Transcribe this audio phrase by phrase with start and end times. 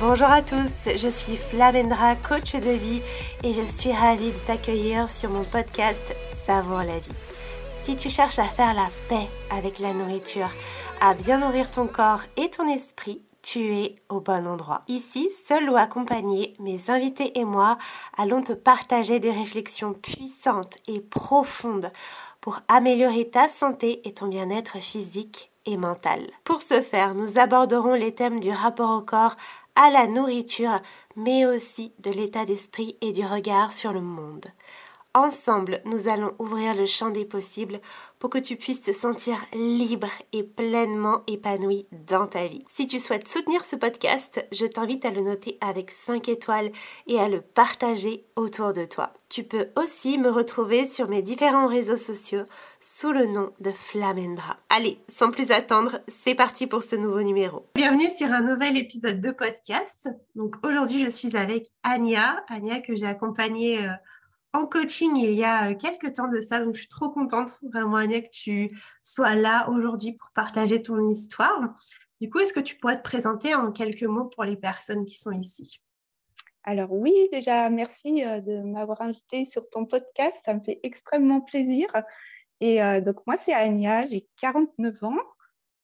[0.00, 3.00] Bonjour à tous, je suis Flavendra, coach de vie
[3.42, 7.10] et je suis ravie de t'accueillir sur mon podcast Savoir la vie.
[7.84, 10.48] Si tu cherches à faire la paix avec la nourriture,
[11.00, 14.82] à bien nourrir ton corps et ton esprit, tu es au bon endroit.
[14.88, 17.78] Ici, seul ou accompagné, mes invités et moi
[18.16, 21.92] allons te partager des réflexions puissantes et profondes
[22.40, 26.30] pour améliorer ta santé et ton bien-être physique et.
[26.44, 29.36] Pour ce faire, nous aborderons les thèmes du rapport au corps,
[29.76, 30.80] à la nourriture,
[31.16, 34.46] mais aussi de l'état d'esprit et du regard sur le monde.
[35.16, 37.80] Ensemble, nous allons ouvrir le champ des possibles
[38.18, 42.64] pour que tu puisses te sentir libre et pleinement épanoui dans ta vie.
[42.74, 46.72] Si tu souhaites soutenir ce podcast, je t'invite à le noter avec 5 étoiles
[47.06, 49.12] et à le partager autour de toi.
[49.28, 52.44] Tu peux aussi me retrouver sur mes différents réseaux sociaux
[52.80, 54.56] sous le nom de Flamendra.
[54.68, 57.66] Allez, sans plus attendre, c'est parti pour ce nouveau numéro.
[57.76, 60.08] Bienvenue sur un nouvel épisode de podcast.
[60.34, 63.92] Donc aujourd'hui, je suis avec Anya, Anya que j'ai accompagnée euh,
[64.54, 66.60] en coaching il y a euh, quelques temps de ça.
[66.60, 68.70] Donc, je suis trop contente, vraiment, Anya, que tu
[69.02, 71.74] sois là aujourd'hui pour partager ton histoire.
[72.20, 75.18] Du coup, est-ce que tu pourrais te présenter en quelques mots pour les personnes qui
[75.18, 75.80] sont ici?
[76.62, 80.36] Alors oui, déjà, merci euh, de m'avoir invité sur ton podcast.
[80.44, 81.88] Ça me fait extrêmement plaisir.
[82.60, 85.18] Et euh, donc, moi, c'est Anya, j'ai 49 ans.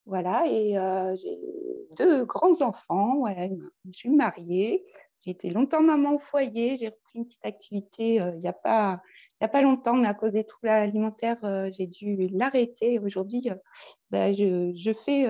[0.07, 0.73] Voilà, et
[1.23, 1.39] j'ai
[1.97, 3.19] deux grands enfants.
[3.19, 4.85] Voilà, je suis mariée.
[5.21, 6.77] J'ai été longtemps maman au foyer.
[6.77, 9.03] J'ai repris une petite activité euh, il n'y a, pas,
[9.61, 12.99] longtemps, mais à cause des troubles alimentaires, euh, j'ai dû l'arrêter.
[12.99, 13.55] Aujourd'hui, euh,
[14.11, 15.27] bah, je, fais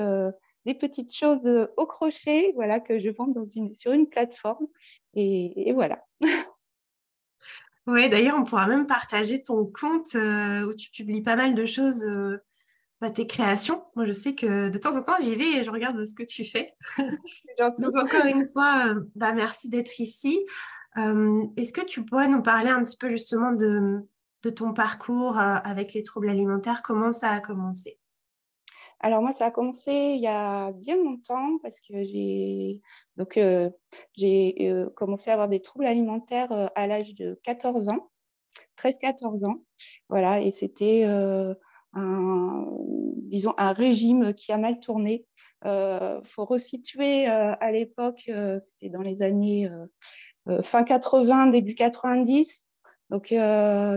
[0.67, 3.29] des petites choses au crochet voilà, que je vends
[3.73, 4.67] sur une plateforme.
[5.15, 6.05] Et, voilà.
[7.87, 12.05] Oui, d'ailleurs, on pourra même partager ton compte où tu publies pas mal de choses
[13.01, 13.83] bah, tes créations.
[13.97, 16.23] Moi, je sais que de temps en temps, j'y vais et je regarde ce que
[16.23, 16.75] tu fais.
[17.59, 20.39] Donc, encore une fois, euh, bah, merci d'être ici.
[20.99, 24.07] Euh, est-ce que tu pourrais nous parler un petit peu justement de,
[24.55, 26.83] ton parcours euh, avec les troubles alimentaires?
[26.83, 27.99] Comment ça a commencé?
[29.03, 32.83] Alors moi, ça a commencé il y a bien longtemps parce que j'ai
[33.17, 33.41] donc
[34.15, 38.11] j'ai commencé à avoir des troubles alimentaires à l'âge de 14 ans,
[38.77, 39.65] 13-14 ans,
[40.11, 41.07] voilà, et c'était
[41.93, 42.67] un,
[43.31, 45.27] disons, un régime qui a mal tourné.
[45.65, 49.69] Il euh, faut resituer euh, à l'époque, euh, c'était dans les années
[50.63, 52.65] fin 80, début 90.
[53.11, 53.35] Donc,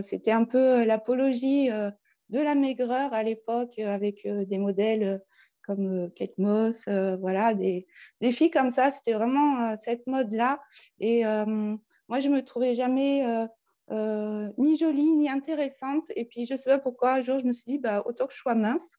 [0.03, 5.21] c'était un peu l'apologie de la maigreur à l'époque avec des modèles
[5.65, 6.83] comme Kate Moss,
[7.19, 7.87] voilà, des,
[8.21, 8.91] des, filles comme ça.
[8.91, 10.59] C'était vraiment cette mode-là.
[10.99, 13.47] Et moi, je me trouvais jamais
[13.93, 16.11] euh, ni jolie, ni intéressante.
[16.15, 18.25] Et puis, je ne sais pas pourquoi, un jour, je me suis dit, bah, autant
[18.25, 18.97] que je sois mince.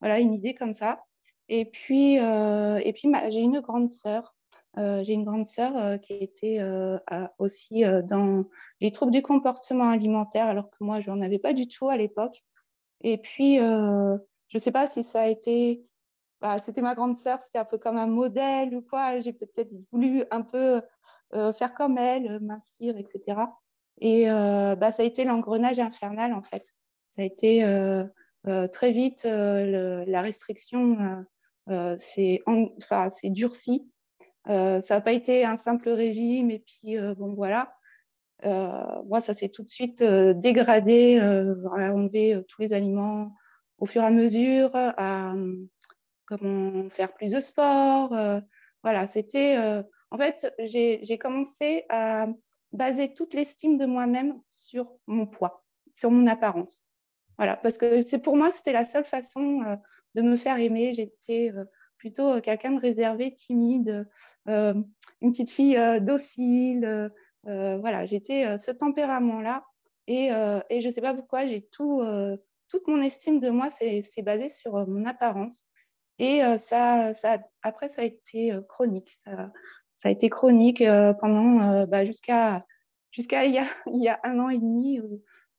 [0.00, 1.04] Voilà, une idée comme ça.
[1.48, 4.34] Et puis, euh, puis j'ai une grande sœur.
[4.78, 6.60] Euh, j'ai une grande sœur qui était
[7.38, 8.46] aussi dans
[8.80, 11.96] les troubles du comportement alimentaire, alors que moi, je n'en avais pas du tout à
[11.96, 12.42] l'époque.
[13.02, 14.18] Et puis, je
[14.54, 15.84] ne sais pas si ça a été
[16.40, 19.20] bah, c'était ma grande sœur, c'était un peu comme un modèle ou quoi.
[19.20, 20.80] J'ai peut-être voulu un peu
[21.32, 23.46] faire comme elle, mincir, etc.
[24.00, 26.64] Et euh, bah, ça a été l'engrenage infernal, en fait.
[27.10, 28.04] Ça a été euh,
[28.48, 31.24] euh, très vite, la restriction
[31.98, 33.88] c'est enfin, durci.
[34.46, 37.74] ça n'a pas été un simple régime, et puis, bon, voilà.
[38.42, 43.34] moi, ça s'est tout de suite dégradé, à enlever tous les aliments
[43.78, 45.34] au fur et à mesure, à
[46.26, 48.16] comment faire plus de sport.
[48.82, 49.56] voilà, c'était.
[50.10, 52.26] en fait, j'ai commencé à
[52.72, 56.84] baser toute l'estime de moi-même sur mon poids, sur mon apparence.
[57.38, 59.76] Voilà, parce que c'est pour moi, c'était la seule façon euh,
[60.14, 60.94] de me faire aimer.
[60.94, 61.64] J'étais euh,
[61.96, 64.06] plutôt euh, quelqu'un de réservé, timide,
[64.46, 64.84] une
[65.20, 67.10] petite fille docile.
[67.44, 69.64] voilà, j'étais ce tempérament-là.
[70.08, 72.02] Et, je ne sais pas pourquoi, j'ai tout,
[72.68, 75.64] toute mon estime de moi, c'est basé sur mon apparence.
[76.18, 77.12] Et ça,
[77.62, 79.16] après, ça a été chronique.
[79.96, 82.66] Ça a été chronique euh, pendant euh, bah, jusqu'à
[83.10, 85.00] jusqu'à il, y a un an et demi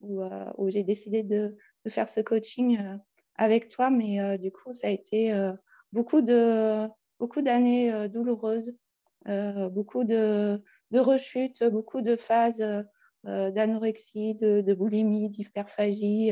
[0.01, 1.55] où, euh, j'ai décidé de,
[1.87, 2.79] faire ce coaching
[3.35, 3.89] avec toi.
[3.89, 5.33] Mais du coup, ça a été
[5.91, 6.87] beaucoup de
[7.19, 8.73] beaucoup d'années douloureuses,
[9.25, 10.61] beaucoup de,
[10.93, 12.63] rechutes, beaucoup de phases
[13.23, 16.31] d'anorexie, de, boulimie, d'hyperphagie.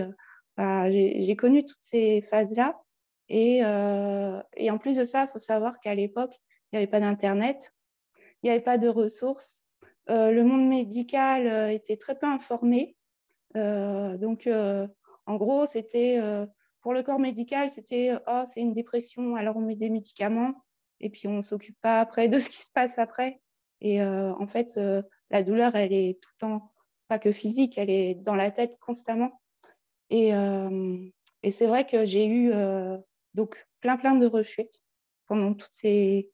[0.57, 2.81] j'ai connu toutes ces phases-là.
[3.27, 6.39] Et, et, en plus de ça, il faut savoir qu'à l'époque,
[6.71, 7.73] il n'y avait pas d'Internet
[8.41, 9.61] il n'y avait pas de ressources.
[10.09, 12.97] Euh, le monde médical euh, était très peu informé.
[13.55, 16.19] Euh, donc, en gros, c'était
[16.81, 20.53] pour le corps médical, c'était oh, c'est une dépression, alors on met des médicaments.
[20.99, 23.41] et puis on ne s'occupe pas après de ce qui se passe après.
[23.81, 24.79] Et en fait,
[25.29, 26.73] la douleur, elle est tout le temps,
[27.07, 29.41] pas que physique, elle est dans la tête constamment.
[30.09, 30.29] Et,
[31.43, 32.53] et c'est vrai que j'ai eu
[33.33, 34.81] donc plein, plein de rechutes
[35.27, 36.31] pendant toutes ces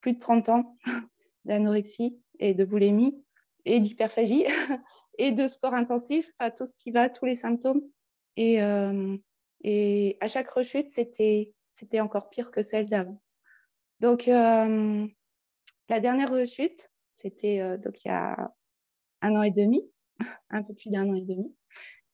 [0.00, 0.76] plus de 30 ans
[1.46, 3.24] d'anorexie et de boulimie
[3.64, 4.44] et d'hyperphagie
[5.18, 7.82] et de sport intensif, à tout ce qui va, tous les symptômes.
[8.36, 8.58] Et,
[9.62, 13.22] et à chaque rechute, c'était encore pire que celle d'avant.
[14.00, 15.08] Donc, la
[15.88, 18.52] dernière rechute, c'était donc il y a
[19.22, 19.90] un an et demi,
[20.50, 21.56] un peu plus d'un an et demi.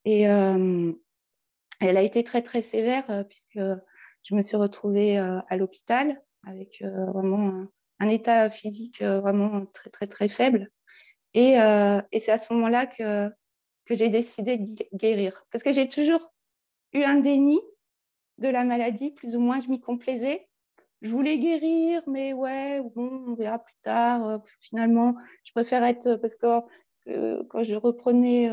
[0.04, 3.58] Et elle a été très, très sévère puisque
[4.22, 7.66] je me suis retrouvée à l'hôpital avec vraiment
[8.08, 10.70] état physique vraiment très, très, très faible.
[11.34, 13.30] Et, et c'est à ce moment-là que,
[13.90, 15.44] j'ai décidé de guérir.
[15.50, 16.32] Parce que j'ai toujours
[16.94, 17.60] eu un déni
[18.38, 20.48] de la maladie, plus ou moins, je m'y complaisais.
[21.02, 24.42] Je voulais guérir, mais ouais, bon, on verra plus tard.
[24.60, 25.14] finalement,
[25.44, 26.16] je préfère être.
[26.16, 26.46] Parce que
[27.48, 28.50] quand je reprenais.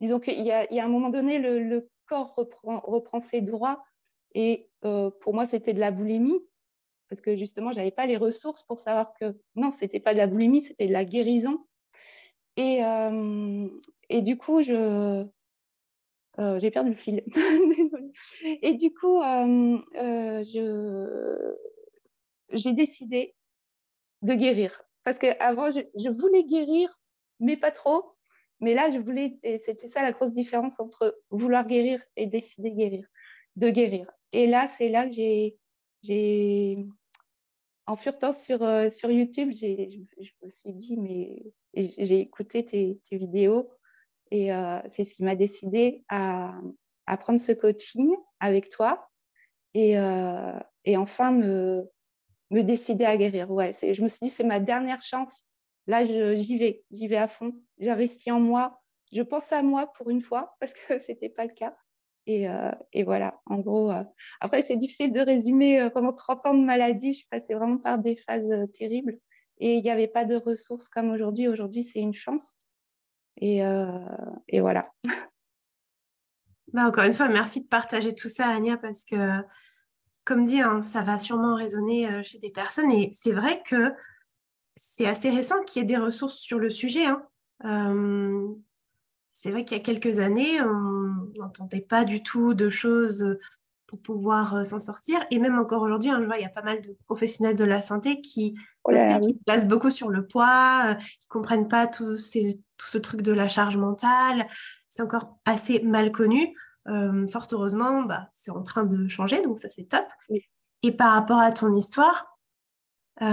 [0.00, 3.84] disons qu'il y, a un moment donné, le, corps reprend, ses droits
[4.34, 6.40] et euh, pour moi, c'était de la boulimie,
[7.08, 10.12] parce que justement, je n'avais pas les ressources pour savoir que non, ce n'était pas
[10.12, 11.64] de la boulimie, c'était de la guérison.
[12.56, 13.68] Et, euh,
[14.08, 15.24] et du coup, je,
[16.38, 17.24] euh, j'ai perdu le fil.
[18.62, 19.20] Et du coup,
[19.94, 21.54] je,
[22.52, 23.34] j'ai décidé
[24.22, 24.82] de guérir.
[25.04, 27.00] Parce qu'avant, je, je, voulais guérir,
[27.40, 28.12] mais pas trop.
[28.60, 32.72] Mais là, je voulais, et c'était ça la grosse différence entre vouloir guérir et décider
[32.72, 33.06] guérir,
[33.56, 34.10] de guérir.
[34.32, 35.56] Et là, c'est là que j'ai,
[37.88, 39.98] en furetant sur, euh, sur YouTube, je,
[40.42, 41.42] me suis dit, mais
[41.74, 43.70] j'ai écouté tes, vidéos
[44.30, 46.52] et euh, c'est ce qui m'a décidé à,
[47.06, 49.08] à, prendre ce coaching avec toi
[49.72, 51.88] et, euh, et enfin me,
[52.50, 53.50] me décider à guérir.
[53.50, 55.48] Ouais, je me suis dit, c'est ma dernière chance.
[55.86, 57.54] Là, j'y vais, j'y vais à fond.
[57.78, 58.82] J'investis en moi.
[59.10, 61.74] Je pense à moi pour une fois parce que ce n'était pas le cas.
[62.28, 63.90] Euh, et, voilà, en gros.
[63.90, 64.04] Euh,
[64.40, 67.12] après, c'est difficile de résumer euh, pendant 30 ans de maladie.
[67.12, 69.18] Je suis passée vraiment par des phases terribles.
[69.58, 71.48] Et il n'y avait pas de ressources comme aujourd'hui.
[71.48, 72.56] Aujourd'hui, c'est une chance.
[73.40, 73.62] Et,
[74.60, 74.90] voilà.
[76.74, 79.16] Bah, encore une fois, merci de partager tout ça, Ania, parce que,
[80.24, 82.92] comme dit, hein, ça va sûrement résonner chez des personnes.
[82.92, 83.94] Et c'est vrai que
[84.76, 87.06] c'est assez récent qu'il y ait des ressources sur le sujet.
[87.06, 88.54] Hein
[89.40, 93.38] c'est vrai qu'il y a quelques années, on n'entendait pas du tout de choses
[93.88, 95.18] pour pouvoir euh, s'en sortir.
[95.30, 97.64] Et même encore aujourd'hui, hein, je vois, il y a pas mal de professionnels de
[97.64, 98.54] la santé qui,
[98.84, 103.22] oh se basent beaucoup sur le poids, euh, qui ne comprennent pas tout, ce truc
[103.22, 104.46] de la charge mentale.
[104.88, 106.54] C'est encore assez mal connu.
[106.86, 110.06] Euh, fort heureusement, bah, c'est en train de changer, donc ça c'est top.
[110.82, 112.38] Et par rapport à ton histoire,
[113.20, 113.26] tu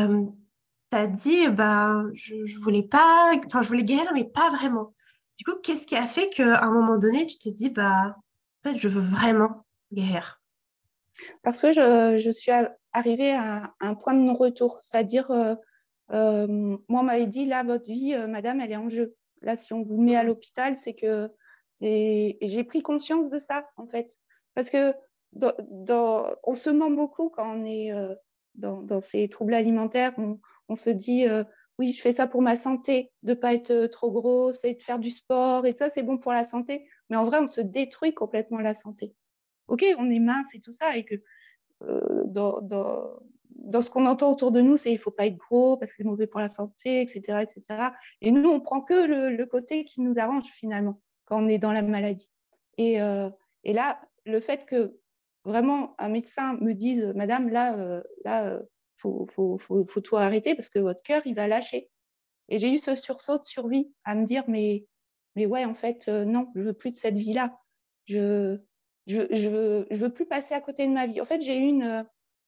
[0.92, 4.95] as dit, bah, je, je voulais pas, enfin je voulais guérir, mais pas vraiment.
[5.38, 8.16] Du coup, qu'est-ce qui a fait qu'à un moment donné, tu t'es dit, bah,
[8.64, 10.42] en fait, je veux vraiment guérir?
[11.44, 12.52] Parce que je, suis
[12.94, 14.80] arrivée à un point de non-retour.
[14.80, 15.56] C'est-à-dire, euh,
[16.12, 19.16] euh, moi, on m'avait dit, là, votre vie, euh, madame, elle est en jeu.
[19.42, 21.30] Là, si on vous met à l'hôpital, c'est que
[21.82, 24.18] j'ai pris conscience de ça, en fait.
[24.54, 24.94] Parce que
[25.38, 27.92] on se ment beaucoup quand on est
[28.56, 30.14] dans, ces troubles alimentaires.
[30.70, 31.26] on se dit,
[31.78, 34.76] oui, je fais ça pour ma santé, de ne pas être euh, trop grosse et
[34.76, 36.88] de faire du sport, et ça, c'est bon pour la santé.
[37.10, 39.14] Mais en vrai, on se détruit complètement la santé.
[39.68, 41.16] OK, on est mince et tout ça, et que
[41.84, 45.76] euh, dans, ce qu'on entend autour de nous, c'est il ne faut pas être gros
[45.78, 47.44] parce que c'est mauvais pour la santé, etc.
[47.44, 47.90] etc.
[48.22, 48.94] Et nous, on prend que
[49.36, 52.30] le, côté qui nous arrange finalement quand on est dans la maladie.
[52.78, 53.30] Et, euh,
[53.64, 54.98] et là, le fait que
[55.44, 58.60] vraiment un médecin me dise, Madame, là, là
[58.96, 61.90] faut, faut, faut, faut, tout arrêter parce que votre cœur, il va lâcher.
[62.50, 64.86] Et j'ai eu ce sursaut de survie à me dire, mais,
[65.36, 67.58] mais ouais, en fait, euh, non, je veux plus de cette vie-là.
[68.06, 68.58] Je,
[69.08, 71.22] je, je, veux, je veux plus passer à côté de ma vie.
[71.22, 72.06] En fait, j'ai eu une,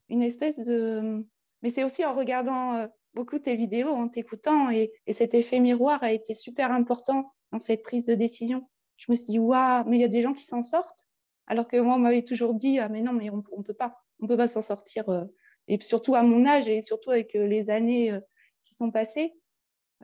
[0.09, 1.25] une espèce de...
[1.63, 5.59] Mais c'est aussi en regardant euh, beaucoup tes vidéos, en t'écoutant, et, et, cet effet
[5.59, 8.69] miroir a été super important dans cette prise de décision.
[8.97, 11.07] Je me suis dit, waouh, mais il y a des gens qui s'en sortent.
[11.47, 13.97] Alors que moi, on m'avait toujours dit, ah, mais non, mais on ne peut pas.
[14.19, 15.07] On peut pas s'en sortir.
[15.09, 15.25] Euh,
[15.67, 18.19] et surtout à mon âge et surtout avec euh, les années euh,
[18.65, 19.33] qui sont passées,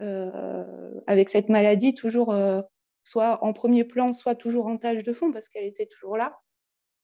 [0.01, 2.35] euh, avec cette maladie toujours
[3.03, 6.39] soit en premier plan, soit toujours en tâche de fond parce qu'elle était toujours là.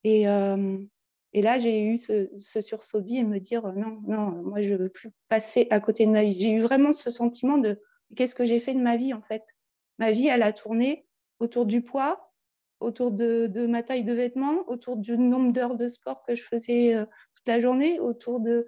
[0.02, 4.62] Et, et là, j'ai eu ce, sursaut de vie et me dire non, non, moi,
[4.62, 6.40] je ne veux plus passer à côté de ma vie.
[6.40, 7.80] J'ai eu vraiment ce sentiment de
[8.16, 9.44] qu'est-ce que j'ai fait de ma vie en fait?
[9.98, 11.06] Ma vie, elle a tourné
[11.38, 12.32] autour du poids,
[12.80, 16.96] autour de ma taille de vêtements, autour du nombre d'heures de sport que je faisais
[17.46, 18.66] la journée, autour de,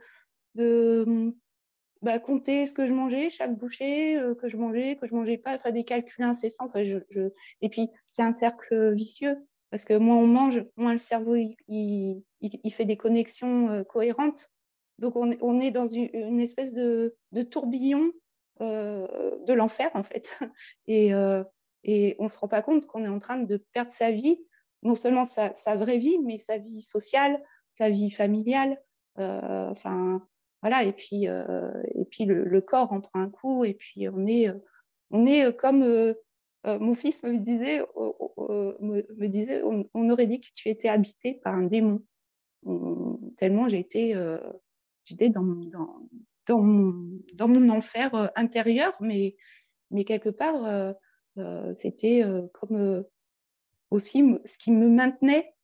[2.03, 5.59] bah, compter ce que je mangeais, chaque bouchée que je mangeais, que je mangeais pas,
[5.59, 6.71] faire des calculs incessants.
[7.61, 12.23] Et puis, c'est un cercle vicieux parce que moins on mange, moins le cerveau il,
[12.71, 14.51] fait des connexions cohérentes.
[14.99, 17.17] Donc, on, est dans une, espèce de,
[17.51, 18.13] tourbillon
[18.61, 20.29] de l'enfer, en fait.
[20.87, 21.15] Et,
[22.19, 24.45] on ne se rend pas compte qu'on est en train de perdre sa vie,
[24.83, 27.43] non seulement sa vraie vie, mais sa vie sociale,
[27.77, 28.81] sa vie familiale.
[29.19, 30.27] Euh, enfin,
[30.63, 30.85] voilà.
[30.85, 33.65] Et puis, euh, et puis le, corps en prend un coup.
[33.65, 34.51] Et puis, on est,
[35.11, 36.15] on est comme euh,
[36.65, 37.81] mon fils me disait,
[38.81, 42.03] me, disait on, aurait dit que tu étais habité par un démon.
[42.65, 44.15] On, tellement été,
[45.05, 46.09] j'étais dans, dans,
[46.47, 49.37] dans, mon, enfer intérieur, mais,
[49.91, 50.95] mais quelque part,
[51.39, 53.03] euh, c'était euh, comme euh,
[53.91, 55.55] aussi ce qui me maintenait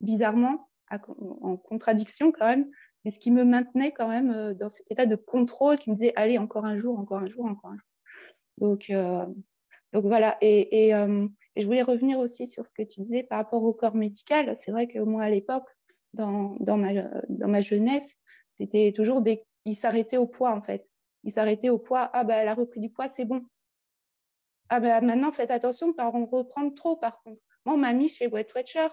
[0.00, 0.70] bizarrement
[1.08, 5.16] en contradiction quand même, c'est ce qui me maintenait quand même dans cet état de
[5.16, 7.86] contrôle qui me disait allez encore un jour, encore un jour, encore un jour.
[8.58, 8.92] Donc,
[9.92, 10.36] donc voilà.
[10.40, 10.92] Et, et,
[11.56, 14.56] je voulais revenir aussi sur ce que tu disais par rapport au corps médical.
[14.58, 15.68] C'est vrai que moi à l'époque,
[16.14, 16.92] dans, dans, ma,
[17.28, 18.10] dans ma jeunesse,
[18.54, 19.44] c'était toujours des.
[19.64, 20.86] Il s'arrêtait au poids en fait.
[21.24, 22.10] Il s'arrêtait au poids.
[22.12, 23.42] Ah ben elle a repris du poids, c'est bon.
[24.68, 27.40] Ah ben maintenant, faites attention pas en reprendre trop, par contre.
[27.66, 28.88] Moi, on m'a mis chez Wet Watcher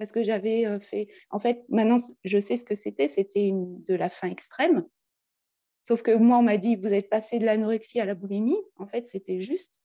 [0.00, 1.08] parce que j'avais euh, fait.
[1.28, 3.06] En fait, maintenant, je sais ce que c'était.
[3.06, 4.86] C'était de la faim extrême.
[5.86, 8.56] Sauf que moi, on m'a dit, vous êtes passé de l'anorexie à la boulimie.
[8.76, 9.78] En fait, c'était juste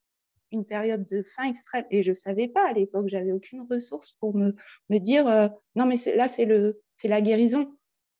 [0.54, 1.84] une période de faim extrême.
[1.92, 4.56] Et je ne savais pas à l'époque, j'avais aucune ressource pour me,
[4.90, 7.76] dire, euh, non, mais là, c'est la guérison.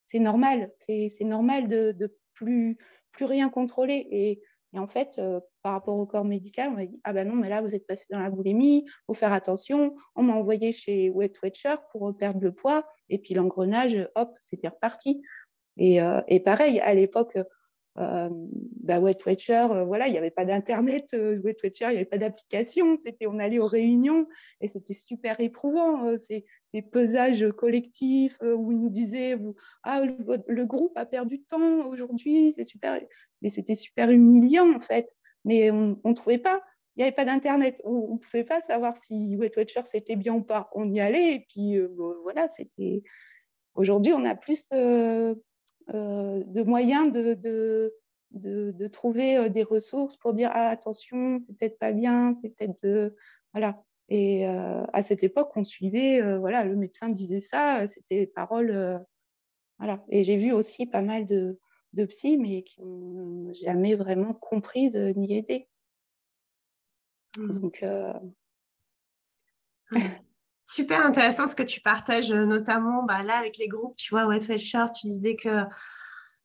[0.06, 0.74] C'est normal.
[0.80, 2.78] C'est normal de, de plus,
[3.14, 4.06] plus rien contrôler.
[4.12, 4.42] Et
[4.76, 7.36] et en fait, euh, par rapport au corps médical, on m'a dit Ah ben non,
[7.36, 9.96] mais là, vous êtes passé dans la boulimie, il faut faire attention.
[10.16, 12.86] On m'a envoyé chez Wet Watcher pour perdre le poids.
[13.10, 15.22] Et puis l'engrenage, hop, c'était reparti.
[15.78, 17.38] Et, euh, et, pareil, à l'époque,
[17.98, 18.30] euh,
[18.86, 19.18] bah, Wet
[19.50, 22.98] euh, voilà, il n'y avait pas d'internet, euh, Wet il n'y avait pas d'application.
[22.98, 24.28] C'était, on allait aux réunions
[24.62, 26.06] et c'était super éprouvant.
[26.08, 26.46] Euh, ces,
[26.92, 29.38] pesages collectifs où ils nous disaient,
[29.84, 33.00] ah, le, le, groupe a perdu de temps aujourd'hui, c'est super
[33.42, 35.10] mais c'était super humiliant en fait.
[35.46, 36.62] Mais on ne trouvait pas,
[36.96, 40.34] il n'y avait pas d'internet, on ne pouvait pas savoir si Wet Watcher c'était bien
[40.34, 40.70] ou pas.
[40.74, 41.80] On y allait et puis
[42.24, 43.04] voilà, c'était.
[43.76, 44.70] Aujourd'hui, on a plus
[45.94, 47.94] de moyens de, de,
[48.32, 52.50] de, de trouver euh, des ressources pour dire ah, attention, c'est peut-être pas bien, c'est
[52.50, 53.14] peut-être.
[53.54, 53.82] Voilà.
[54.10, 59.04] Et euh, à cette époque, on suivait, euh, voilà, le médecin disait ça, c'était paroles.
[59.80, 60.04] voilà.
[60.10, 61.60] Et j'ai vu aussi pas mal de,
[61.94, 65.68] de psy, mais qui n'ont jamais vraiment comprise euh, ni aidé.
[67.38, 67.60] Mmh.
[67.60, 68.14] Donc, euh...
[70.68, 74.26] Super intéressant ce que tu partages, euh, notamment bah, là avec les groupes, tu vois,
[74.26, 75.62] Wet Watchers, tu disais que,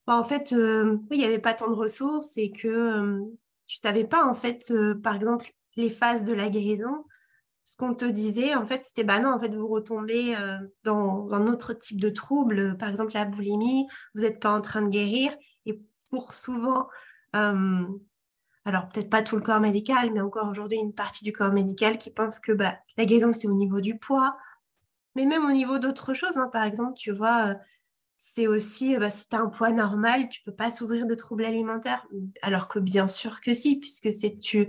[0.06, 3.18] bah, en fait, euh, il n'y avait pas tant de ressources et que euh,
[3.66, 7.04] tu ne savais pas, en fait, par exemple, les phases de la guérison
[7.62, 10.34] ce qu'on te disait, en fait, c'était bah non, en fait, vous retombez
[10.82, 14.82] dans un autre type de trouble, par exemple la boulimie, vous n'êtes pas en train
[14.82, 15.36] de guérir.
[15.66, 16.88] Et pour souvent,
[18.64, 21.98] alors peut-être pas tout le corps médical, mais encore aujourd'hui, une partie du corps médical
[21.98, 24.36] qui pense que bah, la guérison, c'est au niveau du poids,
[25.14, 26.36] mais même au niveau d'autres choses.
[26.36, 26.50] Hein.
[26.52, 27.54] Par exemple, tu vois, euh,
[28.16, 31.44] c'est aussi, bah, si tu as un poids normal, tu peux pas s'ouvrir de troubles
[31.44, 32.06] alimentaires.
[32.42, 34.68] Alors que bien sûr que si, puisque c'est une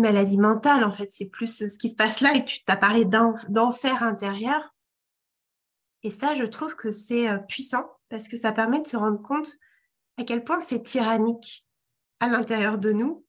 [0.00, 1.10] maladie mentale, en fait.
[1.10, 4.74] C'est plus ce qui se passe là et tu t'as parlé d'enfer intérieur.
[6.04, 9.20] Et ça, je trouve que c'est euh, puissant parce que ça permet de se rendre
[9.20, 9.56] compte
[10.16, 11.67] à quel point c'est tyrannique
[12.20, 13.24] à l'intérieur de nous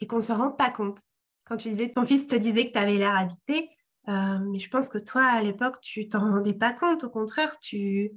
[0.00, 1.00] et qu'on ne se rend pas compte.
[1.44, 3.70] Quand tu disais, ton fils te disait que tu avais l'air habité,
[4.08, 7.04] euh, mais je pense que toi, à l'époque, tu t'en rendais pas compte.
[7.04, 8.12] Au contraire, tu,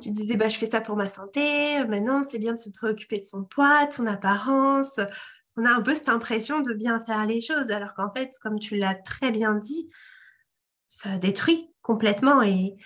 [0.00, 1.84] tu disais, bah, je fais ça pour ma santé.
[1.86, 4.98] Maintenant, c'est bien de se préoccuper de son poids, de son apparence,
[5.56, 8.58] on a un peu cette impression de bien faire les choses, alors qu'en fait, comme
[8.58, 9.88] tu l'as très bien dit,
[10.88, 12.42] ça détruit complètement.
[12.42, 12.76] Et,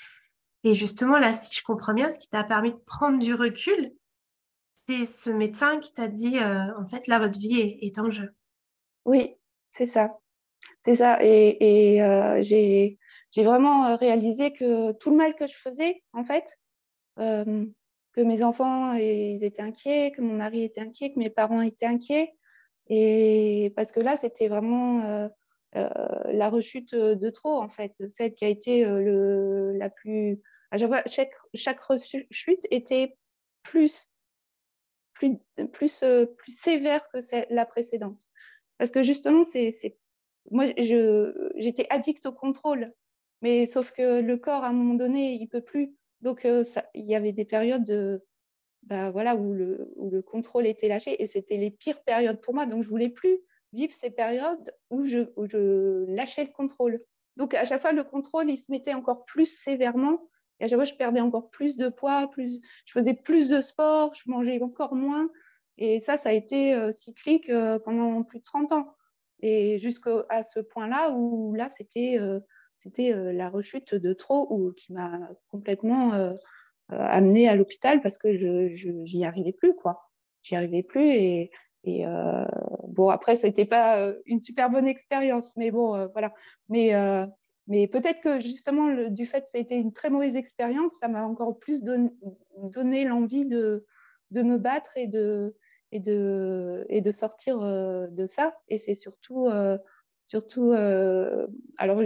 [0.62, 3.90] et justement, là, si je comprends bien, ce qui t'a permis de prendre du recul,
[4.90, 8.34] c'est ce médecin qui t'a dit, euh, en fait, là, votre vie est, en jeu.
[9.04, 9.36] Oui,
[9.72, 10.18] c'est ça.
[10.84, 11.18] C'est ça.
[11.22, 12.98] Et, et euh, j'ai
[13.36, 16.58] vraiment euh, réalisé que tout le mal que je faisais, en fait,
[17.16, 21.84] que mes enfants ils étaient inquiets, que mon mari était inquiet, que mes parents étaient
[21.84, 22.32] inquiets,
[22.88, 25.28] et parce que là, c'était vraiment
[25.74, 30.40] la rechute de trop, en fait, celle qui a été le, la plus.
[31.06, 33.18] Chaque, chaque rechute était
[33.62, 34.09] plus,
[35.20, 36.04] plus,
[36.36, 37.18] plus, sévère que
[37.54, 38.20] la précédente.
[38.78, 39.74] Parce que justement, c'est,
[40.50, 42.92] moi, j'étais addict au contrôle,
[43.42, 45.94] mais sauf que le corps, à un moment donné, il peut plus.
[46.22, 48.22] Donc, ça, il y avait des périodes de,
[48.82, 51.22] bah, voilà, où, le, contrôle était lâché.
[51.22, 52.66] Et c'était les pires périodes pour moi.
[52.66, 53.38] Donc, je voulais plus
[53.72, 57.00] vivre ces périodes où je lâchais le contrôle.
[57.36, 60.28] Donc, à chaque fois, le contrôle, il se mettait encore plus sévèrement.
[60.60, 63.60] Et à chaque fois, je perdais encore plus de poids, plus, je faisais plus de
[63.60, 65.30] sport, je mangeais encore moins.
[65.78, 68.94] Et ça, ça a été euh, cyclique euh, pendant plus de 30 ans.
[69.40, 75.30] Et jusqu'à ce point-là où là, c'était euh, la rechute de trop ou qui m'a
[75.48, 76.12] complètement
[76.88, 80.10] amenée à l'hôpital parce que je n'y arrivais plus, quoi.
[80.42, 81.50] J'y arrivais plus et,
[81.84, 82.04] et
[82.88, 86.34] bon, après, ça n'était pas une super bonne expérience, mais bon, voilà.
[86.68, 86.92] Mais,
[87.70, 91.06] mais peut-être que justement, du fait que ça a été une très mauvaise expérience, ça
[91.06, 93.86] m'a encore plus donné l'envie de,
[94.32, 95.54] me battre et de,
[95.92, 98.56] et de, sortir euh, de ça.
[98.66, 99.78] Et c'est surtout, euh,
[100.24, 101.46] surtout euh,
[101.78, 102.02] alors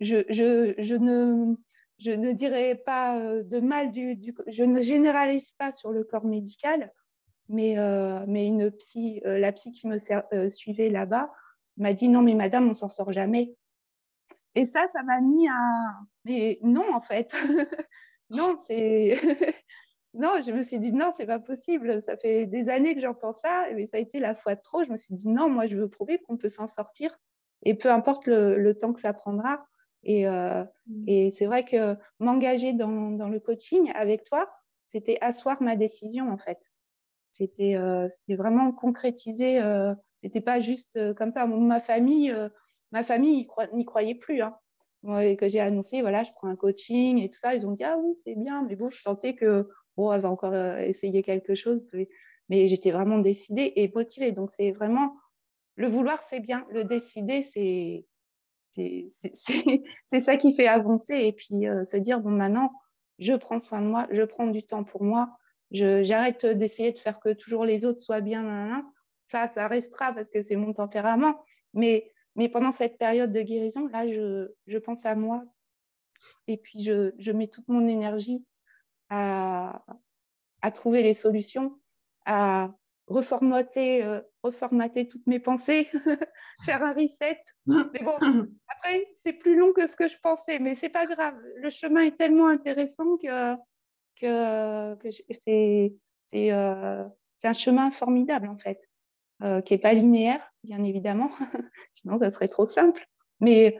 [0.00, 6.90] je, ne, dirais pas de mal du, je ne généralise pas sur le corps médical,
[7.50, 9.98] mais, la psy qui me
[10.48, 11.30] suivait là-bas
[11.76, 13.54] m'a dit non mais madame on s'en sort jamais.
[14.54, 15.54] Et ça, ça m'a mis à
[16.24, 17.32] mais non en fait,
[18.30, 19.18] non c'est
[20.14, 22.02] non, je me suis dit non, c'est pas possible.
[22.02, 24.82] Ça fait des années que j'entends ça, mais ça a été la fois de trop.
[24.82, 27.16] Je me suis dit non, moi je veux prouver qu'on peut s'en sortir
[27.62, 29.64] et peu importe le, temps que ça prendra.
[30.02, 31.04] Et, euh, mm.
[31.06, 34.50] et c'est vrai que m'engager dans, dans, le coaching avec toi,
[34.88, 36.58] c'était asseoir ma décision en fait.
[37.30, 39.60] C'était euh, vraiment concrétiser.
[39.60, 41.46] Euh, c'était pas juste comme ça.
[41.46, 42.34] Ma famille,
[42.92, 44.42] ma famille n'y croyait plus.
[44.42, 44.56] Hein.
[45.02, 47.84] Moi, que j'ai annoncé, voilà, je prends un coaching et tout ça, ils ont dit
[47.84, 48.64] ah oui, c'est bien.
[48.68, 51.82] Mais bon, je sentais que bon, elle va encore euh, essayer quelque chose.
[52.48, 54.32] Mais j'étais vraiment décidée et motivée.
[54.32, 55.16] Donc, c'est vraiment
[55.76, 56.66] le vouloir, c'est bien.
[56.70, 58.06] Le décider, c'est
[58.72, 61.14] c'est ça qui fait avancer.
[61.14, 62.70] Et puis, euh, se dire, bon, maintenant,
[63.18, 65.30] je prends soin de moi, je prends du temps pour moi,
[65.70, 68.84] j'arrête d'essayer de faire que toujours les autres soient bien.
[69.24, 71.42] Ça, ça restera parce que c'est mon tempérament.
[71.74, 75.44] Mais, mais pendant cette période de guérison, là, je, je pense à moi.
[76.46, 78.44] Et puis, je, je mets toute mon énergie
[79.08, 79.84] à,
[80.62, 81.78] à trouver les solutions,
[82.26, 82.72] à
[83.10, 85.88] reformater, euh, reformater toutes mes pensées,
[86.64, 87.42] faire un reset.
[87.66, 88.16] Mais bon,
[88.68, 91.38] après, c'est plus long que ce que je pensais, mais c'est pas grave.
[91.56, 93.54] Le chemin est tellement intéressant que,
[94.20, 95.94] que, que c'est,
[96.28, 97.04] c'est, euh,
[97.38, 98.88] c'est un chemin formidable, en fait,
[99.42, 101.30] euh, qui n'est pas linéaire, bien évidemment,
[101.92, 103.06] sinon ça serait trop simple.
[103.40, 103.76] Mais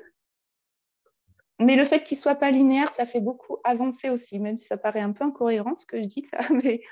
[1.58, 4.78] le fait qu'il ne soit pas linéaire, ça fait beaucoup avancer aussi, même si ça
[4.78, 6.38] paraît un peu incohérent ce que je dis, ça.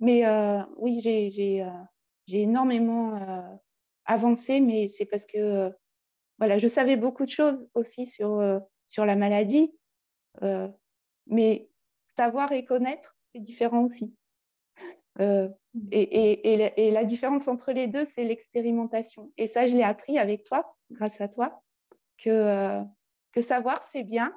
[0.00, 1.70] Mais, euh, oui, j'ai euh,
[2.28, 3.18] énormément
[4.04, 5.72] avancé, mais c'est parce que
[6.38, 9.74] voilà, je savais beaucoup de choses aussi sur la maladie,
[11.26, 11.68] mais
[12.16, 14.14] savoir et connaître, c'est différent aussi.
[15.18, 15.50] Et,
[15.90, 19.32] et, et, la différence entre les deux, c'est l'expérimentation.
[19.36, 21.62] Et ça, je l'ai appris avec toi, grâce à toi,
[22.18, 22.82] que
[23.32, 24.34] que savoir, c'est bien,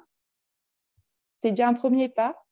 [1.38, 2.46] c'est déjà un premier pas,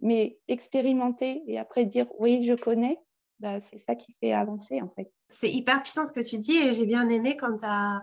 [0.00, 2.98] mais expérimenter et après dire oui, je connais,
[3.38, 5.12] bah, c'est ça qui fait avancer en fait.
[5.28, 8.02] C'est hyper puissant ce que tu dis et j'ai bien aimé quand tu as,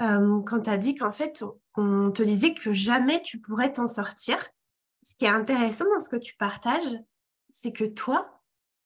[0.00, 1.44] euh, as dit qu'en fait,
[1.76, 4.38] on te disait que jamais tu pourrais t'en sortir.
[5.02, 6.98] Ce qui est intéressant dans ce que tu partages,
[7.50, 8.37] c'est que toi,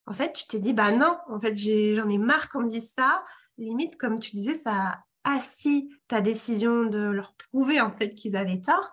[0.06, 2.92] en fait, tu t'es dit, bah non, en fait, j'en ai, marre qu'on me dise
[2.92, 3.24] ça.
[3.58, 8.60] Limite, comme tu disais, ça assis ta décision de leur prouver en fait qu'ils avaient
[8.60, 8.90] tort,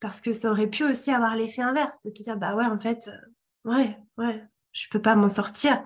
[0.00, 2.78] parce que ça aurait pu aussi avoir l'effet inverse, de te dire bah ouais en
[2.78, 5.82] fait euh, ouais ouais je peux pas m'en sortir.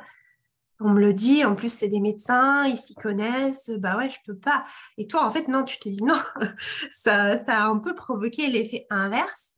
[0.85, 4.19] On me le dit, en plus c'est des médecins, ils s'y connaissent, bah ouais je
[4.27, 4.65] peux pas.
[4.99, 6.21] Et toi en fait non, tu te dis non,
[6.91, 9.51] ça a un peu provoqué l'effet inverse.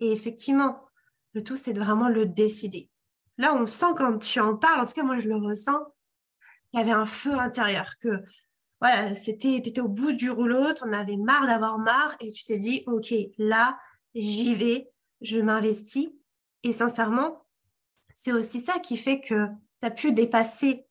[0.00, 0.84] Et effectivement,
[1.34, 2.90] le tout c'est de vraiment le décider.
[3.38, 5.80] Là on sent quand tu en parles, en tout cas moi je le ressens,
[6.72, 8.22] il y avait un feu intérieur que
[8.82, 12.44] voilà, c'était, étais au bout du rouleau, tu en avais marre d'avoir marre et tu
[12.44, 13.78] t'es dit, OK, là,
[14.12, 14.90] j'y vais,
[15.20, 16.08] je m'investis.
[16.64, 17.46] Et sincèrement,
[18.12, 19.46] c'est aussi ça qui fait que
[19.80, 20.84] tu as pu dépasser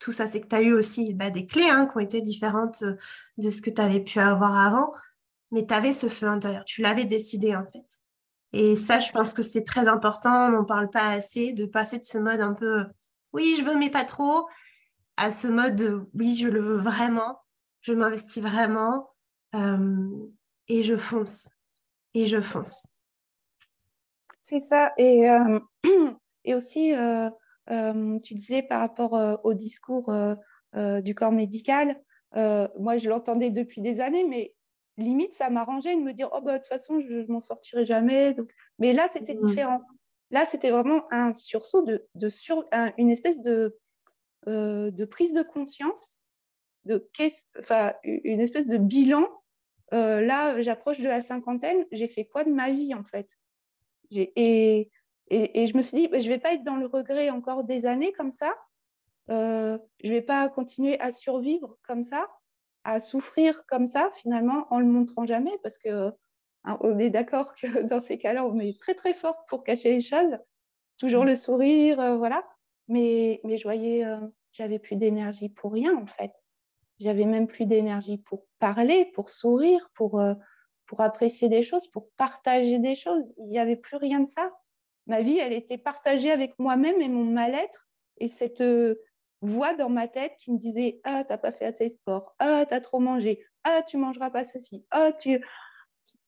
[0.00, 0.26] tout ça.
[0.26, 2.96] C'est que tu as eu aussi bah, des clés hein, qui ont été différentes euh,
[3.38, 4.90] de ce que tu avais pu avoir avant,
[5.52, 8.03] mais tu avais ce feu intérieur, tu l'avais décidé en fait.
[8.56, 11.98] Et ça, je pense que c'est très important, on n'en parle pas assez, de passer
[11.98, 12.84] de ce mode un peu,
[13.32, 14.46] oui, je veux, mais pas trop,
[15.16, 17.40] à ce mode oui, je le veux vraiment,
[17.80, 19.10] je m'investis vraiment
[19.56, 20.08] euh,
[20.68, 21.48] et je fonce.
[22.14, 22.86] Et je fonce.
[24.44, 24.92] C'est ça.
[24.98, 25.58] Et, euh,
[26.44, 27.28] et aussi, euh,
[28.22, 30.14] tu disais par rapport au discours
[30.76, 32.00] du corps médical,
[32.36, 34.54] moi je l'entendais depuis des années, mais
[34.96, 37.84] limite ça m'arrangeait de me dire oh bah de toute façon je, ne m'en sortirai
[37.84, 38.34] jamais.
[38.34, 38.50] Donc...
[38.78, 39.46] Mais là c'était mmh.
[39.46, 39.82] différent.
[40.30, 42.64] là, c'était vraiment un sursaut, de, de sur,
[42.98, 43.78] une espèce de,
[44.48, 46.18] euh, de prise de conscience,
[46.84, 47.08] de,
[47.58, 49.26] enfin, une espèce de bilan.
[49.92, 53.28] Euh, là, j'approche de la cinquantaine, j'ai fait quoi de ma vie en fait?
[54.10, 56.86] Et, et, et, je me suis dit, bah, je ne vais pas être dans le
[56.86, 58.54] regret encore des années comme ça.
[59.30, 62.28] Euh, je ne vais pas continuer à survivre comme ça,
[62.84, 66.12] à souffrir comme ça, finalement, en le montrant jamais, parce que
[66.64, 69.92] hein, on est d'accord que dans ces cas-là, on est très très forte pour cacher
[69.92, 70.38] les choses,
[70.98, 72.44] toujours le sourire, euh, voilà.
[72.88, 74.18] Mais, mais je voyais, euh,
[74.52, 76.32] j'avais plus d'énergie pour rien en fait.
[77.00, 80.22] J'avais même plus d'énergie pour parler, pour sourire, pour,
[80.86, 83.34] pour apprécier des choses, pour partager des choses.
[83.38, 84.52] Il n'y avait plus rien de ça.
[85.06, 88.96] Ma vie, elle était partagée avec moi-même et mon mal-être et cette euh,
[89.44, 92.34] voix dans ma tête qui me disait Ah, t'as pas fait assez de sport.
[92.38, 93.44] Ah, t'as trop mangé.
[93.64, 94.84] Ah, tu mangeras pas ceci.
[94.90, 95.44] Ah, tu.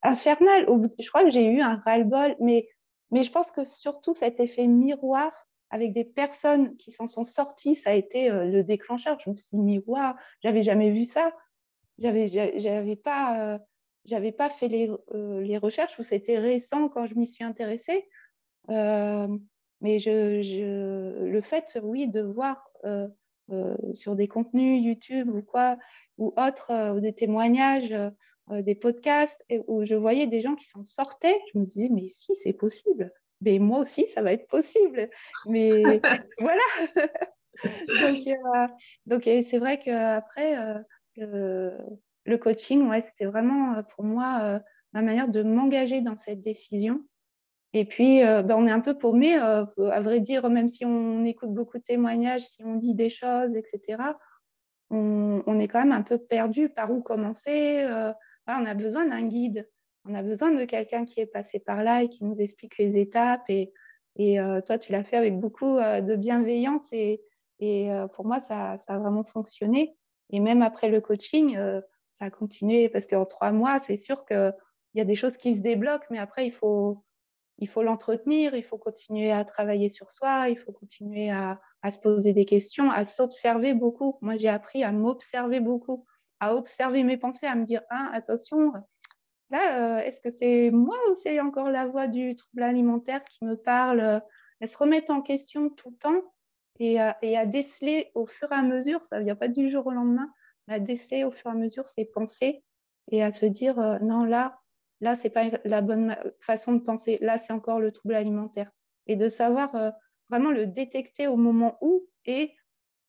[0.02, 0.66] Infernal.
[0.98, 2.68] Je crois que j'ai eu un ras-le-bol, mais,
[3.10, 5.32] mais je pense que surtout cet effet miroir
[5.70, 9.18] avec des personnes qui s'en sont sorties, ça a été euh, le déclencheur.
[9.20, 11.32] Je me suis dit, waouh, j'avais jamais vu ça.
[11.98, 13.58] J'avais, j'avais pas, euh,
[14.04, 18.08] j'avais pas fait les, les recherches où c'était récent quand je m'y suis intéressée.
[18.68, 22.65] mais je, le fait, oui, de voir euh,
[23.94, 25.76] sur des contenus YouTube ou quoi,
[26.18, 30.66] ou autres, euh, ou des témoignages, euh, des podcasts, où je voyais des gens qui
[30.66, 33.12] s'en sortaient, je me disais, mais si, c'est possible.
[33.40, 35.10] Mais moi aussi, ça va être possible.
[35.46, 35.70] Mais
[36.38, 36.62] voilà.
[38.00, 38.38] donc,
[39.06, 40.56] donc c'est vrai qu'après,
[41.16, 44.60] le coaching, ouais, c'était vraiment pour moi
[44.92, 47.04] ma manière de m'engager dans cette décision
[47.72, 50.84] et puis, euh, ben, on est un peu paumé, euh, à vrai dire, même si
[50.84, 54.02] on écoute beaucoup de témoignages, si on lit des choses, etc.
[54.90, 57.80] On, est quand même un peu perdu par où commencer.
[57.82, 58.12] Euh,
[58.46, 59.68] on a besoin d'un guide.
[60.04, 62.96] On a besoin de quelqu'un qui est passé par là et qui nous explique les
[62.96, 63.44] étapes.
[63.48, 63.72] Et,
[64.64, 66.86] toi, tu l'as fait avec beaucoup de bienveillance.
[66.92, 67.20] Et,
[67.58, 69.96] et pour moi, ça, ça, a vraiment fonctionné.
[70.30, 71.58] Et même après le coaching,
[72.12, 74.54] ça a continué parce qu'en trois mois, c'est sûr qu'il
[74.94, 77.04] y a des choses qui se débloquent, mais après, il faut,
[77.58, 81.98] il faut l'entretenir, il faut continuer à travailler sur soi, il faut continuer à, se
[81.98, 84.18] poser des questions, à s'observer beaucoup.
[84.20, 86.04] Moi, j'ai appris à m'observer beaucoup,
[86.40, 88.72] à observer mes pensées, à me dire, ah, attention,
[89.50, 93.44] là, euh, est-ce que c'est moi ou c'est encore la voix du trouble alimentaire qui
[93.44, 94.20] me parle?
[94.60, 96.22] Elle se remettre en question tout le temps
[96.78, 99.92] et, à déceler au fur et à mesure, ça ne vient pas du jour au
[99.92, 100.30] lendemain,
[100.66, 102.62] mais à déceler au fur et à mesure ses pensées
[103.10, 104.58] et à se dire, euh, non, là,
[105.00, 107.18] Là, c'est pas la bonne façon de penser.
[107.20, 108.70] Là, c'est encore le trouble alimentaire.
[109.06, 109.90] Et de savoir euh,
[110.30, 112.52] vraiment le détecter au moment où et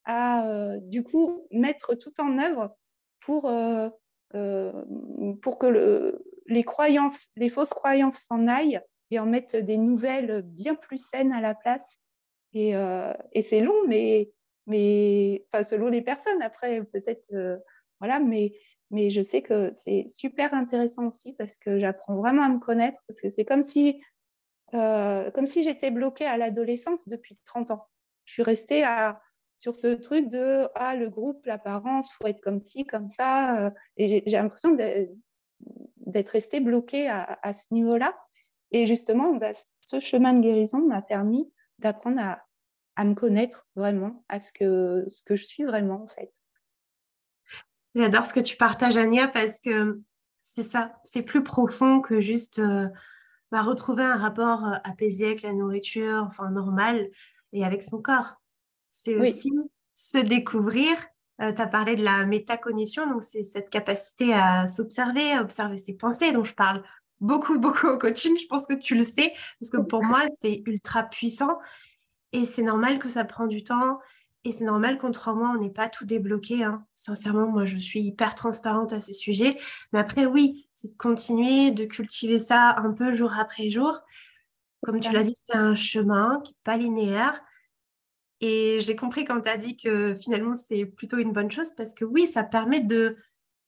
[0.06, 2.76] à, euh, du coup, mettre tout en œuvre
[3.20, 3.90] pour, euh,
[4.32, 11.00] que les croyances, les fausses croyances s'en aillent et en mettre des nouvelles bien plus
[11.10, 12.00] saines à la place.
[12.54, 14.32] Et, et c'est long, mais,
[14.66, 17.62] mais enfin, selon les personnes, après, peut-être,
[18.00, 18.54] voilà, mais
[18.92, 22.98] mais je sais que c'est super intéressant aussi parce que j'apprends vraiment à me connaître,
[23.08, 24.02] parce que c'est comme si,
[24.74, 27.88] euh, comme si j'étais bloquée à l'adolescence depuis 30 ans.
[28.26, 28.86] Je suis restée
[29.58, 33.68] sur ce truc de ah, le groupe, l'apparence, faut être comme ci, comme ça.
[33.68, 38.16] Euh, et j'ai l'impression d'être restée bloquée à, à ce niveau-là.
[38.72, 42.44] Et justement, bah, ce chemin de guérison m'a permis d'apprendre à,
[42.96, 46.34] à, me connaître vraiment, à ce que, ce que je suis vraiment en fait.
[47.98, 50.00] J'adore ce que tu partages, Ania, parce que
[50.44, 52.88] c'est ça, c'est plus profond que juste euh,
[53.52, 57.10] bah, retrouver un rapport euh, apaisé avec la nourriture, enfin normal,
[57.54, 58.36] et avec son corps.
[58.90, 59.52] C'est aussi
[59.96, 60.96] se découvrir.
[61.42, 65.78] Euh, tu as parlé de la métacognition, donc c'est cette capacité à s'observer, à observer
[65.78, 66.84] ses pensées, dont je parle
[67.20, 68.38] beaucoup, beaucoup au coaching.
[68.38, 71.58] Je pense que tu le sais, parce que pour moi, c'est ultra puissant.
[72.32, 73.98] Et c'est normal que ça prend du temps
[74.48, 76.64] et c'est normal qu'en trois mois, on n'ait pas tout débloqué.
[76.64, 76.86] Hein.
[76.94, 79.58] Sincèrement, moi, je suis hyper transparente à ce sujet.
[79.92, 84.00] Mais après, oui, c'est de continuer, de cultiver ça un peu jour après jour.
[84.84, 87.44] Comme tu l'as dit, c'est un chemin qui n'est pas linéaire.
[88.40, 91.94] Et j'ai compris quand tu as dit que finalement, c'est plutôt une bonne chose parce
[91.94, 93.18] que oui, ça permet de...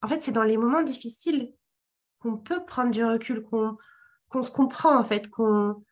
[0.00, 1.52] En fait, c'est dans les moments difficiles
[2.20, 5.84] qu'on peut prendre du recul, qu'on se comprend, en fait, qu'on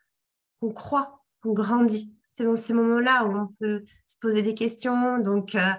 [0.75, 5.19] croit, qu'on grandit c'est dans ces moments-là où on peut se poser des questions.
[5.19, 5.73] Donc, euh,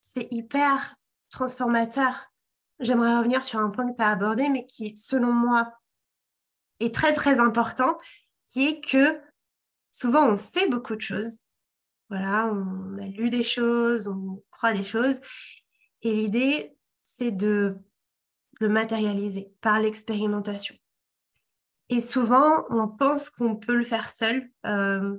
[0.00, 0.96] c'est hyper
[1.30, 2.32] transformateur.
[2.80, 5.72] J'aimerais revenir sur un point que tu as abordé, mais qui, selon moi,
[6.80, 7.96] est très, très important,
[8.48, 9.20] qui est que
[9.88, 11.38] souvent, on sait beaucoup de choses.
[12.08, 15.20] Voilà, on a lu des choses, on croit des choses.
[16.02, 17.76] Et l'idée, c'est de
[18.58, 20.74] le matérialiser par l'expérimentation.
[21.88, 24.50] Et souvent, on pense qu'on peut le faire seul.
[24.66, 25.16] Euh,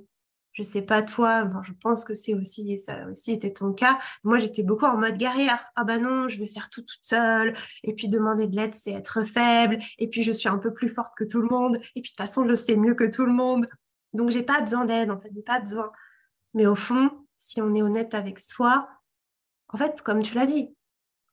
[0.54, 4.00] je sais pas toi, je pense que c'est aussi ça aussi était ton cas.
[4.24, 5.66] Moi, j'étais beaucoup en mode guerrière.
[5.76, 7.54] Ah bah non, je vais faire tout toute seule.
[7.84, 9.80] Et puis demander de l'aide, c'est être faible.
[9.98, 11.78] Et puis je suis un peu plus forte que tout le monde.
[11.96, 13.68] Et puis de toute façon, je sais mieux que tout le monde.
[14.14, 15.12] Donc j'ai pas besoin d'aide.
[15.12, 15.92] En fait, j'ai pas besoin.
[16.54, 18.90] Mais au fond, si on est honnête avec soi,
[19.70, 20.76] en fait, comme tu l'as dit,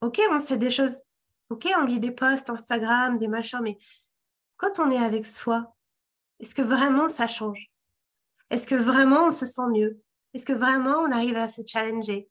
[0.01, 1.03] ok, on sait des choses.
[1.51, 3.79] Ok, on lit des posts Instagram, des machins, mais
[4.57, 5.75] quand on est avec soi,
[6.41, 7.71] est-ce que vraiment ça change?
[8.51, 10.01] Est-ce que vraiment on se sent mieux?
[10.35, 12.31] Est-ce que vraiment on arrive à se challenger?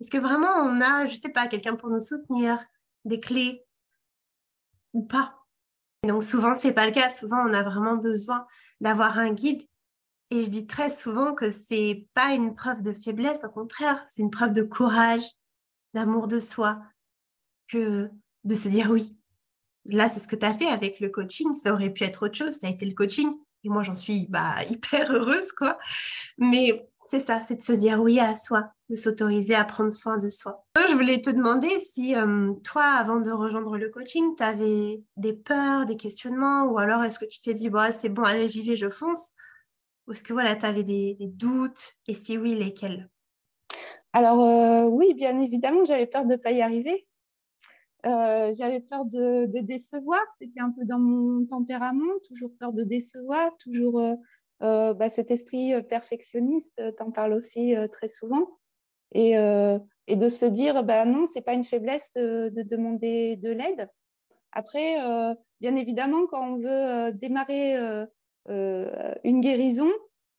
[0.00, 2.64] Est-ce que vraiment on a, je sais pas, quelqu'un pour nous soutenir,
[3.04, 3.64] des clés
[4.92, 5.34] ou pas?
[6.04, 7.08] Et Donc souvent c'est pas le cas.
[7.08, 8.46] Souvent on a vraiment besoin
[8.80, 9.62] d'avoir un guide.
[10.30, 14.20] Et je dis très souvent que c'est pas une preuve de faiblesse, au contraire, c'est
[14.20, 15.22] une preuve de courage,
[15.94, 16.82] d'amour de soi,
[17.66, 18.10] que
[18.44, 19.16] de se dire oui,
[19.86, 21.54] là, c'est ce que tu as fait avec le coaching.
[21.56, 22.58] Ça aurait pu être autre chose.
[22.58, 23.34] Ça a été le coaching.
[23.64, 25.78] Et moi, j'en suis bah, hyper heureuse, quoi.
[26.38, 30.18] Mais c'est ça, c'est de se dire oui à soi, de s'autoriser à prendre soin
[30.18, 30.66] de soi.
[30.76, 35.32] Je voulais te demander si euh, toi, avant de rejoindre le coaching, tu avais des
[35.32, 38.60] peurs, des questionnements, ou alors est-ce que tu t'es dit, bon, c'est bon, allez, j'y
[38.60, 39.32] vais, je fonce?
[40.06, 41.94] Ou est-ce que voilà, tu avais des, doutes?
[42.08, 43.08] Et si oui, lesquels?
[44.12, 47.07] Alors euh, oui, bien évidemment, j'avais peur de ne pas y arriver.
[48.06, 53.56] Euh, j'avais peur de, décevoir, c'était un peu dans mon tempérament, toujours peur de décevoir,
[53.58, 54.14] toujours euh,
[54.62, 58.48] euh, bah, cet esprit perfectionniste, tu en parles aussi très souvent.
[59.14, 59.32] Et,
[60.06, 63.88] et, de se dire, bah, non, ce n'est pas une faiblesse de demander de l'aide.
[64.52, 64.96] Après,
[65.60, 67.76] bien évidemment, quand on veut démarrer
[68.46, 69.90] une guérison,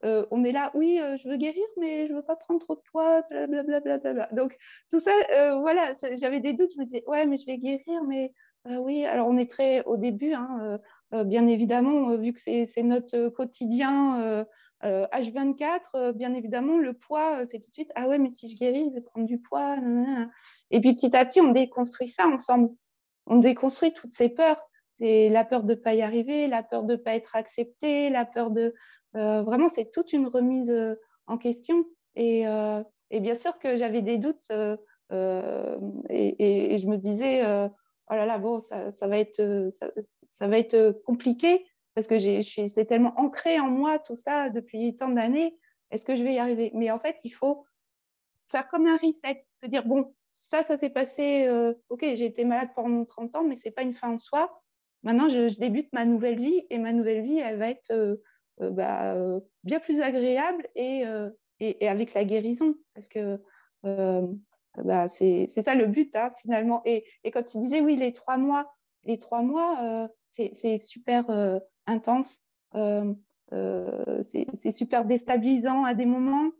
[0.06, 2.76] euh, on est là, oui, euh, je veux guérir, mais je veux pas prendre trop
[2.76, 4.30] de poids, blablabla.
[4.32, 4.58] Donc,
[4.90, 6.72] tout ça, euh, voilà, j'avais des doutes.
[6.74, 8.34] Je me disais, ouais, mais je vais guérir, mais
[8.66, 9.06] oui.
[9.06, 10.80] Alors, on est très au début, hein,
[11.26, 14.46] bien évidemment, vu que c'est notre quotidien
[14.84, 18.90] H24, bien évidemment, le poids, c'est tout de suite, ah ouais, mais si je guéris,
[18.90, 19.78] je vais prendre du poids.
[20.72, 22.70] Et puis, petit à petit, on déconstruit ça ensemble.
[23.26, 24.70] On déconstruit toutes ces peurs.
[24.96, 28.10] C'est la peur de ne pas y arriver, la peur de ne pas être accepté,
[28.10, 28.76] la peur de,
[29.14, 30.96] vraiment, c'est toute une remise euh,
[31.28, 31.86] en question.
[32.18, 38.38] Euh, et, bien sûr que j'avais des doutes et, je me disais, oh là là,
[38.38, 39.70] bon, ça, va, être,
[40.30, 45.10] ça, va être compliqué parce que c'est tellement ancré en moi tout ça depuis tant
[45.10, 45.58] d'années.
[45.92, 46.72] Est-ce que je vais y arriver?
[46.74, 47.66] Mais en fait, il faut
[48.48, 51.50] faire comme un reset, se dire, bon, ça, ça s'est passé,
[51.90, 54.62] ok, j'ai été malade pendant 30 ans, mais ce n'est pas une fin en soi.
[55.04, 58.18] Maintenant, je, débute ma nouvelle vie et ma nouvelle vie, elle va être euh,
[58.60, 62.76] bah, euh, bien plus agréable euh, et, et, avec la guérison.
[62.94, 63.40] Parce que
[63.84, 66.82] bah, c'est ça le but, hein, finalement.
[66.86, 68.74] Et, et, quand tu disais, oui, les trois mois,
[69.06, 71.26] les trois mois, c'est super
[71.86, 72.40] intense.
[73.52, 76.52] c'est super déstabilisant à des moments,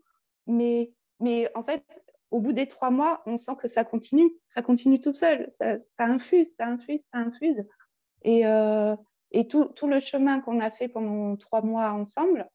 [0.46, 1.84] mais, mais en fait,
[2.30, 5.78] au bout des trois mois, on sent que ça continue, ça continue tout seul, ça,
[5.78, 7.64] ça infuse, ça infuse, ça infuse.
[8.22, 8.44] Et,
[9.32, 12.48] et tout, tout le chemin qu'on a fait pendant trois mois ensemble,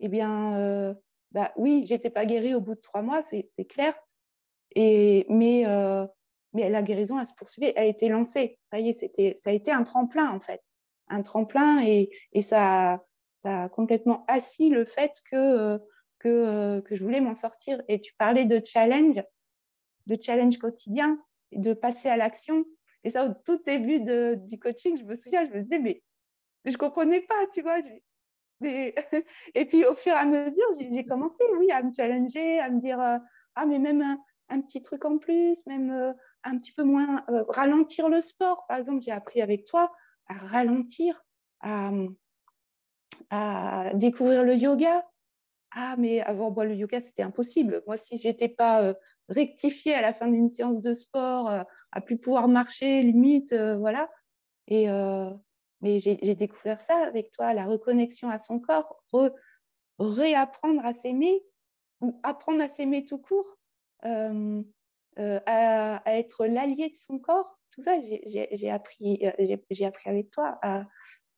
[0.00, 0.94] eh bien, euh,
[1.32, 3.94] bah, oui, j'étais pas guérie au bout de trois mois, c'est clair.
[4.74, 6.06] Et, mais, euh,
[6.52, 8.58] mais la guérison, elle se poursuivait, elle a été lancée.
[8.70, 10.62] Ça y est, ça a été un tremplin, en fait.
[11.08, 13.02] Un tremplin et, et ça,
[13.44, 15.78] a complètement assis le fait que, euh,
[16.18, 17.82] que, euh, que je voulais m'en sortir.
[17.88, 19.22] Et tu parlais de challenge,
[20.06, 21.18] de challenge quotidien,
[21.52, 22.64] de passer à l'action.
[23.04, 26.02] Et ça, au tout début du coaching, je me souviens, je me disais, mais
[26.70, 27.78] je comprenais pas, tu vois.
[29.54, 32.80] Et puis au fur et à mesure, j'ai commencé, oui, à me challenger, à me
[32.80, 33.18] dire, euh,
[33.54, 36.12] ah, mais même un, petit truc en plus, même euh,
[36.44, 38.66] un petit peu moins, euh, ralentir le sport.
[38.66, 39.92] Par exemple, j'ai appris avec toi
[40.26, 41.24] à ralentir,
[41.60, 41.90] à,
[43.30, 45.06] à découvrir le yoga.
[45.70, 47.82] Ah, mais avant, moi, le yoga, c'était impossible.
[47.86, 48.94] Moi, si je n'étais pas
[49.28, 51.50] rectifiée à la fin d'une séance de sport,
[51.92, 54.10] à plus pouvoir marcher, limite, voilà.
[54.66, 54.88] Et,
[55.80, 59.02] mais j'ai découvert ça avec toi, la reconnexion à son corps,
[59.98, 61.42] réapprendre à s'aimer
[62.00, 63.58] ou apprendre à s'aimer tout court,
[64.04, 64.62] euh,
[65.18, 67.58] euh, à, être l'allié de son corps.
[67.72, 70.86] Tout ça, j'ai appris, euh, j'ai appris avec toi à,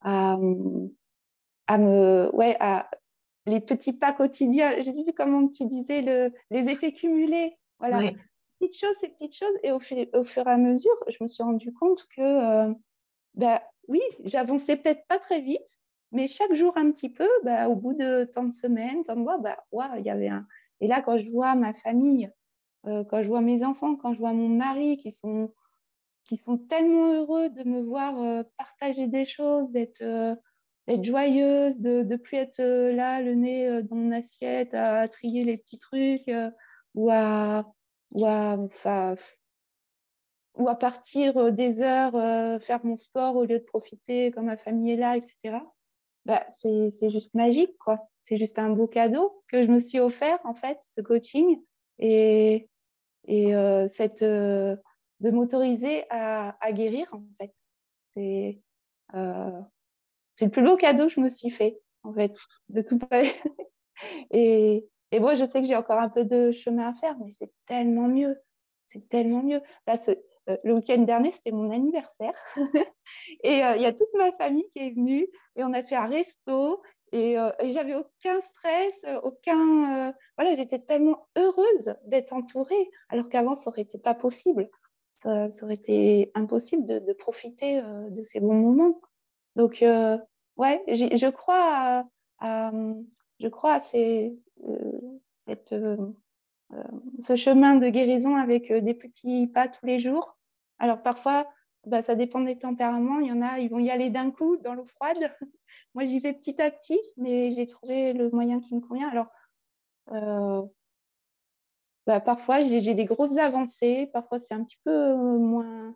[0.01, 2.89] à, me, ouais, à
[3.45, 4.81] les petits pas quotidiens.
[4.81, 7.57] Je sais plus comment tu disais le, les effets cumulés.
[7.79, 8.11] Voilà.
[8.59, 9.55] Petites choses, ces petites choses.
[9.63, 12.73] Et au, au, fur et à mesure, je me suis rendu compte que
[13.33, 15.77] bah, oui, j'avançais peut-être pas très vite,
[16.11, 19.21] mais chaque jour un petit peu, bah, au bout de tant de semaines, tant de
[19.21, 19.57] mois, bah,
[19.97, 20.45] il y avait un.
[20.81, 22.31] Et là, quand je vois ma famille,
[22.87, 25.53] euh, quand je vois mes enfants, quand je vois mon mari qui sont,
[26.69, 30.35] tellement heureux de me voir euh, partager des choses, d'être, euh,
[31.03, 35.77] joyeuse, de ne plus être là, le nez dans mon assiette, à trier les petits
[35.77, 36.29] trucs,
[36.95, 37.65] ou à,
[40.55, 42.13] ou à partir des heures,
[42.61, 45.59] faire mon sport au lieu de profiter quand ma famille est là, etc.
[46.25, 48.07] Bah, c'est juste magique, quoi.
[48.23, 51.61] C'est juste un beau cadeau que je me suis offert, en fait, ce coaching.
[51.99, 52.69] Et,
[53.27, 53.53] et
[53.87, 54.23] cette,
[55.21, 57.53] de m'autoriser à, guérir, en fait.
[58.13, 58.59] C'est
[59.13, 59.61] euh,
[60.41, 62.35] le plus beau cadeau que je me suis fait, en fait,
[62.69, 62.99] de tout
[64.31, 67.31] et, et moi, je sais que j'ai encore un peu de chemin à faire, mais
[67.31, 68.35] c'est tellement mieux.
[68.87, 69.61] C'est tellement mieux.
[69.87, 70.15] Là, euh,
[70.63, 72.33] le week-end dernier, c'était mon anniversaire.
[73.43, 75.95] et euh, il y a toute ma famille qui est venue et on a fait
[75.95, 76.81] un resto.
[77.13, 80.13] Et, euh, et j'avais aucun stress, aucun.
[80.37, 84.69] voilà, j'étais tellement heureuse d'être entourée, alors qu'avant, ça aurait été pas possible
[85.21, 89.01] ça, aurait été impossible de, profiter euh, de ces bons moments.
[89.55, 90.17] Donc, euh,
[90.57, 92.05] ouais, je crois
[92.39, 92.71] à,
[93.39, 94.29] je crois à euh,
[97.19, 100.37] ce chemin de guérison avec des petits pas tous les jours.
[100.81, 101.47] Alors, parfois,
[101.85, 103.19] bah, ça dépend des tempéraments.
[103.19, 105.31] Il y en a, ils vont y aller d'un coup dans l'eau froide.
[105.93, 109.09] Moi, j'y vais petit à petit, mais j'ai trouvé le moyen qui me convient.
[109.09, 109.27] Alors,
[112.07, 115.95] bah, parfois j'ai des grosses avancées, parfois c'est un petit peu euh,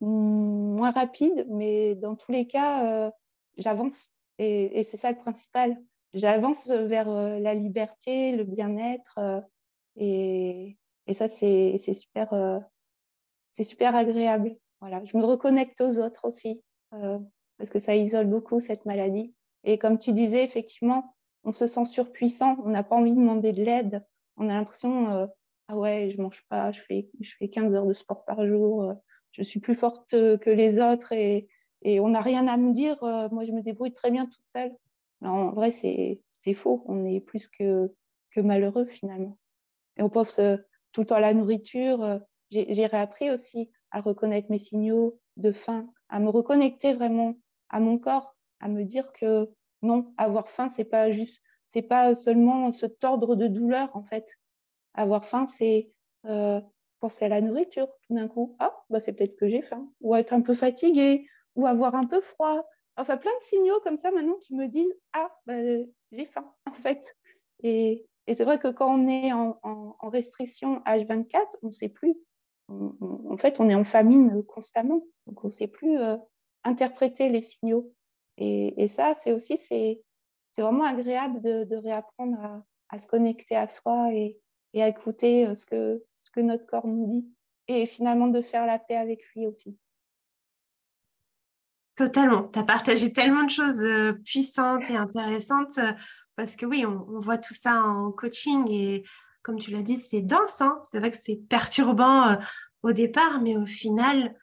[0.00, 3.10] moins, rapide, mais dans tous les cas, euh,
[3.58, 4.10] j'avance.
[4.38, 5.76] Et, c'est ça le principal.
[6.14, 9.18] J'avance vers euh, la liberté, le bien-être.
[9.96, 10.76] et,
[11.12, 12.32] ça, c'est super,
[13.54, 14.54] c'est super agréable.
[14.80, 15.02] Voilà.
[15.06, 19.34] Je me reconnecte aux autres aussi, parce que ça isole beaucoup cette maladie.
[19.64, 23.52] Et comme tu disais, effectivement, on se sent surpuissant, on n'a pas envie de demander
[23.52, 24.04] de l'aide
[24.36, 25.26] on a l'impression, euh,
[25.68, 28.82] ah ouais, je mange pas, je fais, je fais 15 heures de sport par jour,
[28.84, 28.94] euh,
[29.32, 31.48] je suis plus forte que les autres et,
[31.82, 33.02] et on n'a rien à me dire.
[33.02, 34.72] Euh, moi, je me débrouille très bien toute seule.
[35.22, 36.84] en vrai, c'est faux.
[36.86, 37.92] On est plus que,
[38.30, 39.38] que malheureux finalement.
[39.96, 40.40] Et on pense
[40.92, 42.20] tout le temps à la nourriture.
[42.68, 47.34] J'ai réappris aussi à reconnaître mes signaux de faim, à me reconnecter vraiment
[47.68, 49.50] à mon corps, à me dire que
[49.82, 54.28] non, avoir faim, c'est pas juste c'est pas seulement se tordre de douleur, en fait.
[54.94, 55.90] Avoir faim, c'est
[56.26, 56.60] euh,
[57.00, 58.56] penser à la nourriture tout d'un coup.
[58.60, 59.90] Ah, bah, c'est peut-être que j'ai faim.
[60.00, 62.64] Ou être un peu fatigué, ou avoir un peu froid.
[62.96, 65.60] Enfin, plein de signaux comme ça maintenant qui me disent Ah, bah,
[66.12, 67.16] j'ai faim, en fait.
[67.62, 69.58] Et, c'est vrai que quand on est en,
[70.04, 72.14] restriction H24, on ne sait plus.
[72.68, 75.02] En fait, on est en famine constamment.
[75.26, 76.16] Donc, on ne sait plus euh,
[76.64, 77.92] interpréter les signaux.
[78.36, 80.02] Et, ça, c'est aussi c'est
[80.58, 84.40] vraiment agréable de, réapprendre à, se connecter à soi et,
[84.76, 87.28] à écouter euh, ce que, ce que notre corps nous dit
[87.68, 89.78] et finalement de faire la paix avec lui aussi.
[91.96, 92.48] Totalement.
[92.48, 95.78] Tu as partagé tellement de choses euh, puissantes et intéressantes
[96.36, 99.04] parce que oui, on, voit tout ça en coaching et
[99.44, 100.60] comme tu l'as dit, c'est dense.
[100.60, 100.80] Hein.
[100.90, 102.36] c'est vrai que c'est perturbant
[102.82, 104.34] au départ, mais au final,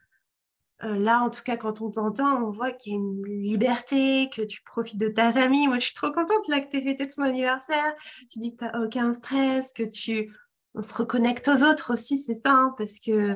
[0.83, 4.29] euh, là, en tout cas, quand on t'entend, on voit qu'il y a une liberté,
[4.35, 5.67] que tu profites de ta famille.
[5.67, 7.93] Moi, je suis trop contente là que tu aies fêté son anniversaire.
[8.31, 10.33] Tu dis que tu n'as aucun stress, que tu...
[10.73, 13.33] On se reconnecte aux autres aussi, c'est ça, hein, parce que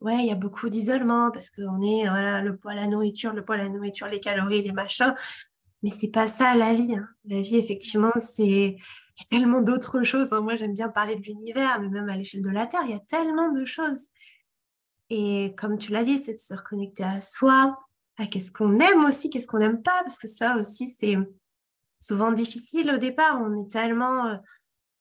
[0.00, 3.44] ouais, il y a beaucoup d'isolement, parce qu'on est, voilà, le poids, la nourriture, le
[3.44, 5.14] poids, la nourriture, les calories, les machins.
[5.82, 6.96] Mais c'est pas ça la vie.
[6.96, 7.08] Hein.
[7.24, 8.76] La vie, effectivement, c'est
[9.22, 10.32] y a tellement d'autres choses.
[10.32, 10.40] Hein.
[10.40, 12.94] Moi, j'aime bien parler de l'univers, mais même à l'échelle de la Terre, il y
[12.94, 14.08] a tellement de choses.
[15.10, 17.78] Et comme tu l'as dit, c'est de se reconnecter à soi,
[18.18, 21.16] à qu'est-ce qu'on aime aussi, qu'est-ce qu'on n'aime pas, parce que ça aussi, c'est
[22.00, 23.40] souvent difficile au départ.
[23.40, 24.36] On est tellement euh,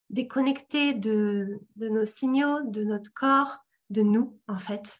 [0.09, 4.99] déconnecté de, de nos signaux, de notre corps, de nous, en fait,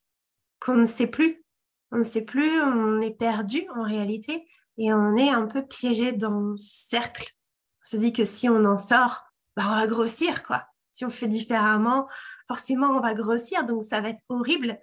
[0.59, 1.43] qu'on ne sait plus.
[1.91, 6.13] On ne sait plus, on est perdu en réalité et on est un peu piégé
[6.13, 7.35] dans ce cercle.
[7.91, 9.21] Se dit que si on en sort,
[9.57, 10.65] bah, on va grossir, quoi.
[10.93, 12.07] Si on fait différemment,
[12.47, 14.79] forcément, on va grossir, donc ça va être horrible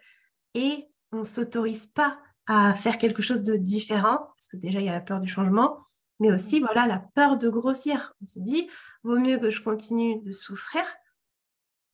[0.52, 4.84] et on ne s'autorise pas à faire quelque chose de différent, parce que déjà il
[4.84, 5.86] y a la peur du changement,
[6.20, 8.12] mais aussi voilà la peur de grossir.
[8.20, 8.68] On se dit,
[9.04, 10.84] vaut mieux que je continue de souffrir,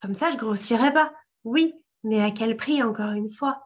[0.03, 1.15] comme ça je grossirai pas.
[1.45, 3.63] Oui, mais à quel prix encore une fois?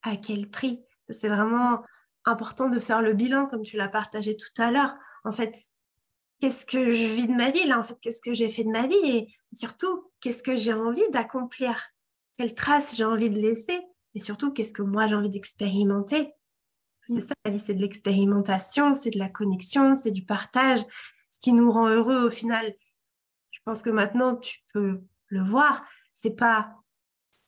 [0.00, 0.82] À quel prix?
[1.10, 1.82] C'est vraiment
[2.24, 4.94] important de faire le bilan, comme tu l'as partagé tout à l'heure.
[5.24, 5.58] En fait,
[6.40, 8.70] qu'est-ce que je vis de ma vie là En fait, qu'est-ce que j'ai fait de
[8.70, 11.90] ma vie Et surtout, qu'est-ce que j'ai envie d'accomplir?
[12.36, 13.80] Quelle trace j'ai envie de laisser?
[14.14, 16.32] Et surtout, qu'est-ce que moi j'ai envie d'expérimenter?
[17.02, 17.28] C'est mm.
[17.28, 20.80] ça la vie, c'est de l'expérimentation, c'est de la connexion, c'est du partage,
[21.30, 22.74] ce qui nous rend heureux au final.
[23.50, 25.84] Je pense que maintenant, tu peux le voir.
[26.12, 26.76] C'est pas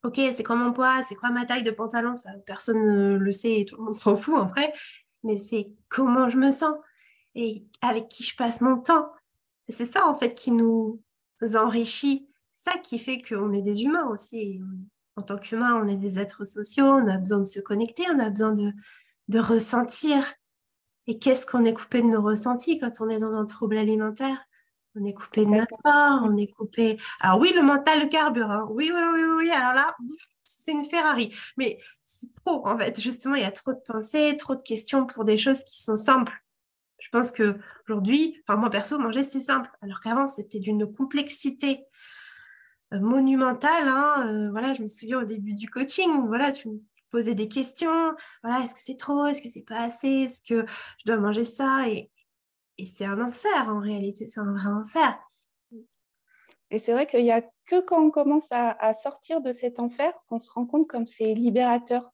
[0.03, 3.31] OK, c'est quoi mon poids, c'est quoi ma taille de pantalon, ça personne ne le
[3.33, 4.73] sait et tout le monde s'en fout en vrai,
[5.23, 6.73] mais c'est comment je me sens.
[7.35, 9.11] Et avec qui je passe mon temps.
[9.69, 11.01] C'est ça, en fait, qui nous
[11.55, 12.27] enrichit.
[12.55, 14.59] Ça qui fait qu'on est des humains aussi.
[15.15, 18.19] En tant qu'humains, on est des êtres sociaux, on a besoin de se connecter, on
[18.19, 18.71] a besoin de,
[19.27, 20.33] de ressentir.
[21.07, 24.37] Et qu'est-ce qu'on est coupé de nos ressentis quand on est dans un trouble alimentaire?
[24.95, 26.97] On est coupé de notre corps, on est coupé.
[27.21, 28.67] Alors oui, le mental, le carburant.
[28.71, 29.51] Oui, oui, oui, oui.
[29.51, 29.95] Alors là,
[30.43, 31.33] c'est une Ferrari.
[31.57, 32.99] Mais c'est trop, en fait.
[32.99, 35.95] Justement, il y a trop de pensées, trop de questions pour des choses qui sont
[35.95, 36.33] simples.
[36.99, 41.85] Je pense que aujourd'hui, enfin moi perso, manger c'est simple, alors qu'avant c'était d'une complexité
[42.93, 43.87] euh, monumentale.
[43.87, 44.27] Hein.
[44.27, 46.79] Euh, voilà, je me souviens au début du coaching, voilà, tu me
[47.09, 48.13] posais des questions.
[48.43, 51.45] Voilà, est-ce que c'est trop, est-ce que c'est pas assez, est-ce que je dois manger
[51.45, 52.11] ça et,
[52.77, 55.19] et c'est un enfer en réalité, c'est un vrai enfer.
[56.71, 60.13] Et c'est vrai qu'il n'y a que quand on commence à, sortir de cet enfer
[60.27, 62.11] qu'on se rend compte comme c'est libérateur.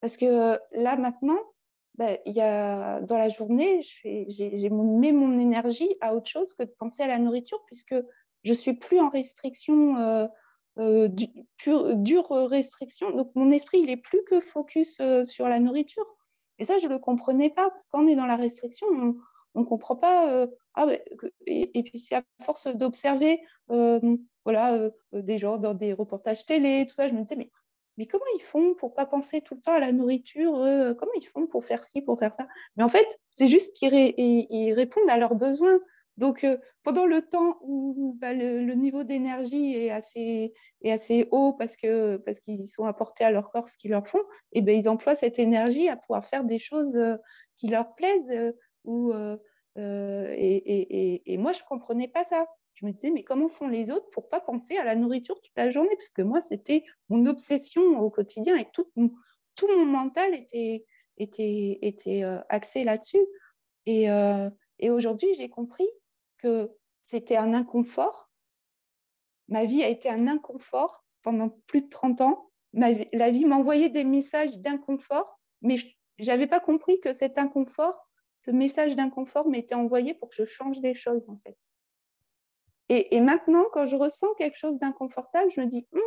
[0.00, 1.38] Parce que euh, là, maintenant,
[1.94, 6.74] ben, y a, dans la journée, j'ai mis mon énergie à autre chose que de
[6.78, 7.94] penser à la nourriture, puisque
[8.44, 10.26] je suis plus en restriction, euh,
[10.78, 11.08] euh,
[11.96, 13.10] dure restriction.
[13.10, 16.06] Donc, mon esprit, il est plus que focus sur la nourriture.
[16.58, 18.86] Et ça, je ne le comprenais pas, parce qu'on est dans la restriction,
[19.54, 20.30] on ne comprend pas.
[20.30, 20.86] Euh, ah,
[21.46, 26.86] et, puis, c'est à force d'observer euh, voilà, euh, des gens dans des reportages télé,
[26.88, 27.50] tout ça, je me disais, mais,
[27.96, 30.52] mais comment ils font pour pas penser tout le temps à la nourriture
[30.98, 32.46] Comment ils font pour faire ci, pour faire ça?
[32.76, 35.78] Mais en fait, c'est juste qu'ils répondent à leurs besoins.
[36.18, 36.46] Donc,
[36.82, 42.20] pendant le temps où bah, le, niveau d'énergie est assez, est assez haut parce qu'ils
[42.24, 44.22] parce qu'ils sont apportés à leur corps ce qu'ils leur font,
[44.52, 46.94] et ben, ils emploient cette énergie à pouvoir faire des choses
[47.56, 48.52] qui leur plaisent
[48.88, 49.36] euh,
[49.78, 52.46] euh, et, moi, je ne comprenais pas ça.
[52.74, 55.56] Je me disais, mais comment font les autres pour pas penser à la nourriture toute
[55.56, 55.94] la journée?
[55.96, 60.84] Parce que moi, c'était mon obsession au quotidien et tout, mon mental était,
[62.24, 63.24] euh, axé là-dessus.
[63.86, 64.06] Et,
[64.78, 65.88] et aujourd'hui, j'ai compris
[66.38, 66.70] que
[67.04, 68.30] c'était un inconfort.
[69.48, 72.50] Ma vie a été un inconfort pendant plus de 30 ans.
[72.72, 75.86] la vie m'envoyait des messages d'inconfort, mais je
[76.24, 78.08] n'avais pas compris que cet inconfort
[78.42, 81.56] ce message d'inconfort m'était envoyé pour que je change les choses, en fait.
[82.94, 86.00] Et, maintenant, quand je ressens quelque chose d'inconfortable, je me dis, hum,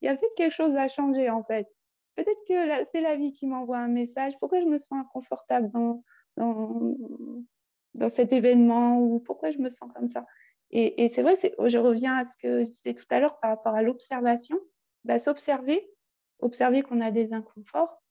[0.00, 1.68] il y a peut-être quelque chose à changer, en fait.
[2.16, 4.32] Peut-être que c'est la vie qui m'envoie un message.
[4.40, 6.02] Pourquoi je me sens inconfortable dans,
[6.36, 10.26] dans, cet événement ou pourquoi je me sens comme ça?
[10.72, 13.76] Et, c'est vrai, je reviens à ce que je disais tout à l'heure par rapport
[13.76, 14.58] à l'observation.
[15.04, 15.88] Bah, s'observer,
[16.40, 18.02] observer qu'on a des inconforts,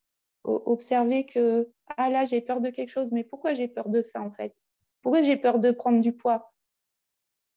[0.45, 4.21] observer que ah là j'ai peur de quelque chose, mais pourquoi j'ai peur de ça
[4.21, 4.55] en fait?
[5.01, 6.52] Pourquoi j'ai peur de prendre du poids?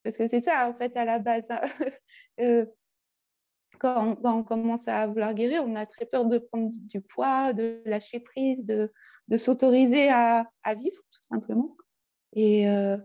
[0.07, 1.45] Parce que c'est ça en fait à la base.
[1.49, 1.59] Hein.
[2.39, 2.67] Euh,
[3.79, 7.81] quand, on, commence à vouloir guérir, on a très peur de prendre du poids, de
[7.83, 8.93] lâcher prise, de,
[9.27, 11.75] de s'autoriser à, à, vivre tout simplement.
[12.33, 12.95] Et, euh,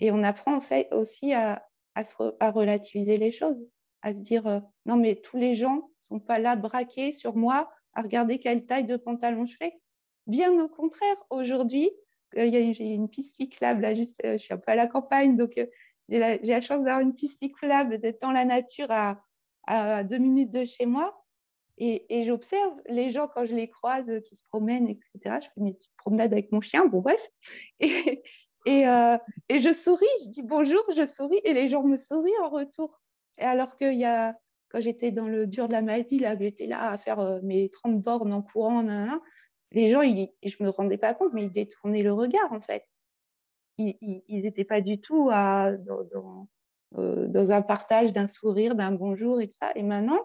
[0.00, 0.58] et on apprend
[0.90, 3.64] aussi à, à, se, à, relativiser les choses,
[4.02, 7.70] à se dire euh, non mais tous les gens sont pas là braqués sur moi
[7.94, 9.80] à regarder quelle taille de pantalon je fais.
[10.26, 11.92] Bien au contraire, aujourd'hui,
[12.36, 15.56] euh, j'ai une piste cyclable, là, juste, je suis un peu à la campagne, donc
[16.10, 19.22] j'ai la, chance d'avoir une piste cyclable, d'être dans la nature à,
[20.04, 21.24] deux minutes de chez moi.
[21.78, 25.38] Et, j'observe les gens quand je les croise qui se promènent, etc.
[25.40, 27.26] Je fais mes petites promenades avec mon chien, bon bref.
[27.80, 28.22] Et,
[28.66, 28.82] et,
[29.48, 33.00] et je souris, je dis bonjour, je souris, et les gens me sourient en retour.
[33.38, 34.38] Et alors qu'il y a,
[34.70, 37.68] quand j'étais dans le dur de la maladie, là, j'étais là à faire euh, mes
[37.70, 38.84] 30 bornes en courant,
[39.72, 42.84] les gens, je ne me rendais pas compte, mais ils détournaient le regard, en fait.
[43.80, 45.76] Ils n'étaient pas du tout euh,
[46.96, 49.72] dans, un partage d'un sourire, d'un bonjour et tout ça.
[49.74, 50.20] Et maintenant,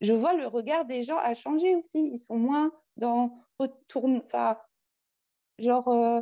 [0.00, 2.10] je vois le regard des gens a changé aussi.
[2.12, 4.58] Ils sont moins dans retourne, enfin,
[5.58, 6.20] genre, euh,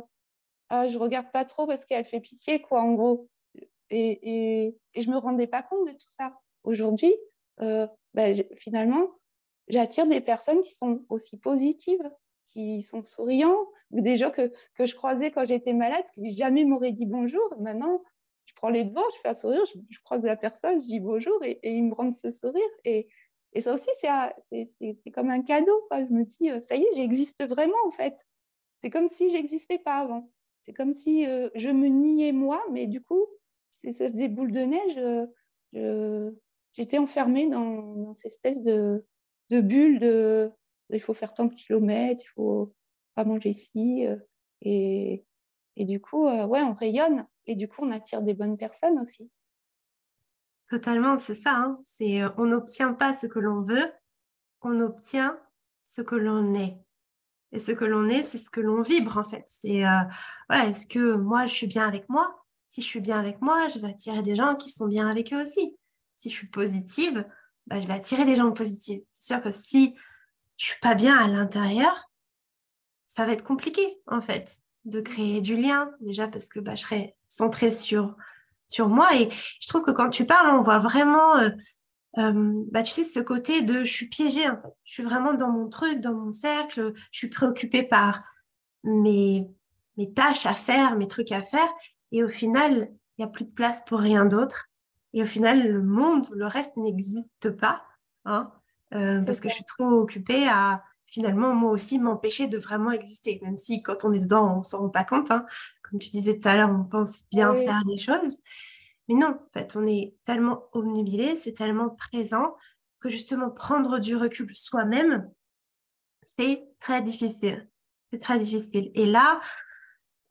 [0.69, 3.29] ah, je regarde pas trop parce qu'elle fait pitié, quoi, en gros.
[3.89, 7.13] Et, et, et je me rendais pas compte de tout ça aujourd'hui,
[7.61, 9.07] euh, ben, finalement,
[9.67, 12.09] j'attire des personnes qui sont aussi positives,
[12.49, 17.05] qui sont souriants, des gens que, je croisais quand j'étais malade, qui jamais m'auraient dit
[17.05, 17.53] bonjour.
[17.59, 18.01] Maintenant,
[18.45, 21.43] je prends les devants, je fais un sourire, je, croise la personne, je dis bonjour
[21.43, 22.61] et, ils me rendent ce sourire.
[22.85, 23.07] Et,
[23.53, 25.85] et ça aussi, c'est comme un cadeau.
[25.89, 26.05] Quoi.
[26.05, 28.17] Je me dis, euh, ça y est, j'existe vraiment en fait.
[28.81, 30.31] C'est comme si j'existais pas avant.
[30.63, 33.25] C'est comme si euh, je me niais moi, mais du coup,
[33.91, 35.27] ça faisait boule de neige.
[35.73, 36.31] je,
[36.73, 39.05] j'étais enfermée dans, cette espèce de,
[39.49, 40.51] de bulle de,
[40.89, 42.73] il faut faire tant de kilomètres, il faut
[43.15, 44.05] pas manger ici.
[44.07, 44.17] Euh,
[44.61, 45.25] et,
[45.75, 48.99] et du coup, euh, ouais, on rayonne et du coup, on attire des bonnes personnes
[48.99, 49.29] aussi.
[50.69, 51.55] Totalement, c'est ça.
[51.55, 51.79] Hein.
[51.83, 53.91] C'est, euh, on n'obtient pas ce que l'on veut,
[54.61, 55.39] on obtient
[55.83, 56.77] ce que l'on est.
[57.51, 59.43] Et ce que l'on est, c'est ce que l'on vibre en fait.
[59.45, 59.83] C'est
[60.47, 62.45] voilà, est-ce que moi je suis bien avec moi?
[62.69, 65.33] Si je suis bien avec moi, je vais attirer des gens qui sont bien avec
[65.33, 65.75] eux aussi.
[66.15, 67.25] Si je suis positive,
[67.67, 69.03] bah, je vais attirer des gens positifs.
[69.11, 69.95] C'est sûr que si
[70.55, 72.10] je suis pas bien à l'intérieur,
[73.15, 76.81] ça va être compliqué en fait de créer du lien déjà parce que bah, je
[76.81, 78.15] serai centrée sur
[78.67, 79.13] sur moi.
[79.15, 81.49] Et je trouve que quand tu parles, on voit vraiment euh,
[82.17, 84.73] euh, bah, tu sais, ce côté de je suis piégée, en fait.
[84.83, 88.23] je suis vraiment dans mon truc, dans mon cercle, je suis préoccupée par
[88.83, 89.47] mes,
[89.97, 91.69] mes tâches à faire, mes trucs à faire,
[92.11, 94.67] et au final, il n'y a plus de place pour rien d'autre.
[95.13, 97.83] Et au final, le monde, le reste n'existe pas,
[98.25, 98.51] hein,
[98.93, 103.39] euh, parce que je suis trop occupée à finalement, moi aussi, m'empêcher de vraiment exister,
[103.43, 105.29] même si quand on est dedans, on ne s'en rend pas compte.
[105.29, 105.45] Hein.
[105.83, 108.37] Comme tu disais tout à l'heure, on pense bien faire des choses.
[109.07, 112.55] Mais non, en fait, on est tellement omnubilé, c'est tellement présent
[112.99, 115.29] que justement prendre du recul soi-même,
[116.37, 117.67] c'est très difficile.
[118.11, 118.91] C'est très difficile.
[118.95, 119.41] Et là,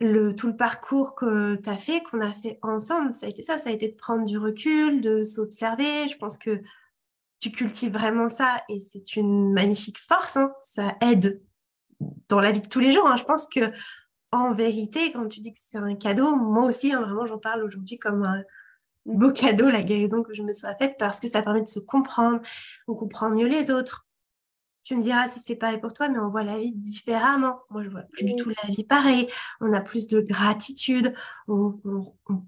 [0.00, 3.42] le, tout le parcours que tu as fait, qu'on a fait ensemble, ça a été
[3.42, 6.08] ça, ça a été de prendre du recul, de s'observer.
[6.08, 6.62] Je pense que
[7.40, 10.36] tu cultives vraiment ça et c'est une magnifique force.
[10.36, 10.52] Hein.
[10.60, 11.42] Ça aide
[12.28, 13.06] dans la vie de tous les jours.
[13.06, 13.16] Hein.
[13.16, 13.72] Je pense que
[14.32, 17.64] en vérité, quand tu dis que c'est un cadeau, moi aussi, hein, vraiment, j'en parle
[17.64, 18.42] aujourd'hui comme un,
[19.06, 21.80] beau cadeau, la guérison que je me sois faite, parce que ça permet de se
[21.80, 22.40] comprendre,
[22.86, 24.06] on comprend mieux les autres.
[24.82, 27.60] Tu me diras si c'est pareil pour toi, mais on voit la vie différemment.
[27.70, 29.28] Moi, je vois plus du tout la vie pareil.
[29.60, 31.14] On a plus de gratitude,
[31.48, 31.78] on,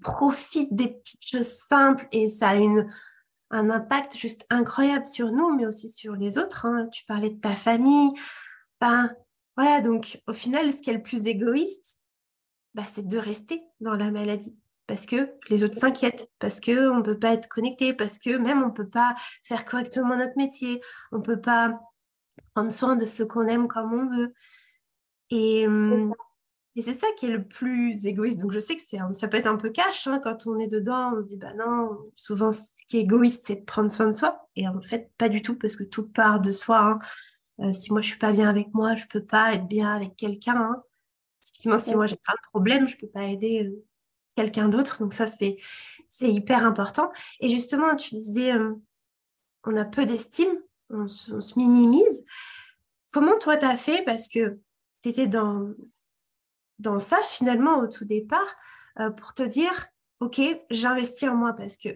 [0.01, 2.91] profite des petites choses simples et ça a une,
[3.53, 6.65] un impact juste incroyable sur nous, mais aussi sur les autres.
[6.65, 6.87] Hein.
[6.91, 8.11] Tu parlais de ta famille.
[8.81, 9.15] Ben,
[9.55, 11.99] voilà, donc au final, ce qui est le plus égoïste,
[12.73, 17.01] ben, c'est de rester dans la maladie parce que les autres s'inquiètent, parce qu'on ne
[17.01, 20.81] peut pas être connecté, parce que même on ne peut pas faire correctement notre métier,
[21.11, 21.79] on ne peut pas
[22.53, 24.33] prendre soin de ce qu'on aime comme on veut.
[25.29, 25.65] Et,
[26.75, 28.39] et c'est ça qui est le plus égoïste.
[28.39, 31.13] Donc je sais que ça peut être un peu cash hein, quand on est dedans,
[31.15, 34.13] on se dit, bah non, souvent ce qui est égoïste, c'est de prendre soin de
[34.13, 34.49] soi.
[34.55, 36.79] Et en fait, pas du tout, parce que tout part de soi.
[36.79, 36.99] Hein.
[37.59, 40.15] Euh, si moi je suis pas bien avec moi, je peux pas être bien avec
[40.15, 40.55] quelqu'un.
[40.57, 40.83] Hein.
[41.41, 43.85] Si moi j'ai pas de problème, je peux pas aider euh,
[44.35, 44.99] quelqu'un d'autre.
[44.99, 45.57] Donc ça, c'est,
[46.21, 47.11] hyper important.
[47.41, 48.73] Et justement, tu disais, euh,
[49.65, 50.57] on a peu d'estime,
[50.89, 52.23] on, se minimise.
[53.11, 54.03] Comment toi, tu as fait?
[54.05, 54.57] Parce que
[55.01, 55.73] tu étais dans,
[56.79, 58.55] dans ça, finalement, au tout départ,
[58.99, 59.87] euh, pour te dire,
[60.19, 61.89] OK, j'investis en moi parce que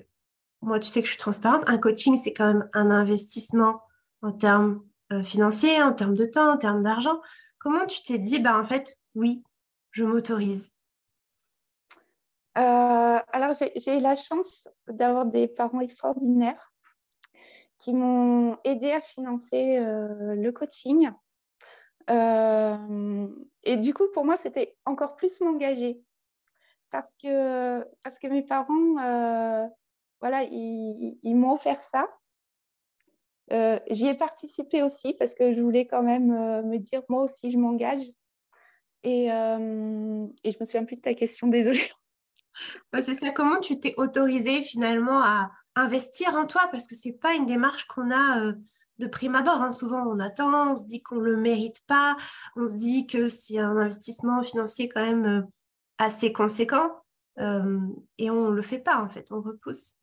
[0.62, 1.64] moi, tu sais que je suis transparente.
[1.68, 3.82] Un coaching, c'est quand même un investissement
[4.22, 7.22] en termes euh, financiers, en termes de temps, en termes d'argent.
[7.60, 9.44] Comment tu t'es dit, bah, en fait, oui,
[9.92, 10.72] je m'autorise?
[12.58, 16.74] Euh, alors, j'ai eu la chance d'avoir des parents extraordinaires
[17.78, 21.12] qui m'ont aidé à financer le coaching.
[23.68, 26.02] Euh, et du coup, pour moi, c'était encore plus m'engager
[26.92, 28.94] parce que, parce que mes parents,
[30.22, 32.08] voilà, ils, m'ont offert ça.
[33.90, 36.28] J'y ai participé aussi parce que je voulais quand même
[36.66, 38.04] me dire, moi aussi, je m'engage.
[39.04, 41.92] Et, et je me souviens plus de ta question, désolée.
[42.94, 43.32] c'est ça.
[43.32, 46.68] Comment tu t'es autorisé finalement à investir en toi?
[46.72, 48.54] Parce que c'est pas une démarche qu'on a euh,
[49.00, 49.62] de prime abord.
[49.62, 49.72] Hein.
[49.72, 52.18] Souvent, on attend, on se dit qu'on le mérite pas,
[52.56, 55.42] on se dit que c'est un investissement financier quand même euh,
[55.98, 56.92] assez conséquent
[57.40, 57.80] euh,
[58.18, 59.96] et on le fait pas en fait, on repousse.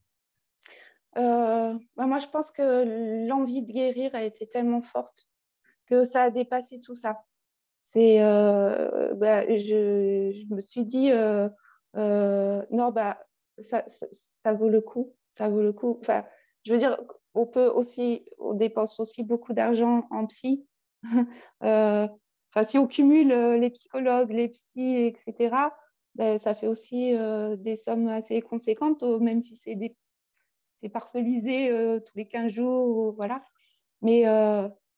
[1.17, 5.29] Bah, moi, je pense que l'envie de guérir a été tellement forte
[5.87, 7.23] que ça a dépassé tout ça.
[7.95, 11.13] Bah, je, me suis dit,
[11.97, 13.19] euh, non, bah,
[13.59, 13.85] ça,
[14.43, 15.15] ça, vaut le coup.
[15.37, 15.99] Ça vaut le coup.
[16.01, 16.25] Enfin,
[16.65, 16.99] je veux dire,
[17.35, 20.67] on peut aussi, on dépense aussi beaucoup d'argent en psy.
[21.63, 22.09] euh,
[22.67, 25.57] si on cumule euh, les psychologues, les psys, etc.,
[26.15, 29.97] ben, ça fait aussi euh, des sommes assez conséquentes, même si c'est des
[30.77, 31.71] c'est parcelisé
[32.05, 33.43] tous les 15 jours, voilà.
[34.03, 34.25] Mais,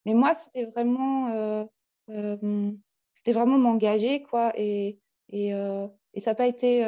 [0.04, 1.68] moi, c'était vraiment,
[2.08, 4.52] c'était vraiment m'engager, quoi.
[4.56, 4.98] Et,
[5.32, 6.84] ça n'a pas été,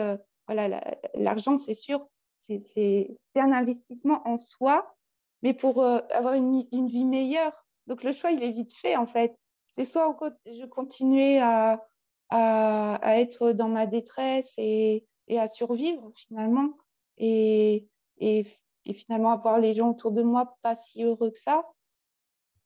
[0.49, 0.83] voilà,
[1.15, 2.09] l'argent, c'est sûr,
[2.49, 4.98] c'est un investissement en soi,
[5.43, 7.53] mais pour euh, avoir une, une, vie meilleure.
[7.87, 9.37] Donc le choix, il est vite fait en fait.
[9.77, 10.17] C'est soit
[10.47, 11.85] je continuais à,
[12.31, 16.71] à, à, être dans ma détresse et, et à survivre finalement,
[17.17, 17.87] et,
[18.19, 18.47] et,
[18.85, 21.65] et, finalement avoir les gens autour de moi pas si heureux que ça.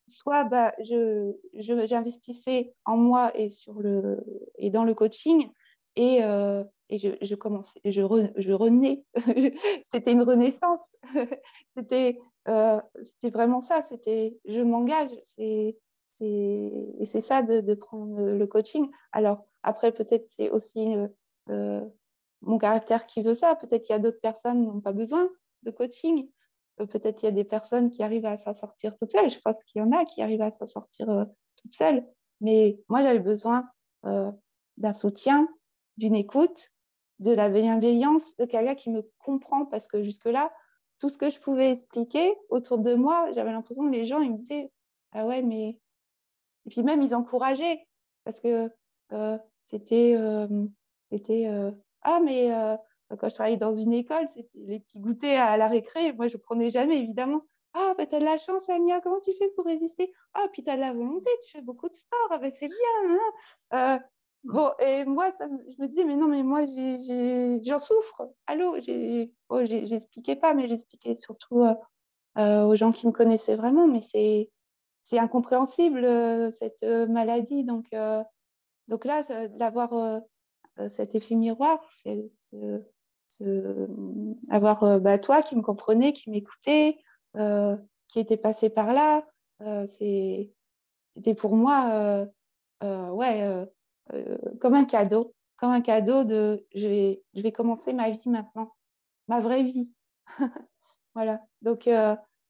[0.08, 4.24] Soit bah, je, j'investissais en moi et, sur le,
[4.56, 5.48] et dans le coaching,
[5.96, 9.04] et, euh, et je, je, commençais, je, je renais.
[9.84, 10.80] c'était une renaissance.
[11.76, 12.18] c'était,
[12.48, 13.82] euh, c'était vraiment ça.
[13.82, 15.10] C'était, je m'engage.
[15.24, 15.76] C'est,
[16.20, 18.88] et c'est ça de, prendre le coaching.
[19.10, 20.94] Alors, après, peut-être c'est aussi
[21.48, 23.56] mon caractère qui veut ça.
[23.56, 25.28] Peut-être qu'il y a d'autres personnes qui n'ont pas besoin
[25.64, 26.28] de coaching.
[26.76, 29.30] Peut-être qu'il y a des personnes qui arrivent à s'en sortir toutes seules.
[29.30, 31.26] Je pense qu'il y en a qui arrivent à s'en sortir
[31.60, 32.06] toutes seules.
[32.40, 33.68] Mais moi, j'avais besoin
[34.04, 35.48] d'un soutien,
[35.96, 36.70] d'une écoute,
[37.18, 39.66] de la bienveillance, de quelqu'un qui me comprend.
[39.66, 40.52] Parce que jusque-là,
[41.02, 44.30] tout ce que je pouvais expliquer autour de moi, j'avais l'impression que les gens ils
[44.30, 44.70] me disaient
[45.10, 45.80] Ah ouais, mais.
[46.64, 47.84] Et puis même, ils encourageaient.
[48.22, 48.70] Parce que
[49.64, 50.16] c'était.
[51.10, 51.50] c'était
[52.02, 52.50] ah, mais
[53.18, 56.12] quand je travaillais dans une école, c'était les petits goûters à la récré.
[56.12, 57.42] Moi, je prenais jamais, évidemment.
[57.74, 60.12] Ah, bah, tu as de la chance, Ania, comment tu fais pour résister?
[60.34, 62.68] Ah, puis tu as de la volonté, tu fais beaucoup de sport, ah, bah, c'est
[62.68, 63.18] bien.
[63.72, 64.00] Hein
[64.44, 66.64] bon, et moi, je me disais, mais non, mais moi,
[67.62, 68.30] j'en souffre.
[68.46, 68.76] Allô,
[69.48, 71.64] oh, j'expliquais pas, mais j'expliquais surtout
[72.36, 76.06] aux gens qui me connaissaient vraiment, mais c'est incompréhensible,
[76.58, 77.64] cette maladie.
[77.64, 77.86] Donc,
[78.88, 80.22] donc là, d'avoir
[80.88, 82.30] cet effet miroir, c'est
[84.50, 86.98] avoir bah, toi qui me comprenais, qui m'écoutais,
[87.36, 87.76] euh,
[88.08, 89.26] qui était passé par là.
[89.62, 92.26] Euh, c'était pour moi
[94.12, 98.28] euh, comme un cadeau, comme un cadeau de je vais, je vais commencer ma vie
[98.28, 98.74] maintenant,
[99.28, 99.90] ma vraie vie.
[101.14, 101.40] voilà.
[101.62, 101.88] Donc,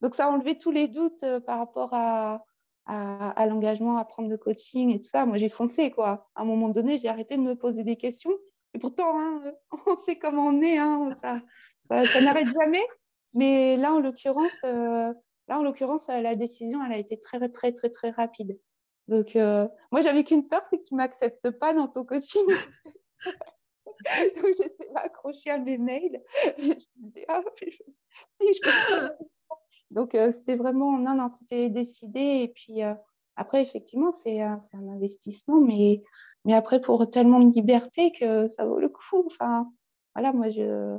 [0.00, 2.44] donc ça a enlevé tous les doutes par rapport à,
[2.86, 5.26] à, l'engagement, à prendre le coaching et tout ça.
[5.26, 6.28] Moi, j'ai foncé, quoi.
[6.34, 8.32] À un moment donné, j'ai arrêté de me poser des questions.
[8.74, 9.42] Et pourtant, hein,
[9.86, 11.16] on sait comment on est, hein,
[11.88, 12.84] ça, ça n'arrête jamais.
[13.34, 15.12] Mais là, en l'occurrence, euh,
[15.48, 18.58] là, en l'occurrence, euh, la décision, elle a été très, très, très, très rapide.
[19.08, 22.46] Donc, euh, moi, j'avais qu'une peur, c'est que tu ne m'acceptes pas dans ton coaching.
[24.36, 26.20] Donc, j'étais là accrochée à mes mails.
[26.58, 29.08] je disais, ah, si, je
[29.90, 32.42] Donc, c'était vraiment, non, non, c'était décidé.
[32.42, 32.80] Et puis,
[33.36, 36.02] après, effectivement, c'est un, un, investissement, mais,
[36.44, 39.24] mais après, pour tellement de liberté que ça vaut le coup.
[39.26, 39.70] Enfin,
[40.14, 40.98] voilà, moi, je,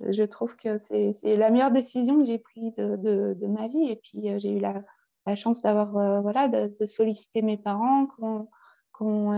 [0.00, 3.90] je, trouve que c'est la meilleure décision que j'ai prise de, de, ma vie.
[3.90, 4.82] Et puis, euh, j'ai eu la,
[5.28, 8.48] la chance d'avoir, euh, voilà, de, solliciter mes parents qui ont,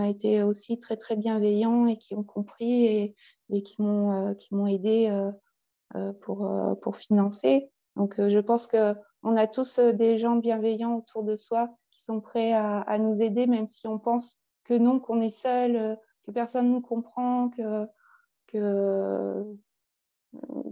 [0.03, 3.15] été aussi très, très bienveillants et qui ont compris et,
[3.51, 5.29] et qui m'ont euh, aidé
[6.21, 6.49] pour,
[6.81, 7.69] pour financer.
[7.95, 12.53] Donc, je pense qu'on a tous des gens bienveillants autour de soi qui sont prêts
[12.53, 16.73] à, nous aider, même si on pense que non, qu'on est seul, que personne ne
[16.75, 17.85] nous comprend, que,
[18.47, 19.45] que,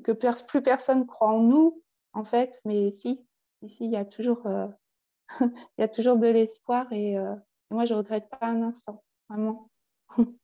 [0.04, 3.26] que plus personne croit en nous, en fait, mais si,
[3.62, 4.68] ici, il y a toujours, euh,
[5.42, 7.36] il y a toujours de l'espoir et, euh,
[7.72, 9.70] moi, je ne regrette pas un instant, vraiment.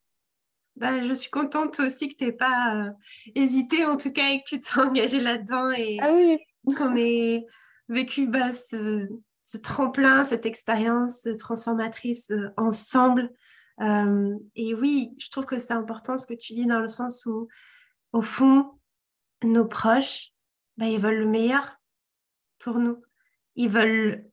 [0.76, 2.90] Bah, je suis contente aussi que tu n'aies pas euh,
[3.34, 6.38] hésité, en tout cas, et que tu te sois engagée là-dedans et ah oui.
[6.74, 7.46] qu'on ait
[7.88, 9.08] vécu bah, ce,
[9.42, 13.30] ce, tremplin, cette expérience transformatrice ensemble.
[13.80, 17.48] et oui, je trouve que c'est important ce que tu dis dans le sens où,
[18.12, 18.78] au fond,
[19.42, 20.32] nos proches,
[20.76, 21.80] bah, ils veulent le meilleur
[22.58, 23.02] pour nous.
[23.54, 24.25] Ils veulent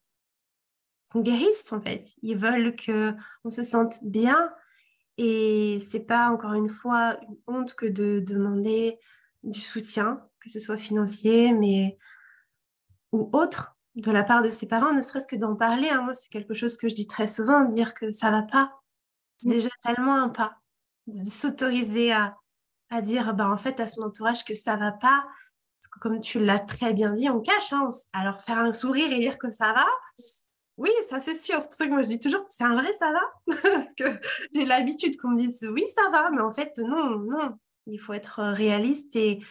[1.14, 2.04] qu'on guérisse, en fait.
[2.24, 4.52] Ils veulent qu'on se sente bien.
[5.18, 9.00] Et c'est pas, encore une fois, une honte que de demander
[9.44, 11.98] du soutien, que ce soit financier, mais
[13.12, 15.90] ou autre, de la part de ses parents, ne serait-ce que d'en parler.
[15.90, 16.02] Hein.
[16.02, 18.74] Moi, c'est quelque chose que je dis très souvent, dire que ça va pas.
[19.38, 20.58] C'est déjà tellement un pas.
[21.06, 22.38] De s'autoriser à,
[22.90, 25.26] à dire bah, en fait à son entourage que ça va pas.
[25.80, 27.72] Parce que comme tu l'as très bien dit, on cache.
[27.72, 29.86] Hein, alors faire un sourire et dire que ça va,
[30.78, 31.62] oui, ça c'est sûr.
[31.62, 33.22] C'est pour ça que moi je dis toujours, c'est un vrai ça va?
[33.64, 34.20] parce que
[34.54, 36.30] j'ai l'habitude qu'on me dise oui, ça va.
[36.32, 37.58] Mais en fait, non, non.
[37.86, 39.44] Il faut être réaliste et,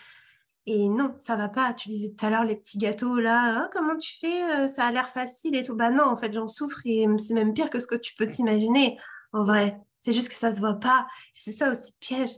[0.67, 1.75] et non, ça va pas.
[1.75, 4.87] Tu disais tout à l'heure les petits gâteaux là, hein, comment tu fais euh, Ça
[4.87, 5.75] a l'air facile et tout.
[5.75, 8.27] Bah non, en fait, j'en souffre et c'est même pire que ce que tu peux
[8.27, 8.99] t'imaginer.
[9.33, 11.07] En vrai, c'est juste que ça se voit pas.
[11.37, 12.31] C'est ça aussi le piège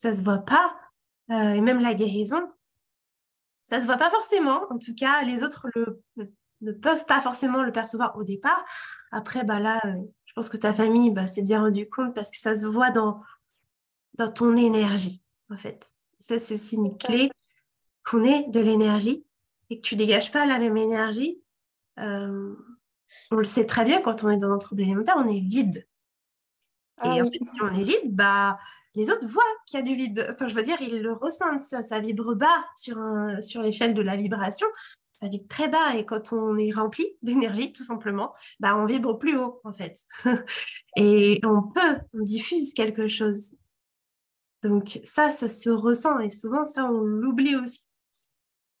[0.00, 0.74] ça se voit pas.
[1.30, 2.42] Euh, et même la guérison,
[3.62, 4.62] ça se voit pas forcément.
[4.70, 6.02] En tout cas, les autres le,
[6.60, 8.64] ne peuvent pas forcément le percevoir au départ.
[9.12, 9.94] Après, bah là, euh,
[10.26, 12.90] je pense que ta famille bah, s'est bien rendu compte parce que ça se voit
[12.90, 13.22] dans,
[14.14, 15.92] dans ton énergie, en fait.
[16.18, 17.30] ça, c'est aussi une clé
[18.04, 19.24] qu'on ait de l'énergie
[19.70, 21.42] et que tu dégages pas la même énergie.
[21.98, 22.54] Euh,
[23.30, 25.86] on le sait très bien quand on est dans un trouble alimentaire, on est vide.
[26.98, 28.58] Ah et en fait, si on est vide, bah,
[28.94, 30.26] les autres voient qu'il y a du vide.
[30.30, 32.98] Enfin, je veux dire, ils le ressentent, ça, ça vibre bas sur,
[33.40, 34.66] sur l'échelle de la vibration.
[35.20, 39.18] Ça vibre très bas et quand on est rempli d'énergie, tout simplement, bah, on vibre
[39.18, 39.98] plus haut, en fait.
[40.96, 43.54] et on peut, on diffuse quelque chose.
[44.62, 47.86] Donc ça, ça se ressent et souvent, ça, on l'oublie aussi.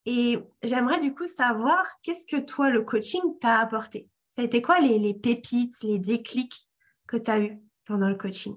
[0.06, 4.08] Et j'aimerais du coup savoir qu'est-ce que toi, le coaching, t'a apporté?
[4.30, 6.68] Ça a été quoi les, pépites, les déclics
[7.06, 8.56] que tu as eu pendant le coaching?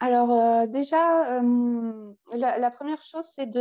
[0.00, 3.60] Alors euh, déjà, euh, la, première chose, c'est de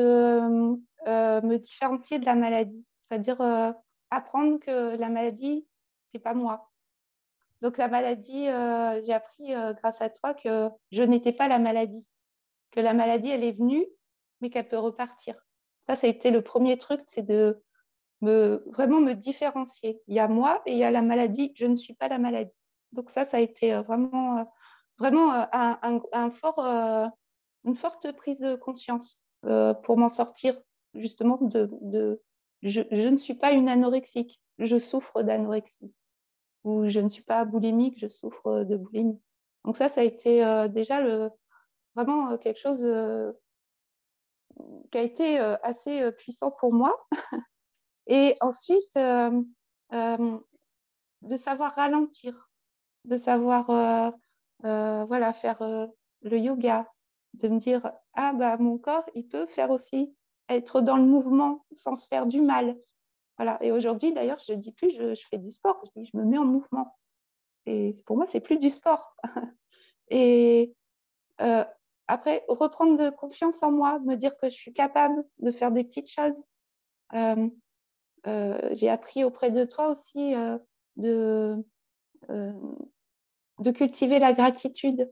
[1.08, 3.74] euh, me différencier de la maladie, c'est-à-dire
[4.12, 5.68] apprendre que la maladie,
[6.12, 6.72] c'est pas moi.
[7.62, 8.46] Donc la maladie,
[9.06, 12.06] j'ai appris grâce à toi que je n'étais pas la maladie,
[12.72, 13.86] que la maladie, elle est venue,
[14.42, 15.36] mais qu'elle peut repartir.
[15.88, 17.62] Ça, ça a été le premier truc, c'est de
[18.22, 20.02] me, vraiment me différencier.
[20.08, 22.20] Il y a moi et il y a la maladie, je ne suis pas la
[22.20, 22.60] maladie.
[22.92, 24.48] Donc ça, ça a été vraiment
[25.00, 27.08] vraiment euh, un, fort, euh,
[27.64, 30.60] une forte prise de conscience euh, pour m'en sortir
[30.94, 32.22] justement de
[32.62, 35.94] je, ne suis pas une anorexique, je souffre d'anorexie.
[36.64, 39.20] Ou je ne suis pas boulimique, je souffre de boulimie.
[39.64, 41.30] Donc ça, ça a été déjà le,
[41.96, 42.86] vraiment quelque chose
[44.92, 47.08] qui a été assez puissant pour moi.
[48.08, 48.98] Et ensuite,
[51.22, 52.50] de savoir ralentir,
[53.06, 54.14] de savoir
[54.66, 55.88] euh, voilà, faire euh,
[56.22, 56.86] le yoga,
[57.36, 60.14] de me dire ah bah mon corps il peut faire aussi
[60.50, 62.78] être dans le mouvement sans se faire du mal.
[63.38, 63.58] Voilà.
[63.64, 66.38] Et aujourd'hui d'ailleurs je dis plus je, fais du sport, je dis je me mets
[66.38, 66.98] en mouvement.
[67.66, 69.16] Et pour moi c'est plus du sport.
[70.10, 70.76] et
[71.42, 71.64] euh,
[72.08, 76.10] après reprendre confiance en moi, me dire que je suis capable de faire des petites
[76.10, 76.44] choses.
[77.14, 80.34] j'ai appris auprès de toi aussi
[80.98, 81.64] de
[83.60, 85.12] de cultiver la gratitude,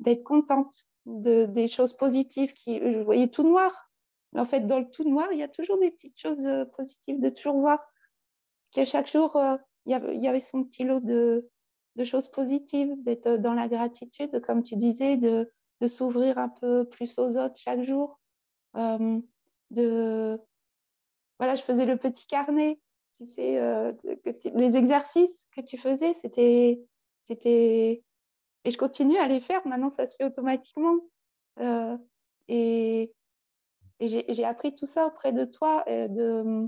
[0.00, 3.90] d'être contente de, des choses positives qui, je voyais tout noir.
[4.34, 6.64] Mais en fait, dans le tout noir, il y a toujours des petites choses euh,
[6.64, 7.84] positives, de toujours voir
[8.72, 9.56] qu'à chaque jour, euh,
[9.86, 11.48] il, y avait, son petit lot de,
[12.04, 15.50] choses positives, d'être dans la gratitude, comme tu disais, de,
[15.86, 18.18] s'ouvrir un peu plus aux autres chaque jour.
[18.74, 19.20] Euh,
[19.70, 20.40] de
[21.38, 22.80] voilà, je faisais le petit carnet.
[23.18, 26.80] Tu les exercices que tu faisais, c'était
[27.24, 28.02] c'était
[28.64, 29.66] et je continue à les faire.
[29.66, 30.96] Maintenant, ça se fait automatiquement.
[31.60, 31.96] Euh,
[32.48, 33.12] et,
[34.08, 36.66] j'ai appris tout ça auprès de toi, euh,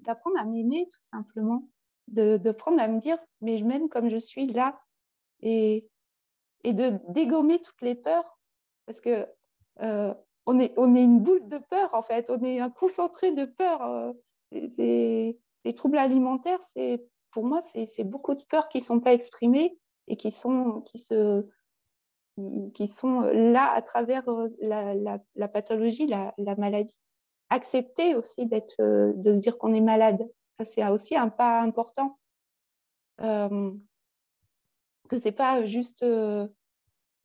[0.00, 1.68] d'apprendre à m'aimer tout simplement,
[2.08, 4.80] de, prendre à me dire, mais je m'aime comme je suis là,
[5.42, 5.88] et,
[6.64, 8.38] de dégommer toutes les peurs,
[8.86, 9.26] parce que
[9.82, 10.14] euh,
[10.46, 13.44] on, est, on est une boule de peur en fait, on est un concentré de
[13.44, 14.14] peur.
[14.50, 16.60] c'est les troubles alimentaires,
[17.30, 20.98] pour moi, c'est beaucoup de peurs qui ne sont pas exprimées et qui sont, qui,
[20.98, 21.44] se,
[22.74, 26.98] qui sont là à travers euh, la, pathologie, la, maladie.
[27.50, 28.48] Accepter aussi
[28.80, 30.28] euh, de se dire qu'on est malade,
[30.58, 32.18] ça c'est aussi un pas important.
[33.20, 33.72] Euh,
[35.08, 36.04] que c'est pas juste,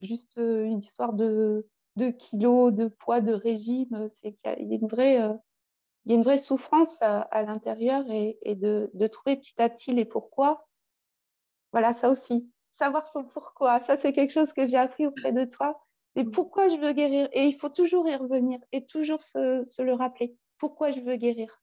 [0.02, 4.88] juste une histoire de, de kilos, de poids, de régime, c'est qu'il y a une
[4.88, 5.40] vraie
[6.06, 10.06] il y a une vraie souffrance à, l'intérieur et, de, trouver petit à petit les
[10.06, 10.68] pourquoi.
[11.72, 12.50] Voilà, ça aussi.
[12.80, 15.82] Savoir son pourquoi, ça c'est quelque chose que j'ai appris auprès de toi.
[16.16, 16.32] Et mm.
[16.32, 20.36] pourquoi je veux guérir Et il faut toujours y revenir et toujours se, le rappeler.
[20.58, 21.62] Pourquoi je veux guérir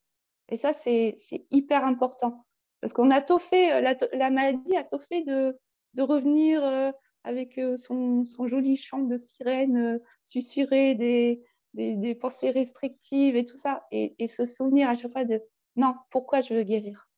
[0.51, 1.17] Et ça, c'est
[1.51, 2.45] hyper important.
[2.83, 5.59] Parce qu'on a tout fait, euh, la, maladie a tout fait de,
[5.99, 6.93] revenir euh,
[7.25, 11.43] avec euh, son, joli chant de sirène, susurrer des,
[11.73, 15.43] des, pensées restrictives et tout ça, et, se souvenir à chaque fois de
[15.77, 17.09] non, pourquoi je veux guérir?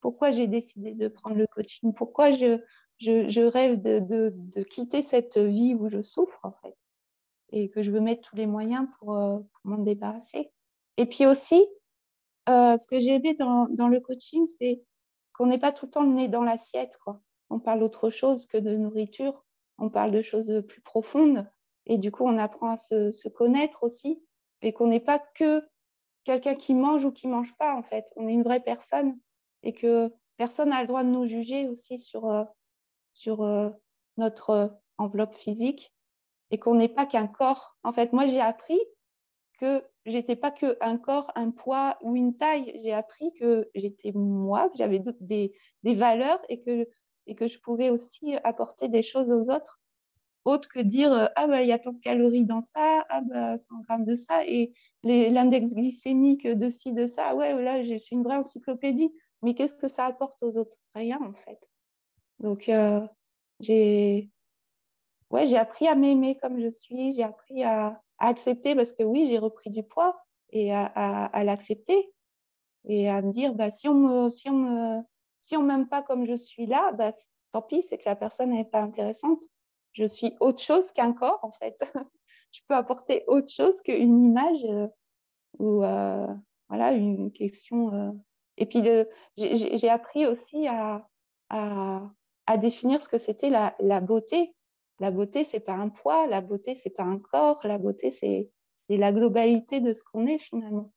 [0.00, 1.92] Pourquoi j'ai décidé de prendre le coaching?
[1.92, 2.60] Pourquoi je,
[2.98, 6.76] je, rêve de, quitter cette vie où je souffre, en fait,
[7.50, 10.50] et que je veux mettre tous les moyens pour, euh, m'en débarrasser
[10.96, 11.66] Et puis aussi,
[12.48, 14.82] euh, ce que j'ai aimé dans, le coaching, c'est
[15.34, 16.96] qu'on n'est pas tout le temps le dans l'assiette.
[17.04, 17.20] Quoi.
[17.50, 19.44] On parle d'autre chose que de nourriture,
[19.78, 21.46] on parle de choses plus profondes.
[21.86, 24.22] Et du coup, on apprend à se, connaître aussi
[24.62, 25.62] et qu'on n'est pas que
[26.24, 28.06] quelqu'un qui mange ou qui mange pas, en fait.
[28.16, 29.16] On est une vraie personne
[29.62, 32.44] et que personne n'a le droit de nous juger aussi sur, euh,
[33.16, 33.70] sur euh,
[34.18, 35.92] notre enveloppe physique
[36.50, 37.76] et qu'on n'est pas qu'un corps.
[37.82, 38.78] En fait, moi, j'ai appris
[39.58, 42.78] que j'étais pas qu'un corps, un poids ou une taille.
[42.84, 45.52] J'ai appris que j'étais moi, que j'avais des,
[45.82, 46.88] valeurs et que,
[47.26, 49.80] et que je pouvais aussi apporter des choses aux autres
[50.44, 53.20] autre que dire euh, ah bah il y a tant de calories dans ça, ah
[53.20, 57.96] bah 100 grammes de ça et l'index glycémique de ci de ça, ouais là je
[57.96, 59.12] suis une vraie encyclopédie,
[59.42, 60.76] mais qu'est-ce que ça apporte aux autres?
[60.94, 61.58] Rien en fait.
[62.40, 63.06] Donc euh,
[63.60, 64.30] j'ai
[65.30, 69.38] ouais appris à m'aimer comme je suis, j'ai appris à, accepter parce que oui j'ai
[69.38, 70.18] repris du poids
[70.50, 72.10] et à, l'accepter
[72.86, 75.04] et à me dire bah si on me si on
[75.42, 77.12] si m'aime pas comme je suis là, bah
[77.52, 79.42] tant pis c'est que la personne n'est pas intéressante.
[79.96, 81.78] Je suis autre chose qu'un corps, en fait.
[82.52, 84.88] je peux apporter autre chose qu'une image euh,
[85.58, 86.26] ou euh,
[86.68, 88.20] voilà, une question
[88.58, 88.82] Et puis,
[89.36, 91.08] j'ai appris aussi à,
[92.56, 94.54] définir ce que c'était la, la, beauté.
[95.00, 98.50] La beauté, c'est pas un poids, la beauté, c'est pas un corps, la beauté, c'est
[98.88, 100.92] la globalité de ce qu'on est finalement.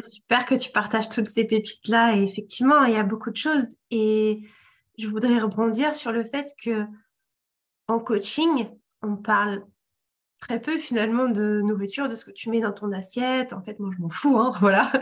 [0.00, 2.16] Super que tu partages toutes ces pépites-là.
[2.16, 3.76] Et effectivement, il y a beaucoup de choses.
[3.90, 4.42] Et
[4.98, 6.86] je voudrais rebondir sur le fait que
[7.88, 8.68] en coaching,
[9.02, 9.64] on parle
[10.40, 13.52] très peu finalement de nourriture, de ce que tu mets dans ton assiette.
[13.52, 14.92] En fait, moi, je m'en fous, hein, voilà.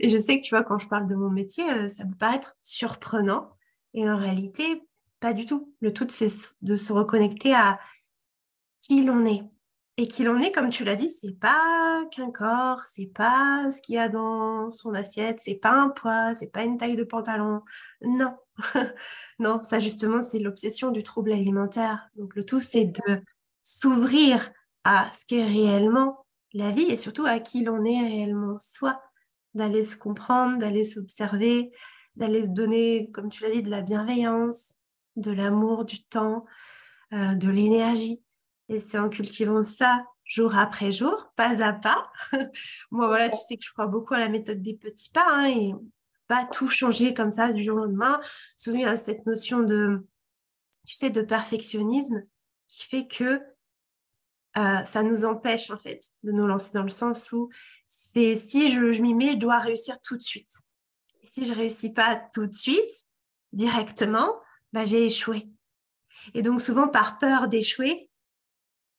[0.00, 2.16] Et je sais que, tu vois, quand je parle de mon métier, euh, ça peut
[2.18, 3.56] paraître surprenant.
[3.94, 4.82] Et en réalité,
[5.20, 5.74] pas du tout.
[5.80, 6.28] Le tout, c'est
[6.62, 7.78] de se reconnecter à
[8.80, 9.42] qui l'on est.
[9.98, 13.82] Et qui l'on est, comme tu l'as dit, c'est pas qu'un corps, c'est pas ce
[13.82, 17.04] qu'il y a dans son assiette, c'est pas un poids, c'est pas une taille de
[17.04, 17.62] pantalon.
[18.00, 18.34] Non,
[19.38, 22.08] non, ça justement, c'est l'obsession du trouble alimentaire.
[22.16, 23.22] Donc le tout, c'est de
[23.62, 24.50] s'ouvrir
[24.84, 29.00] à ce qu'est réellement la vie et surtout à qui l'on est réellement soi,
[29.54, 31.72] d'aller se comprendre, d'aller s'observer,
[32.16, 34.74] d'aller se donner, comme tu l'as dit, de la bienveillance,
[35.16, 36.44] de l'amour, du temps,
[37.12, 38.22] euh, de l'énergie.
[38.68, 42.10] Et c'est en cultivant ça jour après jour, pas à pas.
[42.90, 45.46] Moi, voilà, tu sais que je crois beaucoup à la méthode des petits pas hein,
[45.46, 45.74] et
[46.26, 48.20] pas tout changer comme ça du jour au lendemain.
[48.56, 50.06] Souvent, il y a cette notion de,
[50.86, 52.22] tu sais, de perfectionnisme
[52.68, 53.42] qui fait que
[54.56, 57.50] euh, ça nous empêche en fait de nous lancer dans le sens où
[57.86, 60.50] c'est si je, m'y mets, je dois réussir tout de suite.
[61.24, 63.08] Si je réussis pas tout de suite,
[63.52, 64.40] directement,
[64.72, 65.48] bah, j'ai échoué.
[66.34, 68.10] Et donc souvent par peur d'échouer,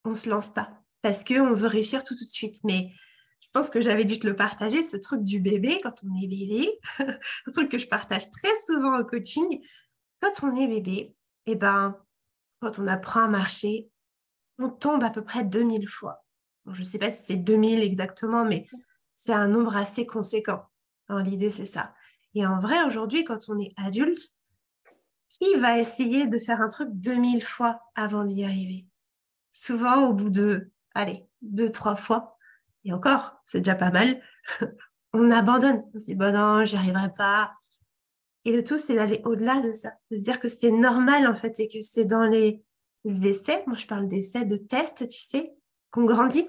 [0.05, 2.57] on se lance pas parce qu'on veut réussir tout, tout de suite.
[2.63, 2.91] Mais
[3.39, 6.27] je pense que j'avais dû te le partager, ce truc du bébé quand on est
[6.27, 9.61] bébé, un truc que je partage très souvent en coaching.
[10.21, 11.99] Quand on est bébé, et eh ben,
[12.61, 13.91] quand on apprend à marcher,
[14.59, 16.23] on tombe à peu près 2000 fois.
[16.67, 18.67] je ne sais pas si c'est 2000 exactement, mais
[19.13, 20.63] c'est un nombre assez conséquent.
[21.09, 21.93] L'idée, c'est ça.
[22.33, 24.31] Et en vrai, aujourd'hui, quand on est adulte,
[25.29, 28.85] qui va essayer de faire un truc 2000 fois avant d'y arriver?
[29.51, 32.37] Souvent, au bout de, allez, deux, trois fois,
[32.85, 34.21] et encore, c'est déjà pas mal,
[35.13, 35.83] on abandonne.
[35.93, 37.53] On se dit, bon non, j'y arriverai pas.
[38.45, 41.35] Et le tout, c'est d'aller au-delà de ça, de se dire que c'est normal, en
[41.35, 42.63] fait, et que c'est dans les
[43.05, 45.53] essais, moi je parle d'essais, de tests, tu sais,
[45.91, 46.47] qu'on grandit,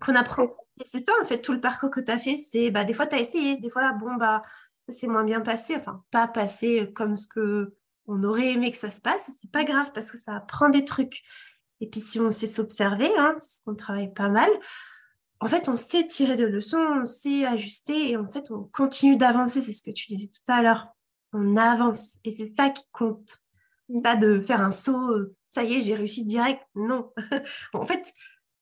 [0.00, 0.48] qu'on apprend.
[0.80, 2.94] Et c'est ça, en fait, tout le parcours que tu as fait, c'est bah, des
[2.94, 4.42] fois tu as essayé, des fois, bon, bah,
[4.88, 7.74] c'est moins bien passé, enfin, pas passé comme ce que
[8.06, 10.84] on aurait aimé que ça se passe, c'est pas grave parce que ça apprend des
[10.84, 11.22] trucs.
[11.80, 14.50] Et puis si on sait s'observer, hein, c'est ce qu'on travaille pas mal,
[15.40, 19.16] en fait, on sait tirer des leçons, on sait ajuster et en fait, on continue
[19.16, 19.62] d'avancer.
[19.62, 20.88] C'est ce que tu disais tout à l'heure.
[21.32, 23.38] On avance et c'est ça qui compte.
[23.88, 26.62] C'est pas de faire un saut euh, ça y est, j'ai réussi direct.
[26.74, 27.12] Non.
[27.72, 28.12] en fait,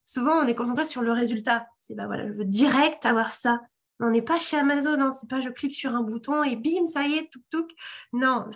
[0.05, 1.67] souvent, on est concentré sur le résultat.
[1.79, 3.61] C'est bah voilà, je veux direct avoir ça.
[4.01, 5.13] On n'est pas chez Amazon, hein.
[5.13, 7.67] c'est pas je clique sur un bouton et bim, ça y est, tout tout.
[8.13, 8.47] Non,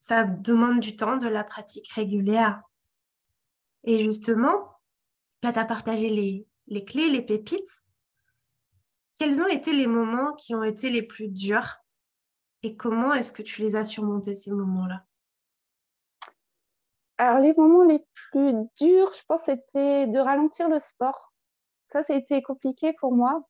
[0.00, 2.62] ça demande du temps, de la pratique régulière.
[3.84, 4.70] Et justement,
[5.42, 7.84] là, tu as partagé les, les clés, les pépites.
[9.18, 11.76] Quels ont été les moments qui ont été les plus durs?
[12.62, 15.04] Et comment est-ce que tu les as surmontés, ces moments-là?
[17.18, 21.32] Alors, les moments les plus durs, je pense, c'était de ralentir le sport.
[21.92, 23.46] Ça, c'était compliqué pour moi,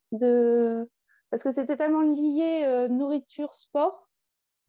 [1.31, 4.07] parce que c'était tellement lié euh, nourriture-sport,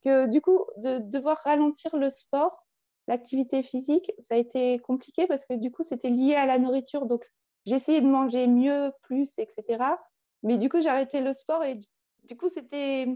[0.04, 2.66] que du coup, de devoir ralentir le sport,
[3.08, 7.06] l'activité physique, ça a été compliqué parce que du coup, c'était lié à la nourriture.
[7.06, 7.30] Donc,
[7.66, 9.98] j'essayais de manger mieux, plus, etc.
[10.44, 11.80] Mais du coup, j'ai arrêté le sport et
[12.24, 13.08] du coup, c'était,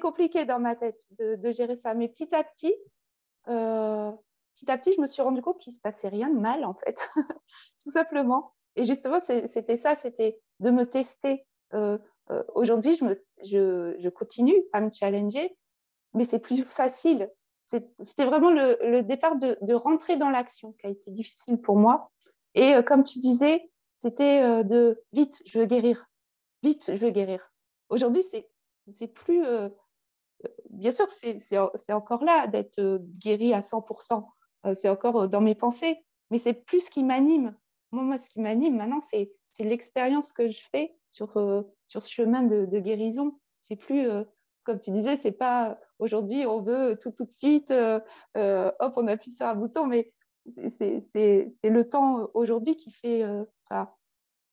[0.00, 1.94] compliqué dans ma tête de, de, gérer ça.
[1.94, 2.74] Mais petit à petit,
[3.48, 4.12] euh,
[4.54, 6.64] petit à petit, je me suis rendu compte qu'il ne se passait rien de mal,
[6.64, 6.98] en fait,
[7.84, 8.52] tout simplement.
[8.76, 11.46] Et justement, c'était ça, c'était de me tester.
[11.74, 11.98] Euh,
[12.30, 12.98] euh, aujourd'hui,
[13.42, 15.56] je, continue à me challenger,
[16.12, 17.30] mais c'est plus facile.
[17.66, 22.10] C'était vraiment le, départ de, de, rentrer dans l'action qui a été difficile pour moi.
[22.54, 26.06] Et euh, comme tu disais, c'était de vite, je veux guérir.
[26.62, 27.50] Vite, je veux guérir.
[27.88, 29.42] Aujourd'hui, c'est plus.
[30.68, 34.26] bien sûr, c'est encore là d'être guéri à 100%.
[34.66, 35.98] Euh, c'est encore euh, dans mes pensées,
[36.30, 37.56] mais c'est plus ce qui m'anime.
[37.92, 42.78] Moi, ce qui m'anime maintenant, c'est l'expérience que je fais sur, euh, ce chemin de,
[42.80, 43.38] guérison.
[43.60, 44.08] C'est plus,
[44.64, 49.30] comme tu disais, c'est pas aujourd'hui on veut tout tout de suite, hop, on appuie
[49.30, 50.12] sur un bouton, mais
[50.48, 53.22] c'est le temps aujourd'hui qui fait,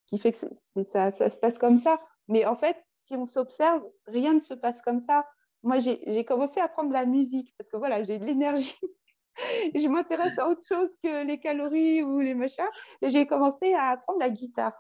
[0.06, 2.00] qui fait que ça, ça se passe comme ça.
[2.28, 5.26] Mais en fait, si on s'observe, rien ne se passe comme ça.
[5.64, 8.78] Moi, j'ai commencé à prendre la musique parce que voilà, j'ai de l'énergie
[9.76, 12.66] je m'intéresse à autre chose que les calories ou les machins.
[13.02, 14.74] J'ai commencé à apprendre la guitare.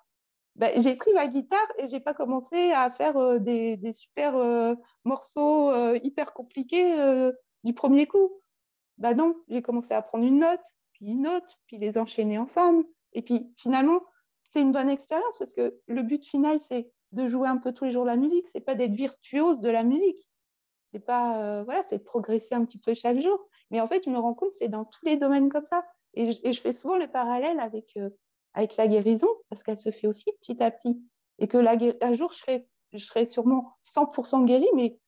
[0.56, 4.34] ben, j'ai pris ma guitare et j'ai pas commencé à faire des, des, super
[5.06, 7.32] morceaux hyper compliqués
[7.64, 8.42] du premier coup.
[8.98, 10.62] Ben non, j'ai commencé à prendre une note,
[10.94, 12.86] puis une note, puis les enchaîner ensemble.
[13.14, 14.02] Et puis finalement,
[14.52, 17.86] c'est une bonne expérience parce que le but final, c'est de jouer un peu tous
[17.86, 18.48] les jours la musique.
[18.48, 20.30] C'est pas d'être virtuose de la musique.
[20.90, 23.48] C'est pas, euh, voilà, c'est de progresser un petit peu chaque jour.
[23.72, 25.86] Mais en fait, je me rends compte, c'est dans tous les domaines comme ça.
[26.14, 28.10] Et je, fais souvent le parallèle avec, euh,
[28.54, 31.02] avec la guérison parce qu'elle se fait aussi petit à petit.
[31.40, 32.60] Et que la, un jour, je serai,
[32.92, 35.00] je serai sûrement 100% guérie, mais,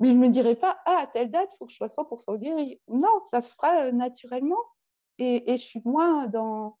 [0.00, 2.38] mais je me dirai pas, ah, à telle date, il faut que je sois 100%
[2.38, 2.80] guérie.
[2.88, 4.60] Non, ça se fera euh, naturellement.
[5.18, 6.76] Et, et je suis moins dans,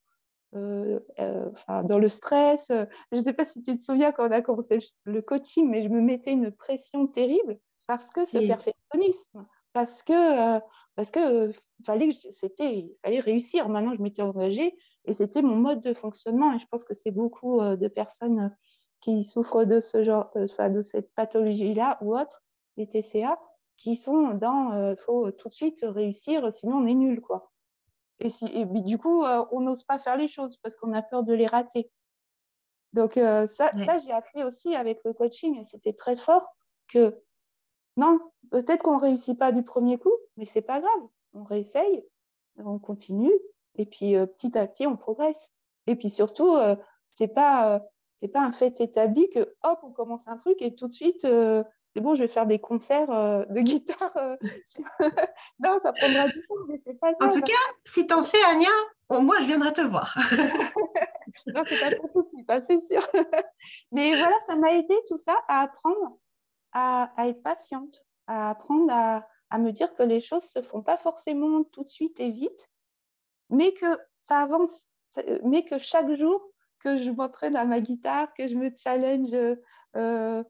[0.56, 1.50] euh, euh,
[1.84, 2.64] dans le stress.
[2.68, 5.82] Je ne sais pas si tu te souviens quand on a commencé le coaching, mais
[5.82, 7.58] je me mettais une pression terrible
[7.88, 10.60] parce que ce perfectionnisme, parce que, euh,
[10.96, 11.52] parce que
[11.84, 13.68] fallait, c'était, fallait réussir.
[13.68, 16.54] Maintenant, je m'étais engagée et c'était mon mode de fonctionnement.
[16.54, 18.56] Et je pense que c'est beaucoup de personnes
[19.02, 22.42] qui souffrent de ce genre, de cette pathologie-là ou autre,
[22.78, 23.38] les TCA,
[23.76, 27.50] qui sont dans il faut tout de suite réussir, sinon on est nul, quoi.
[28.20, 31.02] Et, si, et du coup, euh, on n'ose pas faire les choses parce qu'on a
[31.02, 31.90] peur de les rater.
[32.92, 36.54] Donc, euh, ça, ça j'ai appris aussi avec le coaching et c'était très fort
[36.88, 37.20] que
[37.96, 38.18] non,
[38.50, 41.08] peut-être qu'on ne réussit pas du premier coup, mais c'est pas grave.
[41.32, 42.04] On réessaye,
[42.56, 43.32] on continue
[43.76, 45.50] et puis euh, petit à petit, on progresse.
[45.86, 46.56] Et puis surtout,
[47.10, 47.82] c'est pas,
[48.16, 51.26] c'est pas un fait établi que hop, on commence un truc et tout de suite,
[51.94, 54.16] c'est bon, je vais faire des concerts euh, de guitare.
[54.16, 54.36] Euh,
[55.60, 57.30] non, ça prendra du temps, mais c'est pas grave.
[57.30, 57.52] En tout cas,
[57.84, 58.68] si t'en fais, Ania,
[59.10, 60.16] moi, je viendrai te voir.
[61.46, 63.02] non, c'est pas pour tout de suite, hein, c'est sûr.
[63.92, 66.18] mais voilà, ça m'a aidé tout ça à apprendre
[66.74, 69.26] à, être patiente, à apprendre à,
[69.58, 72.70] me dire que les choses se font pas forcément tout de suite et vite,
[73.50, 73.86] mais que
[74.18, 74.88] ça avance,
[75.44, 76.44] mais que chaque jour
[76.80, 79.32] que je m'entraîne à ma guitare, que je me challenge
[79.96, 80.42] euh,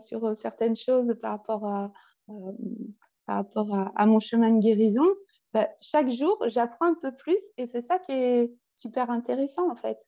[0.00, 1.92] sur certaines choses par rapport à,
[2.30, 5.06] euh, mon chemin de guérison,
[5.52, 9.76] bah, chaque jour, j'apprends un peu plus et c'est ça qui est super intéressant en
[9.76, 9.98] fait.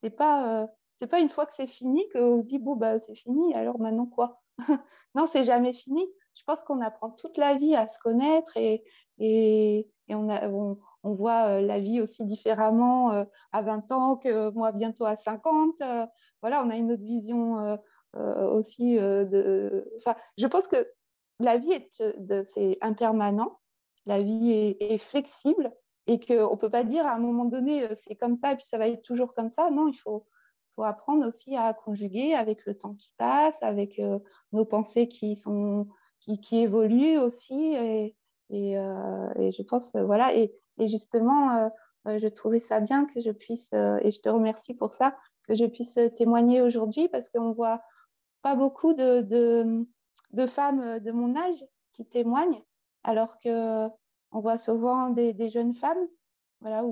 [0.00, 3.14] C'est pas, euh, pas une fois que c'est fini qu'on se dit bon bah c'est
[3.14, 4.42] fini, alors maintenant quoi?
[5.14, 6.04] Non, c'est jamais fini.
[6.34, 8.84] Je pense qu'on apprend toute la vie à se connaître et,
[10.10, 15.76] on, voit la vie aussi différemment à 20 ans que moi bientôt à 50.
[16.42, 17.78] voilà, on a une autre vision
[18.16, 19.86] euh, aussi euh, de.
[20.38, 20.88] Je pense que
[21.40, 22.02] la vie est
[22.46, 23.60] c'est impermanent,
[24.06, 24.50] la vie
[24.80, 25.72] est, flexible
[26.06, 28.56] et qu'on ne peut pas dire à un moment donné euh, c'est comme ça et
[28.56, 29.70] puis ça va être toujours comme ça.
[29.70, 30.26] Non, il faut,
[30.78, 34.00] faut apprendre aussi à conjuguer avec le temps qui passe, avec
[34.52, 35.88] nos pensées qui, sont,
[36.20, 37.74] qui, évoluent aussi.
[37.74, 38.14] Et,
[38.50, 41.68] et je pense, voilà, et, justement,
[42.06, 45.16] je trouvais ça bien que je puisse, et je te remercie pour ça,
[45.48, 47.82] que je puisse témoigner aujourd'hui parce qu'on voit,
[48.42, 49.22] pas beaucoup de,
[50.30, 52.62] de, femmes de mon âge qui témoignent,
[53.02, 53.88] alors que
[54.30, 56.06] on voit souvent des, jeunes femmes,
[56.60, 56.84] voilà,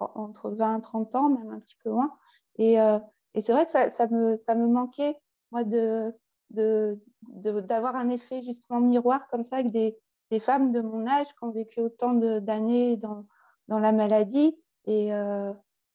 [0.00, 2.12] entre 20 et 30 ans, même un petit peu moins.
[2.56, 2.98] Et, euh,
[3.34, 5.16] et c'est vrai que ça, me, ça me manquait,
[5.50, 6.14] moi, de,
[6.50, 9.98] d'avoir un effet justement miroir comme ça avec des,
[10.30, 13.26] des, femmes de mon âge qui ont vécu autant d'années dans,
[13.68, 15.52] dans la maladie et, euh,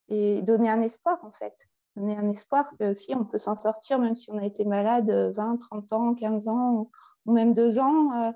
[0.10, 1.56] et donner un espoir, en fait
[1.98, 5.10] donner un espoir que si on peut s'en sortir, même si on a été malade
[5.10, 6.90] 20, 30 ans, 15 ans
[7.26, 8.32] ou, même 2 ans euh,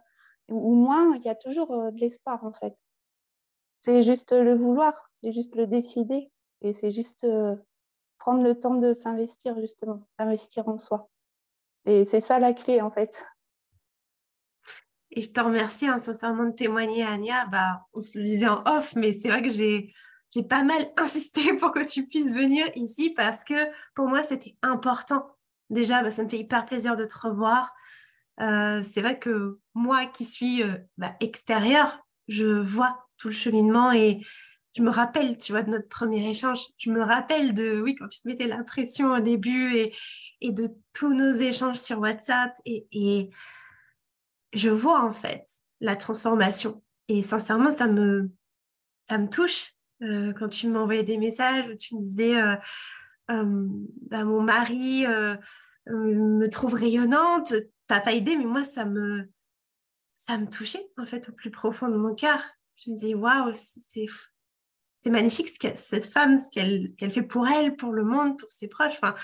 [0.49, 2.75] ou moins, il y a toujours euh, de l'espoir en fait.
[3.79, 7.55] C'est juste le vouloir, c'est juste le décider et c'est juste euh,
[8.21, 11.09] prendre le temps de s'investir justement, d'investir en soi.
[11.85, 13.25] Et c'est ça la clé en fait.
[15.09, 17.47] Et je te remercie hein, sincèrement de témoigner, Ania.
[17.47, 19.91] Bah, on se le disait en off, mais c'est vrai que j'ai
[20.29, 24.55] j'ai pas mal insisté pour que tu puisses venir ici parce que pour moi, c'était
[24.61, 25.25] important.
[25.71, 27.73] Déjà, bah, ça me fait hyper plaisir de te revoir.
[28.39, 33.91] Euh, c'est vrai que moi qui suis euh, bah, extérieure, je vois tout le cheminement
[33.91, 34.21] et
[34.73, 36.67] je me rappelle, tu vois, de notre premier échange.
[36.77, 39.91] Je me rappelle de, oui, quand tu te mettais la pression au début
[40.39, 42.55] et, de tous nos échanges sur WhatsApp.
[42.65, 43.29] Et,
[44.53, 45.45] je vois en fait
[45.79, 46.83] la transformation.
[47.07, 48.31] Et sincèrement, ça me,
[49.09, 52.55] ça me touche euh, quand tu m'envoyais des messages où tu me disais euh,
[53.29, 53.67] euh,
[54.09, 55.05] bah, mon mari
[55.87, 57.53] me trouve rayonnante,
[57.87, 59.29] t'as pas idée, mais moi ça me
[60.17, 62.41] ça me touchait en fait au plus profond de mon cœur.
[62.75, 64.05] Je me disais waouh, c'est
[65.01, 68.67] c'est magnifique ce cette femme, ce qu'elle fait pour elle, pour le monde, pour ses
[68.67, 68.93] proches.
[68.93, 69.15] Enfin,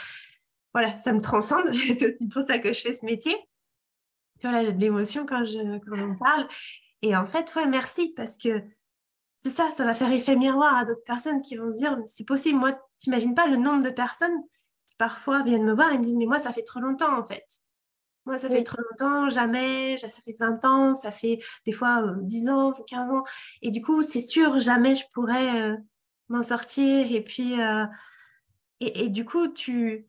[0.74, 1.72] voilà, ça me transcende.
[1.74, 3.36] c'est aussi pour ça que je fais ce métier.
[4.42, 6.48] Voilà, de l'émotion quand je quand on parle.
[7.02, 8.62] Et en fait, ouais, merci parce que
[9.38, 12.26] c'est ça, ça va faire effet miroir à d'autres personnes qui vont se dire, c'est
[12.26, 14.36] possible, moi, t'imagines pas le nombre de personnes
[14.98, 17.46] parfois viennent me voir et me disent, mais moi, ça fait trop longtemps en fait.
[18.28, 22.50] Moi, ça fait trop longtemps, jamais, ça fait 20 ans, ça fait des fois 10
[22.50, 23.24] ans, 15 ans.
[23.62, 25.78] Et du coup, c'est sûr, jamais je pourrais
[26.28, 27.10] m'en sortir.
[27.12, 27.56] Et puis,
[28.80, 30.08] et, du coup, tu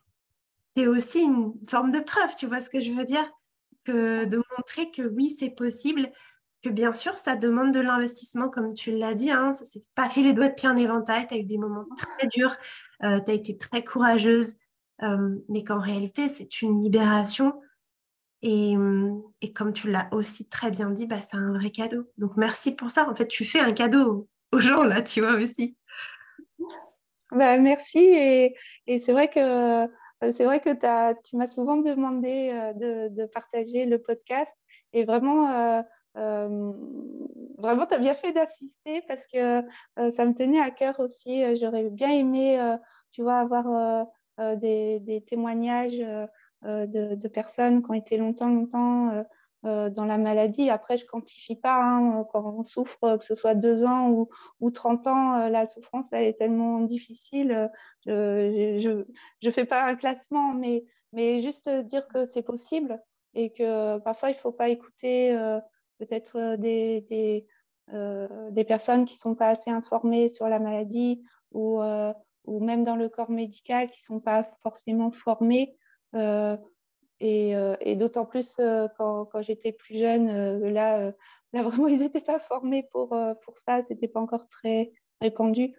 [0.75, 3.25] es aussi une forme de preuve, tu vois ce que je veux dire?
[3.85, 6.11] Que De montrer que oui, c'est possible,
[6.61, 9.31] que bien sûr, ça demande de l'investissement, comme tu l'as dit.
[9.31, 11.57] Hein, ça s'est pas fait les doigts de pied en éventail, tu as eu des
[11.57, 12.55] moments très durs,
[13.03, 14.57] euh, tu as été très courageuse,
[15.01, 17.53] euh, mais qu'en réalité, c'est une libération.
[18.41, 18.75] Et,
[19.41, 22.05] et, comme tu l'as aussi très bien dit, bah, c'est un vrai cadeau.
[22.17, 23.09] Donc merci pour ça.
[23.09, 25.77] En fait, tu fais un cadeau aux gens, là, tu vois aussi.
[27.31, 27.99] Bah, merci.
[27.99, 28.55] Et,
[28.99, 29.87] c'est vrai que, euh,
[30.33, 30.69] c'est vrai que
[31.23, 34.55] tu m'as souvent demandé euh, de, partager le podcast.
[34.93, 35.51] Et vraiment,
[36.15, 36.71] euh,
[37.57, 39.61] vraiment, tu as bien fait d'assister parce que
[40.11, 41.43] ça me tenait à cœur aussi.
[41.57, 42.59] J'aurais bien aimé,
[43.11, 44.07] tu vois, avoir
[44.57, 46.03] des, témoignages
[46.63, 49.23] de, de, personnes qui ont été longtemps, longtemps
[49.65, 50.69] euh, dans la maladie.
[50.69, 54.29] Après, je ne quantifie pas hein, quand on souffre, que ce soit deux ans ou,
[54.61, 57.69] ou 30 ans, euh, la souffrance, elle est tellement difficile.
[58.05, 59.03] Je
[59.43, 63.03] ne fais pas un classement, mais, mais juste dire que c'est possible
[63.33, 65.59] et que parfois, il ne faut pas écouter euh,
[65.97, 67.01] peut-être des,
[67.91, 71.81] des, personnes qui ne sont pas assez informées sur la maladie ou,
[72.45, 75.75] ou même dans le corps médical qui ne sont pas forcément formés.
[76.15, 81.11] Euh, et, d'autant plus euh, quand, j'étais plus jeune, euh, là,
[81.53, 83.09] là, vraiment, ils n'étaient pas formés pour,
[83.43, 84.91] pour ça, ce n'était pas encore très
[85.21, 85.73] répandu.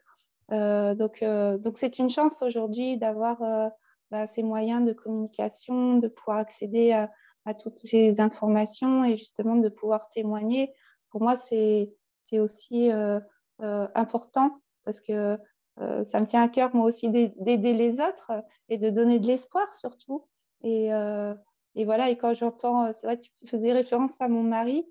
[0.51, 3.41] donc, donc c'est une chance aujourd'hui d'avoir
[4.11, 7.11] bah, ces moyens de communication, de pouvoir accéder à,
[7.59, 10.73] toutes ces informations et justement de pouvoir témoigner.
[11.11, 11.91] Pour moi, c'est
[12.39, 12.91] aussi
[13.59, 15.39] important parce que
[15.79, 18.33] ça me tient à cœur, moi aussi, d'aider les autres
[18.69, 20.27] et de donner de l'espoir surtout.
[20.63, 21.35] Et, euh,
[21.77, 24.87] voilà, et quand j'entends, euh, c'est vrai, tu faisais référence à mon mari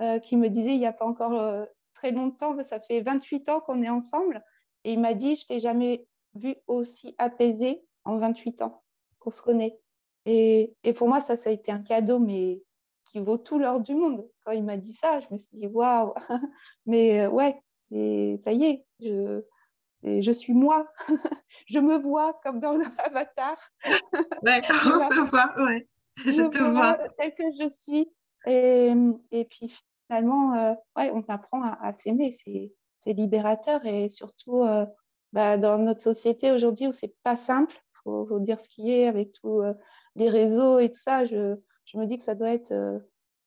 [0.00, 3.60] euh, qui me disait il n'y a pas encore très longtemps, ça fait 28 ans
[3.60, 4.42] qu'on est ensemble,
[4.84, 8.82] et il m'a dit Je t'ai jamais vu aussi apaisé en 28 ans
[9.20, 9.78] qu'on se connaît.
[10.26, 12.62] Et, pour moi, ça, ça a été un cadeau, mais
[13.06, 14.26] qui vaut tout l'or du monde.
[14.44, 16.14] Quand il m'a dit ça, je me suis dit Waouh
[16.86, 17.54] Mais ouais,
[17.90, 18.84] ça y est,
[20.04, 20.86] je suis moi.
[21.66, 23.56] je me vois comme dans Avatar.
[24.42, 25.88] ouais, on se voit, ouais.
[26.16, 26.98] Je, te vois.
[27.18, 28.08] Tel que je suis.
[28.46, 28.92] Et,
[29.32, 29.74] et puis
[30.06, 32.30] finalement, euh, ouais, on apprend à, s'aimer.
[32.30, 34.86] C'est libérateur et surtout euh,
[35.32, 37.74] bah, dans notre société aujourd'hui où c'est pas simple,
[38.06, 39.72] il faut, dire ce qui est avec tous euh,
[40.14, 41.24] les réseaux et tout ça.
[41.26, 42.72] Je, je, me dis que ça doit être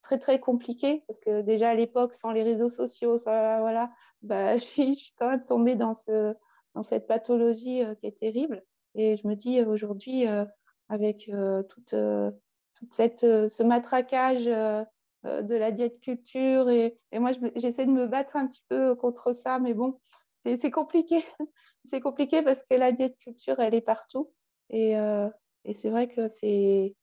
[0.01, 3.91] très très compliqué parce que déjà à l'époque, sans les réseaux sociaux, ça, voilà,
[4.21, 6.33] bah, je, suis, je suis quand même tombée dans ce
[6.77, 8.63] dans cette pathologie euh, qui est terrible.
[8.93, 10.45] Et je me dis euh, aujourd'hui, euh,
[10.89, 11.29] avec
[11.67, 11.95] toute,
[12.75, 18.37] toute cette, ce matraquage de la diète culture, et, et moi j'essaie de me battre
[18.37, 19.99] un petit peu contre ça, mais bon,
[20.45, 21.25] c'est compliqué.
[21.83, 24.31] c'est compliqué parce que la diète culture, elle est partout.
[24.69, 26.95] Et, et c'est vrai que c'est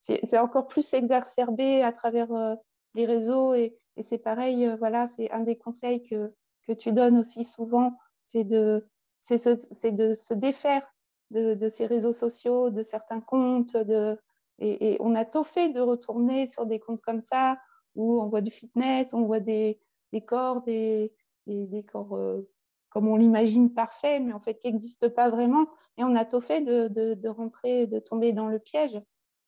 [0.00, 2.56] c'est encore plus exacerbé à travers
[2.96, 6.34] les réseaux et, et c'est pareil, voilà, c'est un des conseils que,
[6.66, 8.86] que tu donnes aussi souvent, c'est de,
[9.20, 10.86] ce, de se défaire
[11.32, 13.76] de, ces réseaux sociaux, de certains comptes.
[13.76, 14.18] De,
[14.58, 17.58] et, on a tout fait de retourner sur des comptes comme ça,
[17.94, 19.80] où on voit du fitness, on voit des,
[20.26, 21.12] corps, des,
[21.46, 22.48] des, corps euh,
[22.90, 25.66] comme on l'imagine parfait, mais en fait qui n'existent pas vraiment.
[25.98, 29.00] Et on a tout fait de, de, rentrer, de tomber dans le piège.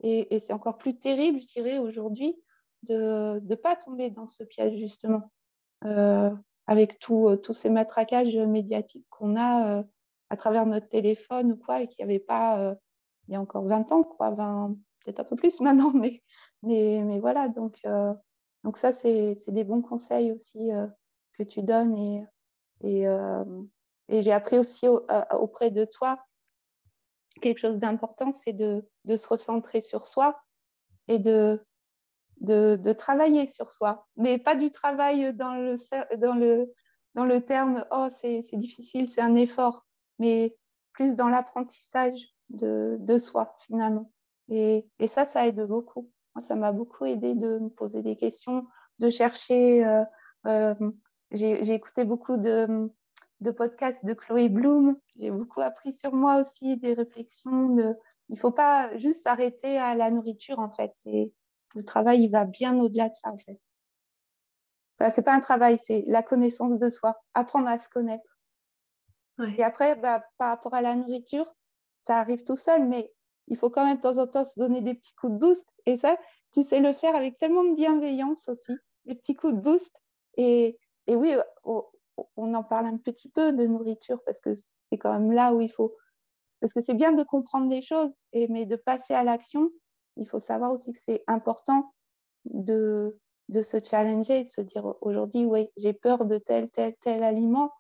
[0.03, 2.37] Et, c'est encore plus terrible, je dirais, aujourd'hui,
[2.83, 5.31] de ne pas tomber dans ce piège, justement.
[5.85, 6.31] Euh,
[6.67, 9.83] avec euh, tous ces matraquages médiatiques qu'on a euh,
[10.31, 12.75] à travers notre téléphone ou quoi, et qu'il n'y avait pas euh,
[13.29, 14.31] il y a encore 20 ans, quoi,
[15.05, 16.23] peut-être un peu plus maintenant, mais,
[16.63, 17.81] mais, voilà, donc,
[18.65, 20.71] donc ça, c'est des bons conseils aussi
[21.39, 22.25] que tu donnes, et,
[22.83, 23.07] et,
[24.09, 26.19] et j'ai appris aussi auprès de toi
[27.41, 30.39] quelque chose d'important, c'est de, de se recentrer sur soi
[31.09, 31.65] et de,
[32.41, 35.77] de, travailler sur soi, mais pas du travail dans le,
[36.17, 36.73] dans le,
[37.15, 39.87] dans le terme oh c'est difficile, c'est un effort,
[40.19, 40.57] mais
[40.93, 44.11] plus dans l'apprentissage de, de, soi finalement.
[44.49, 46.11] Et, et, ça, ça aide beaucoup.
[46.35, 48.67] Moi, ça m'a beaucoup aidé de me poser des questions,
[48.99, 49.87] de chercher.
[49.87, 50.05] Euh,
[50.47, 50.75] euh,
[51.31, 52.91] j'ai écouté beaucoup de,
[53.41, 54.97] de, podcasts de Chloé Bloom.
[55.17, 57.77] J'ai beaucoup appris sur moi aussi, des réflexions.
[58.29, 60.93] Il ne faut pas juste s'arrêter à la nourriture, en fait.
[61.75, 63.61] Le travail, il va bien au-delà de ça, en fait.
[64.99, 68.39] Enfin, c'est pas un travail, c'est la connaissance de soi, apprendre à se connaître.
[69.57, 71.53] Et après, bah, par rapport à la nourriture,
[72.01, 73.13] ça arrive tout seul, mais
[73.49, 75.65] il faut quand même de temps en temps se donner des petits coups de boost.
[75.87, 76.17] Et ça,
[76.53, 78.73] tu sais le faire avec tellement de bienveillance aussi,
[79.07, 79.93] des petits coups de boost.
[80.37, 80.79] Et,
[81.09, 81.35] et oui,
[81.65, 85.61] on en parle un petit peu de nourriture parce que c'est quand même là où
[85.61, 85.97] il faut.
[86.61, 89.71] Parce que c'est bien de comprendre les choses, et, mais de passer à l'action,
[90.17, 91.93] il faut savoir aussi que c'est important
[92.45, 93.19] de,
[93.49, 97.73] de se challenger, de se dire aujourd'hui, oui, j'ai peur de tel, tel, tel aliment,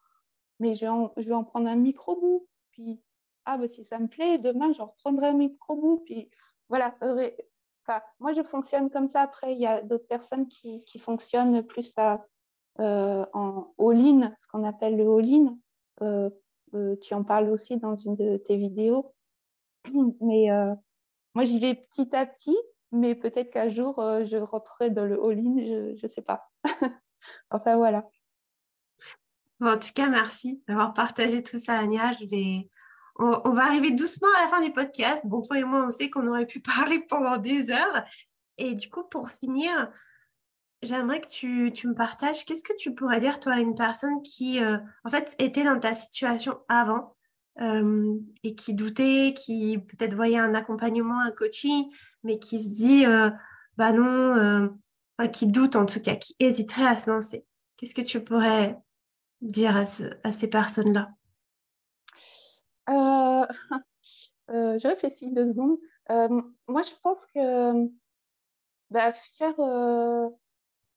[0.61, 0.86] mais je
[1.24, 2.47] vais en, prendre un micro-bout.
[2.70, 3.01] Puis,
[3.44, 6.02] ah, bah, si ça me plaît, demain, j'en reprendrai un micro-bout.
[6.05, 6.31] Puis,
[6.69, 6.94] voilà.
[8.20, 9.23] Moi, je fonctionne comme ça.
[9.23, 11.94] Après, il y a d'autres personnes qui, fonctionnent plus
[12.81, 15.56] euh, en all-in, ce qu'on appelle le all-in.
[16.02, 16.31] Euh,
[16.74, 19.12] euh, tu en parles aussi dans une de tes vidéos.
[20.20, 20.48] Mais
[21.35, 22.56] moi, j'y vais petit à petit,
[22.93, 26.51] mais peut-être qu'un jour, je rentrerai dans le all-in, je ne sais pas.
[27.51, 28.09] enfin, voilà.
[29.61, 31.82] en tout cas, merci d'avoir partagé tout ça,
[32.31, 32.69] vais...
[33.19, 35.27] on, va arriver doucement à la fin du podcast.
[35.27, 38.05] Bon, toi et moi, on sait qu'on aurait pu parler pendant des heures.
[38.56, 39.90] Et du coup, pour finir,
[40.85, 44.20] J'aimerais que tu, tu, me partages, qu'est-ce que tu pourrais dire, toi, à une personne
[44.23, 47.14] qui, euh, en fait, était dans ta situation avant?
[47.60, 51.90] Euh, et qui doutait, qui peut-être voyait un accompagnement, un coaching,
[52.22, 53.31] mais qui se dit, euh,
[53.76, 54.70] bah non,
[55.32, 57.44] qui doute en tout cas, qui hésiterait à se lancer.
[57.76, 58.78] Qu'est-ce que tu pourrais
[59.40, 61.10] dire à, ce, à ces personnes-là?
[64.48, 65.78] Je réfléchis deux secondes.
[66.68, 67.89] moi, je pense que
[68.90, 69.56] bah, faire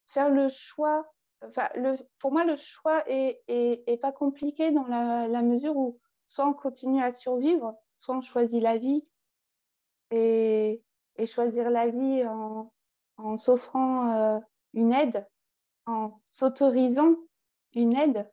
[0.07, 1.05] faire le choix.
[1.75, 6.53] Le, pour moi, le choix est, est, pas compliqué dans la, mesure où soit on
[6.53, 9.05] continue à survivre, soit on choisit la vie.
[10.11, 10.81] Et,
[11.17, 12.71] et choisir la vie en,
[13.17, 14.39] en s'offrant euh,
[14.73, 15.27] une aide,
[15.85, 17.15] en s'autorisant
[17.73, 18.31] une aide,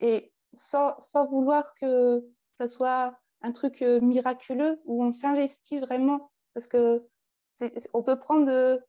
[0.00, 2.24] et sans, sans, vouloir que
[2.58, 6.30] ce soit un truc euh, miraculeux où on s'investit vraiment.
[6.54, 7.06] Parce que
[7.92, 8.80] on peut prendre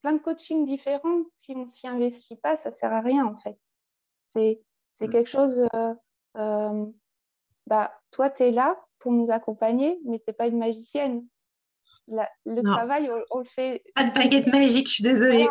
[0.00, 1.22] plein de coachings différents.
[1.34, 3.58] Si on ne s'y investit pas, ça ne sert à rien en fait.
[4.28, 4.60] C'est,
[5.00, 5.08] mm.
[5.08, 5.66] quelque chose.
[5.74, 5.94] Euh,
[6.36, 6.86] euh,
[7.66, 11.26] bah, toi, tu es là pour nous accompagner, mais tu n'es pas une magicienne.
[12.08, 13.82] le travail, on, le fait.
[13.94, 15.48] Pas de baguette magique, je suis désolée.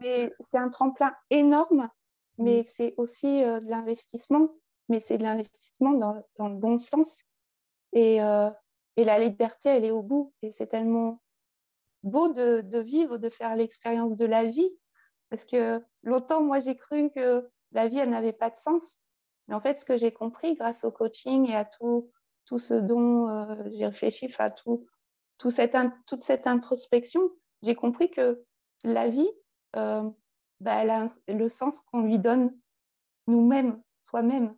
[0.00, 1.88] mais c'est un tremplin énorme,
[2.38, 2.64] mais mm.
[2.74, 4.50] c'est aussi euh, de l'investissement,
[4.88, 7.22] mais c'est de l'investissement dans, dans, le bon sens.
[7.92, 8.20] Et,
[8.96, 10.32] et la liberté, elle est au bout.
[10.42, 11.20] Et c'est tellement
[12.02, 14.70] beau de, vivre, de faire l'expérience de la vie.
[15.30, 18.98] Parce que longtemps, moi, j'ai cru que la vie, elle n'avait pas de sens.
[19.52, 22.10] En fait, ce que j'ai compris grâce au coaching et à tout,
[22.46, 24.86] tout ce dont euh, j'ai réfléchi, enfin, tout,
[25.38, 25.76] tout cette,
[26.06, 27.20] toute cette introspection,
[27.62, 28.44] j'ai compris que
[28.84, 29.30] la vie,
[29.76, 30.08] euh,
[30.60, 32.56] bah, elle a le sens qu'on lui donne
[33.26, 34.56] nous-mêmes, soi-même.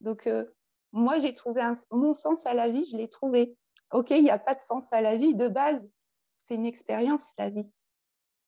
[0.00, 0.46] Donc, euh,
[0.92, 3.56] moi, j'ai trouvé mon sens à la vie, je l'ai trouvé.
[3.92, 5.80] OK, il n'y a pas de sens à la vie de base,
[6.44, 7.66] c'est une expérience, la vie.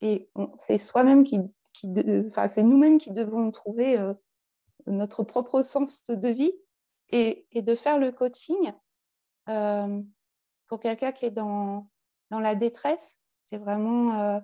[0.01, 1.41] Et c'est soi-même qui,
[1.73, 1.89] qui
[2.29, 3.97] enfin, c'est nous-mêmes qui devons trouver
[4.87, 6.53] notre propre sens de vie
[7.11, 8.73] et, de faire le coaching
[9.49, 10.03] euh,
[10.67, 11.89] pour quelqu'un qui est dans,
[12.31, 13.17] dans la détresse.
[13.45, 14.41] C'est vraiment euh,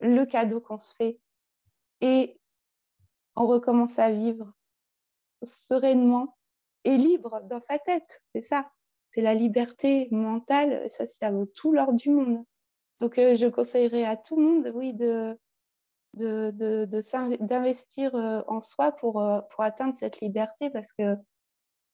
[0.00, 1.20] le cadeau qu'on se fait.
[2.00, 2.40] Et
[3.36, 4.52] on recommence à vivre
[5.42, 6.36] sereinement
[6.84, 8.22] et libre dans sa tête.
[8.34, 8.70] C'est ça
[9.14, 12.44] c'est la liberté mentale, ça, ça vaut tout l'or du monde.
[13.00, 15.38] Donc, euh, je conseillerais à tout le monde, oui, de,
[16.14, 21.16] d'investir de, euh, en soi pour, euh, pour atteindre cette liberté parce que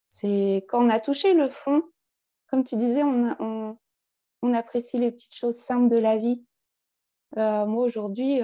[0.08, 1.82] c'est quand on a touché le fond,
[2.48, 3.76] comme tu disais, on,
[4.42, 6.44] on, apprécie les petites choses simples de la vie.
[7.36, 8.40] moi, aujourd'hui,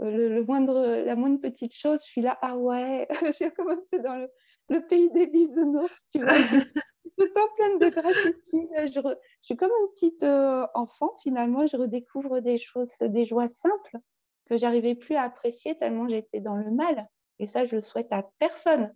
[0.00, 3.82] le, moindre, la moindre petite chose, je suis là, ah ouais, je suis comme un
[3.90, 4.30] peu dans le,
[4.70, 6.32] le pays des bisounours, tu vois
[7.16, 8.68] tout le temps pleine de gratitude.
[8.74, 11.66] Je, suis comme un petit euh, enfant finalement.
[11.66, 13.98] Je redécouvre des choses, des joies simples
[14.52, 17.08] que j'arrivais plus à apprécier tellement j'étais dans le mal.
[17.38, 18.94] Et ça, je le souhaite à personne.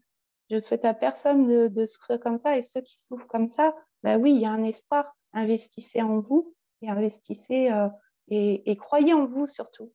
[0.51, 2.59] Je souhaite à personne de, souffrir comme ça.
[2.59, 5.17] Et ceux qui souffrent comme ça, ben oui, il y a un espoir.
[5.33, 7.89] Investissez en vous et investissez euh,
[8.29, 9.91] et, et, croyez en vous surtout.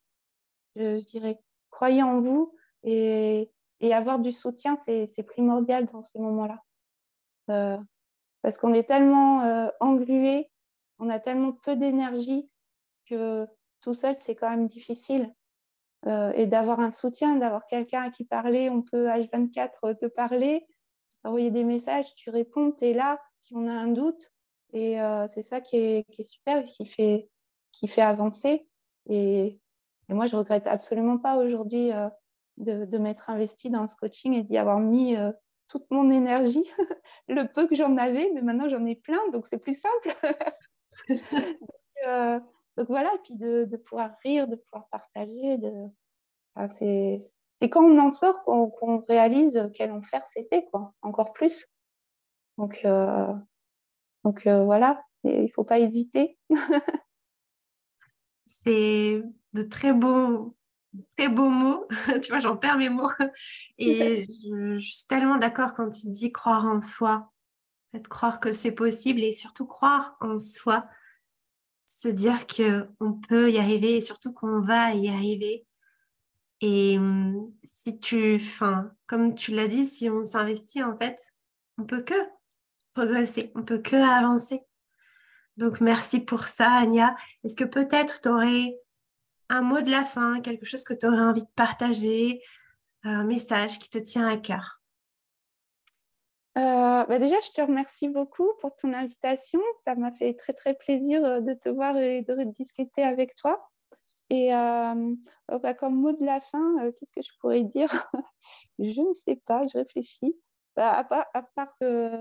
[0.76, 1.38] Je, dirais,
[1.70, 3.52] croyez en vous et,
[3.82, 6.58] et avoir du soutien, c'est primordial dans ces moments-là.
[7.52, 7.78] Euh,
[8.42, 10.50] parce qu'on est tellement euh, englué,
[10.98, 12.50] on a tellement peu d'énergie
[13.06, 13.46] que
[13.82, 15.32] tout seul, c'est quand même difficile.
[16.08, 20.66] Euh, et d'avoir un soutien, d'avoir quelqu'un à qui parler, on peut H24 te parler,
[21.24, 24.32] envoyer des messages, tu réponds, tu es là si on a un doute.
[24.74, 27.30] Et euh, c'est ça qui est, super, qui fait,
[27.72, 28.68] qui fait avancer.
[29.08, 29.60] Et,
[30.10, 31.92] moi, je regrette absolument pas aujourd'hui
[32.58, 35.16] de, m'être investie dans ce coaching et d'y avoir mis
[35.72, 36.70] toute mon énergie,
[37.30, 40.16] le peu que j'en avais, mais maintenant j'en ai plein, donc c'est plus simple.
[42.08, 42.40] Euh,
[42.78, 45.58] donc, voilà, et puis de, pouvoir rire, de pouvoir partager.
[45.58, 45.88] De...
[46.70, 47.20] c'est
[47.70, 51.68] quand on en sort qu'on réalise quel enfer c'était, quoi, encore plus.
[52.58, 53.34] Donc, euh,
[54.24, 56.38] donc euh, voilà, il ne faut pas hésiter.
[58.46, 59.22] c'est
[59.54, 60.56] de très beaux,
[61.18, 61.88] très beaux mots.
[62.22, 63.12] tu vois, j'en perds mes mots.
[63.78, 67.32] Et je, suis tellement d'accord quand tu dis croire en soi.
[67.94, 70.86] En croire que c'est possible et surtout croire en soi.
[72.02, 75.68] Se dire qu'on peut y arriver et surtout qu'on va y arriver.
[76.60, 81.20] Et hum, si tu, enfin, comme tu l'as dit, si on s'investit, en fait,
[81.78, 82.16] on peut que
[82.94, 84.62] progresser, on peut que avancer.
[85.58, 87.16] Donc merci pour ça, Anya.
[87.44, 88.80] Est-ce que peut-être tu aurais
[89.50, 92.42] un mot de la fin, quelque chose que tu aurais envie de partager,
[93.04, 94.81] un message qui te tient à cœur?
[96.58, 99.62] Euh, bah déjà, je te remercie beaucoup pour ton invitation.
[99.86, 103.70] Ça m'a fait très très plaisir euh, de te voir et de discuter avec toi.
[104.30, 105.16] Et euh,
[105.52, 107.90] oh, bah, comme mot de la fin, qu'est-ce que je pourrais dire?
[108.80, 110.36] Je ne sais pas, je réfléchis.
[110.76, 111.76] Bah, à, part,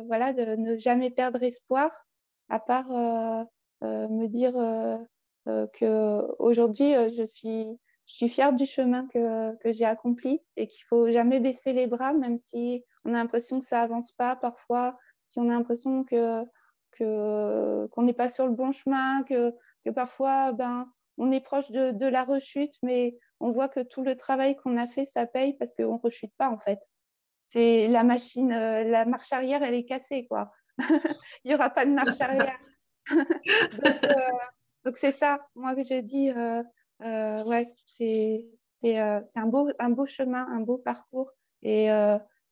[0.06, 1.90] voilà, de ne jamais perdre espoir,
[2.48, 2.88] à part
[3.80, 4.52] me dire
[5.46, 7.66] que aujourd'hui je suis,
[8.06, 11.86] je suis fière du chemin que, que j'ai accompli et qu'il faut jamais baisser les
[11.86, 16.04] bras, même si on a l'impression que ça avance pas parfois, si on a l'impression
[16.04, 16.44] que
[16.98, 19.54] qu'on n'est pas sur le bon chemin, que,
[19.86, 20.86] que parfois ben,
[21.16, 24.76] on est proche de, de, la rechute, mais on voit que tout le travail qu'on
[24.76, 26.78] a fait, ça paye parce qu'on ne rechute pas en fait
[27.50, 30.52] c'est la machine, euh, la marche arrière, elle est cassée, quoi.
[31.44, 32.58] Il n'y aura pas de marche arrière.
[33.12, 34.30] Euh,
[34.84, 36.62] donc, c'est ça, moi que je dis, euh,
[37.86, 38.46] c'est
[38.94, 41.32] un, beau, un beau chemin, un beau parcours.
[41.62, 41.88] Et,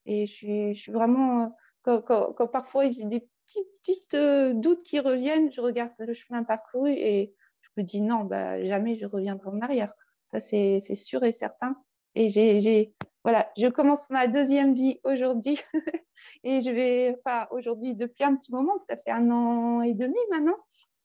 [0.08, 5.60] et je, suis, vraiment, quand, quand, parfois j'ai des petits, petits doutes qui reviennent, je
[5.60, 9.92] regarde le chemin parcouru et je me dis non, bah, jamais je reviendrai en arrière.
[10.30, 11.76] Ça, c'est sûr et certain.
[12.14, 15.60] Et j'ai voilà, je commence ma deuxième vie aujourd'hui
[16.44, 20.16] et je vais, enfin aujourd'hui depuis un petit moment, ça fait un an et demi
[20.30, 20.56] maintenant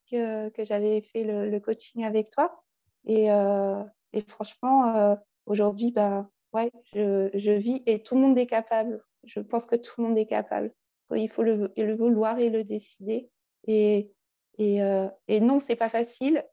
[0.10, 2.64] que, j'avais fait le, coaching avec toi
[3.06, 3.84] et, euh,
[4.28, 5.16] franchement euh,
[5.46, 9.04] aujourd'hui, bah ouais, je, je, vis et tout le monde est capable.
[9.24, 10.74] Je pense que tout le monde est capable.
[11.16, 13.30] Il faut le, le vouloir et le décider
[13.68, 14.12] et,
[14.58, 16.44] et, euh, et non, c'est pas facile,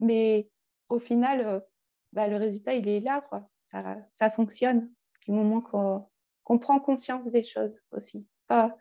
[0.00, 0.48] mais
[0.88, 1.64] au final,
[2.12, 3.48] bah, le résultat il est là quoi.
[3.72, 4.90] Ça, ça fonctionne
[5.26, 8.26] du moment qu'on prend conscience des choses aussi.
[8.46, 8.76] Pas,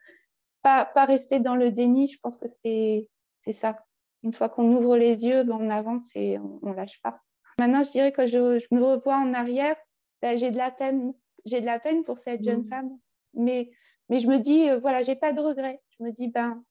[0.61, 3.07] pas, pas, rester dans le déni, je pense que c'est
[3.51, 3.83] ça.
[4.23, 7.21] Une fois qu'on ouvre les yeux, ben on avance et on, ne lâche pas.
[7.59, 9.75] Maintenant, je dirais que je, je me revois en arrière,
[10.21, 11.13] ben, j'ai de la peine,
[11.45, 12.69] j'ai de la peine pour cette jeune mmh.
[12.69, 12.97] femme,
[13.33, 13.71] mais,
[14.09, 15.81] mais je me dis, euh, voilà, j'ai pas de regrets.
[15.97, 16.63] Je me dis, ben,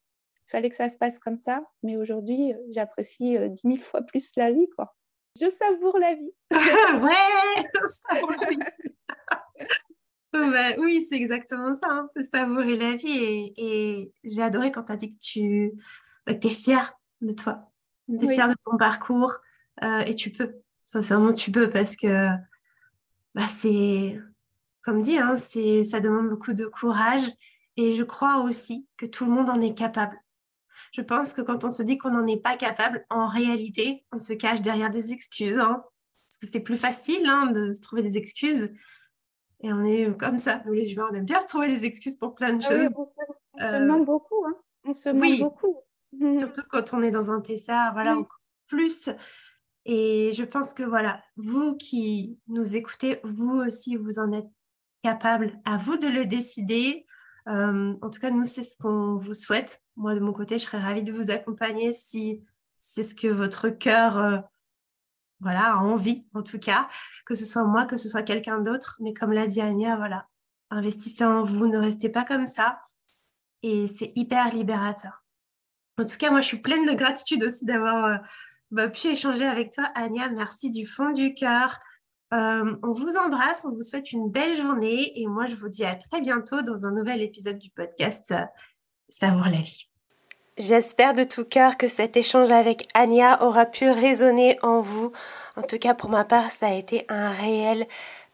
[0.47, 3.82] il fallait que ça se passe comme ça, mais aujourd'hui, euh, j'apprécie euh, dix mille
[3.82, 4.94] fois plus la vie, quoi.
[5.40, 6.32] Je savoure la vie.
[6.51, 8.59] ouais, je savoure la vie.
[10.32, 11.89] Bah oui, c'est exactement ça.
[11.90, 12.09] Hein.
[12.14, 13.52] C'est savourer la vie.
[13.56, 15.73] Et, j'ai adoré quand tu as dit que tu
[16.27, 17.70] bah, es fière de toi.
[18.09, 19.36] Tu es fière de ton parcours.
[19.82, 20.56] Euh, et tu peux.
[20.85, 22.28] Sincèrement, tu peux parce que
[23.36, 24.18] bah, c'est,
[24.82, 27.22] comme dit, hein, ça demande beaucoup de courage.
[27.76, 30.18] Et je crois aussi que tout le monde en est capable.
[30.92, 34.16] Je pense que quand on se dit qu'on n'en est pas capable, en réalité, on
[34.16, 35.58] se cache derrière des excuses.
[35.58, 35.84] Hein.
[35.84, 38.72] parce que c'est plus facile de se trouver des excuses.
[39.60, 42.16] Et on est comme ça, nous les humains, on aime bien se trouver des excuses
[42.16, 42.88] pour plein de ah choses.
[42.96, 44.54] on, se ment beaucoup, hein.
[44.84, 45.76] on se ment beaucoup.
[46.38, 49.10] Surtout quand on est dans un TSA, voilà, encore plus.
[49.88, 54.50] Et je pense que voilà, vous qui nous écoutez, vous aussi, vous en êtes
[55.04, 55.60] capable.
[55.64, 57.06] À vous de le décider.
[57.46, 59.80] Euh, en tout cas, nous, c'est ce qu'on vous souhaite.
[59.94, 62.42] Moi, de mon côté, je serais ravie de vous accompagner si
[62.80, 64.38] c'est ce que votre cœur euh,
[65.38, 66.88] voilà, envie en tout cas,
[67.24, 68.96] que ce soit moi, que ce soit quelqu'un d'autre.
[69.00, 70.26] Mais comme l'a dit Anya, voilà,
[70.70, 72.80] investissez en vous, ne restez pas comme ça.
[73.62, 75.24] Et c'est hyper libérateur.
[75.96, 78.16] En tout cas, moi, je suis pleine de gratitude aussi d'avoir euh,
[78.70, 80.28] bah, pu échanger avec toi, Anya.
[80.28, 81.78] Merci du fond du cœur.
[82.34, 85.84] Euh, on vous embrasse, on vous souhaite une belle journée et moi, je vous dis
[85.84, 88.43] à très bientôt dans un nouvel épisode du podcast euh,
[89.09, 89.88] Savoir la vie.
[90.59, 95.12] J'espère de tout cœur que cet échange avec Anya aura pu résonner en vous.
[95.56, 97.86] En tout cas, pour ma part, ça a été un réel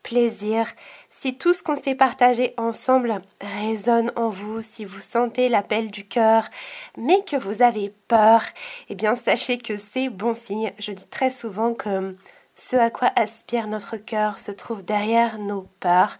[0.02, 0.66] plaisir.
[1.10, 6.06] Si tout ce qu'on s'est partagé ensemble résonne en vous, si vous sentez l'appel du
[6.06, 6.48] cœur,
[6.96, 8.42] mais que vous avez peur,
[8.88, 10.72] eh bien, sachez que c'est bon signe.
[10.78, 12.16] Je dis très souvent que
[12.54, 16.18] ce à quoi aspire notre cœur se trouve derrière nos peurs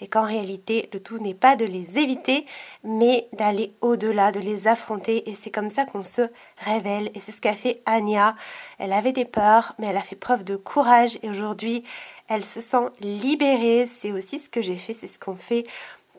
[0.00, 2.46] et qu'en réalité le tout n'est pas de les éviter
[2.84, 6.22] mais d'aller au-delà, de les affronter et c'est comme ça qu'on se
[6.58, 8.36] révèle et c'est ce qu'a fait Anya.
[8.78, 11.82] Elle avait des peurs mais elle a fait preuve de courage et aujourd'hui
[12.28, 13.88] elle se sent libérée.
[13.88, 15.66] C'est aussi ce que j'ai fait, c'est ce qu'on fait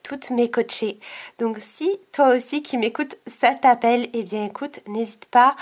[0.03, 0.99] toutes mes coachées.
[1.39, 5.55] Donc si toi aussi qui m'écoutes, ça t'appelle, eh bien écoute, n'hésite pas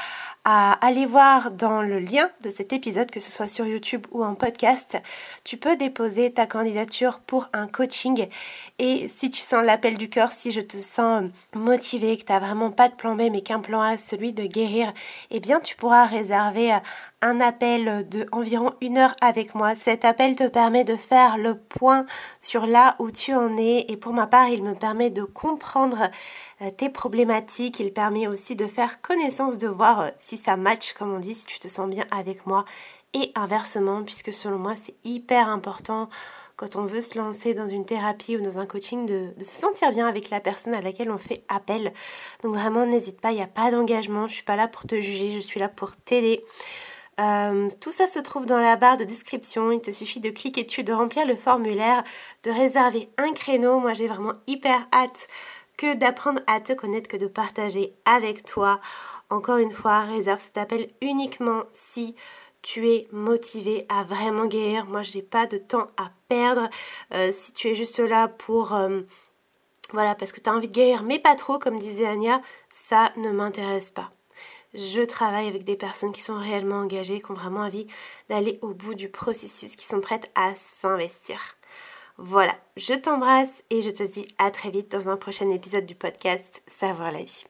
[0.44, 4.24] à aller voir dans le lien de cet épisode, que ce soit sur YouTube ou
[4.24, 4.98] en podcast.
[5.44, 8.28] Tu peux déposer ta candidature pour un coaching.
[8.80, 12.40] Et si tu sens l'appel du cœur, si je te sens motivé, que tu n'as
[12.40, 14.94] vraiment pas de plan B mais qu'un plan A, celui de guérir,
[15.30, 16.76] eh bien tu pourras réserver
[17.22, 19.76] un appel de environ une heure avec moi.
[19.76, 22.06] Cet appel te permet de faire le point
[22.40, 26.10] sur là où tu en es et pour ma part, il me permet de comprendre
[26.70, 27.80] tes problématiques.
[27.80, 31.36] Il permet aussi de faire connaissance, de voir euh, si ça match, comme on dit,
[31.36, 32.66] si tu te sens bien avec moi
[33.14, 36.08] et inversement, puisque selon moi, c'est hyper important
[36.56, 39.92] quand on veut se lancer dans une thérapie ou dans un coaching de, se sentir
[39.92, 41.92] bien avec la personne à laquelle on fait appel.
[42.44, 44.96] Donc vraiment, n'hésite pas, il n'y a pas d'engagement, je suis pas là pour te
[45.02, 46.44] juger, je suis là pour t'aider.
[47.20, 49.72] Euh, tout ça se trouve dans la barre de description.
[49.72, 52.04] Il te suffit de cliquer dessus, de remplir le formulaire,
[52.44, 53.80] de réserver un créneau.
[53.80, 55.28] Moi, j'ai vraiment hyper hâte
[55.82, 58.80] que d'apprendre à te connaître, que de partager avec toi.
[59.32, 62.16] Encore une fois, réserve cet appel uniquement si
[62.62, 64.86] tu es motivé à vraiment guérir.
[64.86, 66.70] Moi, j'ai pas de temps à perdre.
[67.16, 69.02] Euh, si tu es juste là pour euh,
[69.92, 72.44] voilà, parce que tu as envie de guérir, mais pas trop, comme disait Anya,
[72.88, 74.12] ça ne m'intéresse pas
[74.74, 77.88] je travaille avec des personnes qui sont réellement engagées, qui ont vraiment envie
[78.30, 81.58] d'aller au bout du processus, qui sont prêtes à s'investir.
[82.24, 85.96] Voilà, je t'embrasse et je te dis à très vite dans un prochain épisode du
[85.96, 87.46] podcast Savoir la vie.